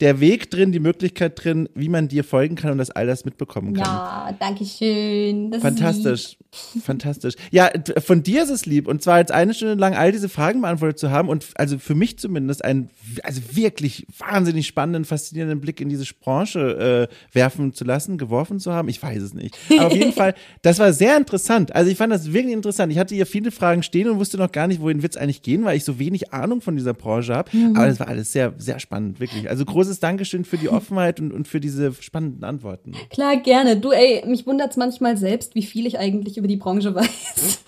der 0.03 0.19
Weg 0.19 0.51
drin, 0.51 0.73
die 0.73 0.81
Möglichkeit 0.81 1.41
drin, 1.41 1.69
wie 1.75 1.87
man 1.87 2.09
dir 2.09 2.25
folgen 2.25 2.55
kann 2.55 2.71
und 2.71 2.77
das 2.77 2.91
all 2.91 3.07
das 3.07 3.23
mitbekommen 3.23 3.73
kann. 3.73 3.85
Ja, 3.85 4.35
danke 4.37 4.65
schön. 4.65 5.49
Das 5.49 5.61
Fantastisch. 5.61 6.37
Fantastisch. 6.83 7.35
Ja, 7.51 7.71
von 7.99 8.21
dir 8.21 8.43
ist 8.43 8.49
es 8.49 8.65
lieb. 8.65 8.87
Und 8.87 9.01
zwar 9.01 9.19
jetzt 9.19 9.31
eine 9.31 9.53
Stunde 9.53 9.75
lang 9.75 9.95
all 9.95 10.11
diese 10.11 10.27
Fragen 10.27 10.61
beantwortet 10.61 10.99
zu 10.99 11.09
haben 11.09 11.29
und 11.29 11.45
also 11.55 11.79
für 11.79 11.95
mich 11.95 12.19
zumindest 12.19 12.65
einen 12.65 12.89
also 13.23 13.41
wirklich 13.53 14.05
wahnsinnig 14.17 14.67
spannenden, 14.67 15.05
faszinierenden 15.05 15.61
Blick 15.61 15.79
in 15.79 15.87
diese 15.87 16.05
Branche 16.13 17.09
äh, 17.09 17.33
werfen 17.33 17.73
zu 17.73 17.85
lassen, 17.85 18.17
geworfen 18.17 18.59
zu 18.59 18.73
haben. 18.73 18.89
Ich 18.89 19.01
weiß 19.01 19.23
es 19.23 19.33
nicht. 19.33 19.57
Aber 19.71 19.87
auf 19.87 19.95
jeden 19.95 20.13
Fall, 20.13 20.35
das 20.63 20.79
war 20.79 20.91
sehr 20.91 21.15
interessant. 21.15 21.73
Also 21.73 21.89
ich 21.89 21.97
fand 21.97 22.11
das 22.11 22.33
wirklich 22.33 22.53
interessant. 22.53 22.91
Ich 22.91 22.99
hatte 22.99 23.15
hier 23.15 23.25
viele 23.25 23.51
Fragen 23.51 23.83
stehen 23.83 24.09
und 24.09 24.19
wusste 24.19 24.37
noch 24.37 24.51
gar 24.51 24.67
nicht, 24.67 24.81
wohin 24.81 25.01
wird 25.01 25.15
es 25.15 25.21
eigentlich 25.21 25.43
gehen, 25.43 25.63
weil 25.63 25.77
ich 25.77 25.85
so 25.85 25.97
wenig 25.97 26.33
Ahnung 26.33 26.59
von 26.59 26.75
dieser 26.75 26.93
Branche 26.93 27.33
habe. 27.33 27.55
Mhm. 27.55 27.77
Aber 27.77 27.87
es 27.87 28.01
war 28.01 28.09
alles 28.09 28.33
sehr, 28.33 28.53
sehr 28.57 28.79
spannend, 28.79 29.21
wirklich. 29.21 29.49
Also 29.49 29.63
großes 29.63 29.92
Dankeschön 29.99 30.45
für 30.45 30.57
die 30.57 30.69
Offenheit 30.69 31.19
und, 31.19 31.31
und 31.31 31.47
für 31.47 31.59
diese 31.59 31.93
spannenden 31.93 32.43
Antworten. 32.43 32.93
Klar, 33.09 33.37
gerne. 33.37 33.77
Du, 33.77 33.91
ey, 33.91 34.23
mich 34.25 34.45
wundert 34.47 34.71
es 34.71 34.77
manchmal 34.77 35.17
selbst, 35.17 35.55
wie 35.55 35.63
viel 35.63 35.85
ich 35.85 35.99
eigentlich 35.99 36.37
über 36.37 36.47
die 36.47 36.57
Branche 36.57 36.93
weiß. 36.95 37.63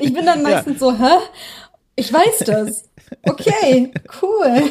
ich 0.00 0.12
bin 0.12 0.26
dann 0.26 0.42
meistens 0.42 0.74
ja. 0.74 0.78
so, 0.78 0.98
hä? 0.98 1.18
Ich 1.96 2.12
weiß 2.12 2.38
das. 2.46 2.88
Okay, 3.24 3.92
cool. 4.22 4.70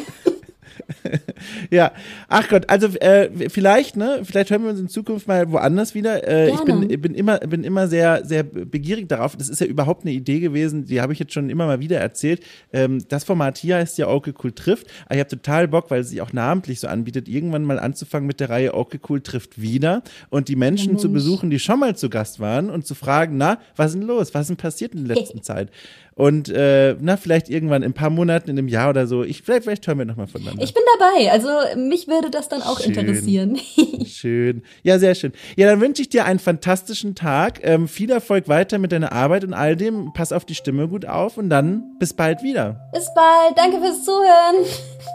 ja, 1.70 1.92
ach 2.28 2.48
Gott, 2.48 2.68
also 2.68 2.88
äh, 2.98 3.48
vielleicht, 3.48 3.96
ne, 3.96 4.20
vielleicht 4.24 4.50
hören 4.50 4.62
wir 4.62 4.70
uns 4.70 4.80
in 4.80 4.88
Zukunft 4.88 5.26
mal 5.28 5.50
woanders 5.50 5.94
wieder. 5.94 6.26
Äh, 6.26 6.50
ich 6.50 6.60
bin, 6.60 6.88
bin 7.00 7.14
immer, 7.14 7.38
bin 7.38 7.64
immer 7.64 7.88
sehr, 7.88 8.24
sehr 8.24 8.42
begierig 8.42 9.08
darauf. 9.08 9.36
Das 9.36 9.48
ist 9.48 9.60
ja 9.60 9.66
überhaupt 9.66 10.04
eine 10.04 10.12
Idee 10.12 10.40
gewesen, 10.40 10.84
die 10.84 11.00
habe 11.00 11.12
ich 11.12 11.18
jetzt 11.18 11.32
schon 11.32 11.50
immer 11.50 11.66
mal 11.66 11.80
wieder 11.80 11.98
erzählt. 11.98 12.42
Ähm, 12.72 13.02
das 13.08 13.24
Format 13.24 13.58
hier 13.58 13.76
heißt 13.76 13.98
ja 13.98 14.08
Okay 14.08 14.32
Cool 14.42 14.52
trifft. 14.52 14.86
Aber 15.06 15.14
ich 15.14 15.20
habe 15.20 15.30
total 15.30 15.68
Bock, 15.68 15.90
weil 15.90 16.00
es 16.00 16.10
sich 16.10 16.20
auch 16.20 16.32
namentlich 16.32 16.80
so 16.80 16.88
anbietet, 16.88 17.28
irgendwann 17.28 17.64
mal 17.64 17.78
anzufangen 17.78 18.26
mit 18.26 18.40
der 18.40 18.50
Reihe 18.50 18.74
Okay 18.74 19.00
Cool 19.08 19.20
trifft 19.20 19.60
wieder 19.60 20.02
und 20.30 20.48
die 20.48 20.56
Menschen 20.56 20.98
zu 20.98 21.12
besuchen, 21.12 21.50
die 21.50 21.58
schon 21.58 21.80
mal 21.80 21.96
zu 21.96 22.10
Gast 22.10 22.40
waren 22.40 22.70
und 22.70 22.86
zu 22.86 22.94
fragen, 22.94 23.36
na, 23.36 23.58
was 23.76 23.88
ist 23.88 24.00
denn 24.00 24.06
los? 24.06 24.34
Was 24.34 24.42
ist 24.42 24.48
denn 24.48 24.56
passiert 24.56 24.94
in 24.94 25.06
der 25.06 25.16
letzten 25.18 25.42
Zeit? 25.42 25.70
Und 26.14 26.48
äh, 26.50 26.94
na, 27.00 27.16
vielleicht 27.16 27.48
irgendwann 27.48 27.82
in 27.82 27.90
ein 27.90 27.94
paar 27.94 28.10
Monaten, 28.10 28.50
in 28.50 28.58
einem 28.58 28.68
Jahr 28.68 28.90
oder 28.90 29.06
so. 29.06 29.22
Ich, 29.22 29.42
vielleicht, 29.42 29.64
vielleicht 29.64 29.86
hören 29.86 29.98
wir 29.98 30.04
nochmal 30.04 30.26
voneinander. 30.26 30.62
Ich 30.62 30.74
bin 30.74 30.82
dabei. 30.98 31.32
Also 31.32 31.48
mich 31.78 32.08
würde 32.08 32.30
das 32.30 32.48
dann 32.48 32.62
auch 32.62 32.80
schön, 32.80 32.94
interessieren. 32.94 33.58
schön. 34.06 34.62
Ja, 34.82 34.98
sehr 34.98 35.14
schön. 35.14 35.32
Ja, 35.56 35.66
dann 35.66 35.80
wünsche 35.80 36.02
ich 36.02 36.08
dir 36.08 36.24
einen 36.24 36.38
fantastischen 36.38 37.14
Tag. 37.14 37.60
Ähm, 37.62 37.88
viel 37.88 38.10
Erfolg 38.10 38.48
weiter 38.48 38.78
mit 38.78 38.92
deiner 38.92 39.12
Arbeit 39.12 39.44
und 39.44 39.54
all 39.54 39.76
dem. 39.76 40.12
Pass 40.12 40.32
auf 40.32 40.44
die 40.44 40.54
Stimme 40.54 40.88
gut 40.88 41.06
auf 41.06 41.38
und 41.38 41.48
dann 41.48 41.96
bis 41.98 42.12
bald 42.12 42.42
wieder. 42.42 42.90
Bis 42.92 43.06
bald. 43.14 43.56
Danke 43.56 43.78
fürs 43.78 44.04
Zuhören. 44.04 44.66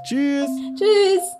Tschüss. 0.07 0.49
Tschüss. 0.77 1.36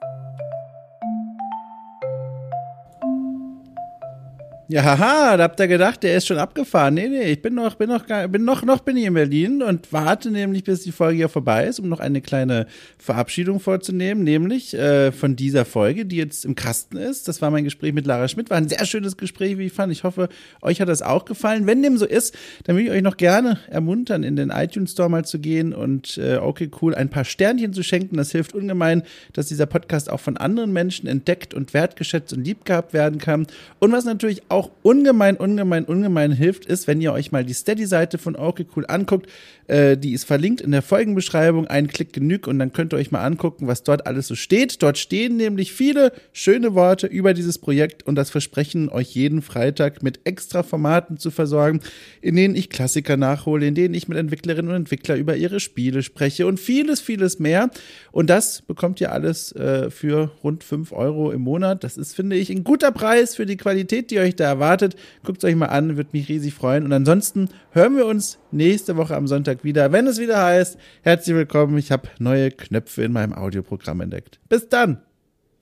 Ja, 4.69 4.83
haha, 4.83 5.37
da 5.37 5.43
habt 5.43 5.61
ihr 5.61 5.67
gedacht, 5.69 6.03
der 6.03 6.17
ist 6.17 6.27
schon 6.27 6.39
abgefahren. 6.39 6.95
Nee, 6.95 7.07
nee, 7.07 7.31
ich 7.31 7.41
bin 7.41 7.55
noch, 7.55 7.75
bin 7.75 7.87
noch, 7.87 8.03
bin 8.27 8.43
noch, 8.43 8.63
noch 8.63 8.81
bin 8.81 8.97
ich 8.97 9.05
in 9.05 9.13
Berlin 9.13 9.63
und 9.63 9.93
warte 9.93 10.29
nämlich, 10.29 10.65
bis 10.65 10.81
die 10.81 10.91
Folge 10.91 11.15
hier 11.15 11.29
vorbei 11.29 11.67
ist, 11.67 11.79
um 11.79 11.87
noch 11.87 12.01
eine 12.01 12.19
kleine 12.19 12.67
Verabschiedung 12.97 13.61
vorzunehmen, 13.61 14.25
nämlich 14.25 14.73
äh, 14.73 15.13
von 15.13 15.37
dieser 15.37 15.63
Folge, 15.63 16.05
die 16.05 16.17
jetzt 16.17 16.43
im 16.43 16.55
Kasten 16.55 16.97
ist. 16.97 17.29
Das 17.29 17.41
war 17.41 17.49
mein 17.49 17.63
Gespräch 17.63 17.93
mit 17.93 18.05
Lara 18.05 18.27
Schmidt. 18.27 18.49
War 18.49 18.57
ein 18.57 18.67
sehr 18.67 18.85
schönes 18.85 19.15
Gespräch, 19.15 19.57
wie 19.57 19.67
ich 19.67 19.71
fand. 19.71 19.93
Ich 19.93 20.03
hoffe, 20.03 20.27
euch 20.61 20.81
hat 20.81 20.89
das 20.89 21.01
auch 21.01 21.23
gefallen. 21.23 21.65
Wenn 21.65 21.81
dem 21.81 21.97
so 21.97 22.05
ist, 22.05 22.35
dann 22.65 22.75
will 22.75 22.87
ich 22.87 22.91
euch 22.91 23.01
noch 23.01 23.15
gerne 23.15 23.59
ermuntern, 23.69 24.23
in 24.23 24.35
den 24.35 24.49
iTunes 24.49 24.91
Store 24.91 25.09
mal 25.09 25.23
zu 25.23 25.39
gehen 25.39 25.73
und 25.73 26.17
äh, 26.17 26.39
okay, 26.41 26.69
cool, 26.81 26.93
ein 26.93 27.09
paar 27.09 27.23
Sternchen 27.23 27.71
zu 27.71 27.83
schenken. 27.83 28.17
Das 28.17 28.33
hilft 28.33 28.53
ungemein, 28.53 29.03
dass 29.31 29.47
dieser 29.47 29.65
Podcast 29.65 30.11
auch 30.11 30.19
von 30.19 30.35
anderen 30.35 30.73
Menschen 30.73 31.07
entdeckt 31.07 31.53
und 31.53 31.73
wertgeschätzt 31.73 32.33
und 32.33 32.43
lieb 32.43 32.65
gehabt 32.65 32.91
werden 32.91 33.17
kann. 33.17 33.47
Und 33.79 33.93
was 33.93 34.03
natürlich 34.03 34.41
auch 34.49 34.56
auch 34.57 34.71
ungemein, 34.81 35.37
ungemein, 35.37 35.85
ungemein 35.85 36.31
hilft, 36.31 36.65
ist, 36.65 36.87
wenn 36.87 36.99
ihr 36.99 37.13
euch 37.13 37.31
mal 37.31 37.45
die 37.45 37.53
Steady-Seite 37.53 38.17
von 38.17 38.35
Okay 38.35 38.65
Cool 38.75 38.85
anguckt. 38.87 39.29
Äh, 39.67 39.97
die 39.97 40.13
ist 40.13 40.23
verlinkt 40.23 40.61
in 40.61 40.71
der 40.71 40.81
Folgenbeschreibung. 40.81 41.67
Ein 41.67 41.87
Klick 41.87 42.11
genügt 42.11 42.47
und 42.47 42.57
dann 42.57 42.73
könnt 42.73 42.93
ihr 42.93 42.97
euch 42.97 43.11
mal 43.11 43.23
angucken, 43.23 43.67
was 43.67 43.83
dort 43.83 44.07
alles 44.07 44.27
so 44.27 44.35
steht. 44.35 44.81
Dort 44.81 44.97
stehen 44.97 45.37
nämlich 45.37 45.73
viele 45.73 46.11
schöne 46.33 46.73
Worte 46.73 47.05
über 47.05 47.35
dieses 47.35 47.59
Projekt 47.59 48.07
und 48.07 48.15
das 48.15 48.31
Versprechen, 48.31 48.89
euch 48.89 49.09
jeden 49.13 49.43
Freitag 49.43 50.01
mit 50.01 50.21
extra 50.23 50.63
Formaten 50.63 51.17
zu 51.17 51.29
versorgen, 51.29 51.81
in 52.21 52.35
denen 52.35 52.55
ich 52.55 52.69
Klassiker 52.69 53.15
nachhole, 53.15 53.67
in 53.67 53.75
denen 53.75 53.93
ich 53.93 54.07
mit 54.07 54.17
Entwicklerinnen 54.17 54.71
und 54.71 54.77
Entwicklern 54.77 55.19
über 55.19 55.35
ihre 55.35 55.59
Spiele 55.59 56.01
spreche 56.01 56.47
und 56.47 56.59
vieles, 56.59 56.99
vieles 56.99 57.37
mehr. 57.37 57.69
Und 58.11 58.29
das 58.31 58.63
bekommt 58.63 58.99
ihr 59.01 59.11
alles 59.11 59.51
äh, 59.51 59.91
für 59.91 60.31
rund 60.43 60.63
fünf 60.63 60.91
Euro 60.93 61.31
im 61.31 61.41
Monat. 61.41 61.83
Das 61.83 61.97
ist, 61.97 62.15
finde 62.15 62.37
ich, 62.37 62.49
ein 62.49 62.63
guter 62.63 62.91
Preis 62.91 63.35
für 63.35 63.45
die 63.45 63.57
Qualität, 63.57 64.09
die 64.09 64.19
euch 64.19 64.35
da 64.35 64.46
erwartet. 64.47 64.95
Guckt 65.23 65.39
es 65.39 65.43
euch 65.43 65.55
mal 65.55 65.67
an, 65.67 65.97
würde 65.97 66.09
mich 66.13 66.29
riesig 66.29 66.53
freuen. 66.53 66.83
Und 66.83 66.93
ansonsten 66.93 67.49
hören 67.71 67.95
wir 67.95 68.05
uns 68.05 68.39
nächste 68.51 68.97
Woche 68.97 69.15
am 69.15 69.27
Sonntag 69.27 69.63
wieder, 69.63 69.91
wenn 69.91 70.07
es 70.07 70.19
wieder 70.19 70.43
heißt, 70.43 70.77
herzlich 71.01 71.35
willkommen, 71.35 71.77
ich 71.77 71.91
habe 71.91 72.09
neue 72.19 72.51
Knöpfe 72.51 73.03
in 73.03 73.13
meinem 73.13 73.33
Audioprogramm 73.33 74.01
entdeckt. 74.01 74.39
Bis 74.49 74.69
dann! 74.69 75.06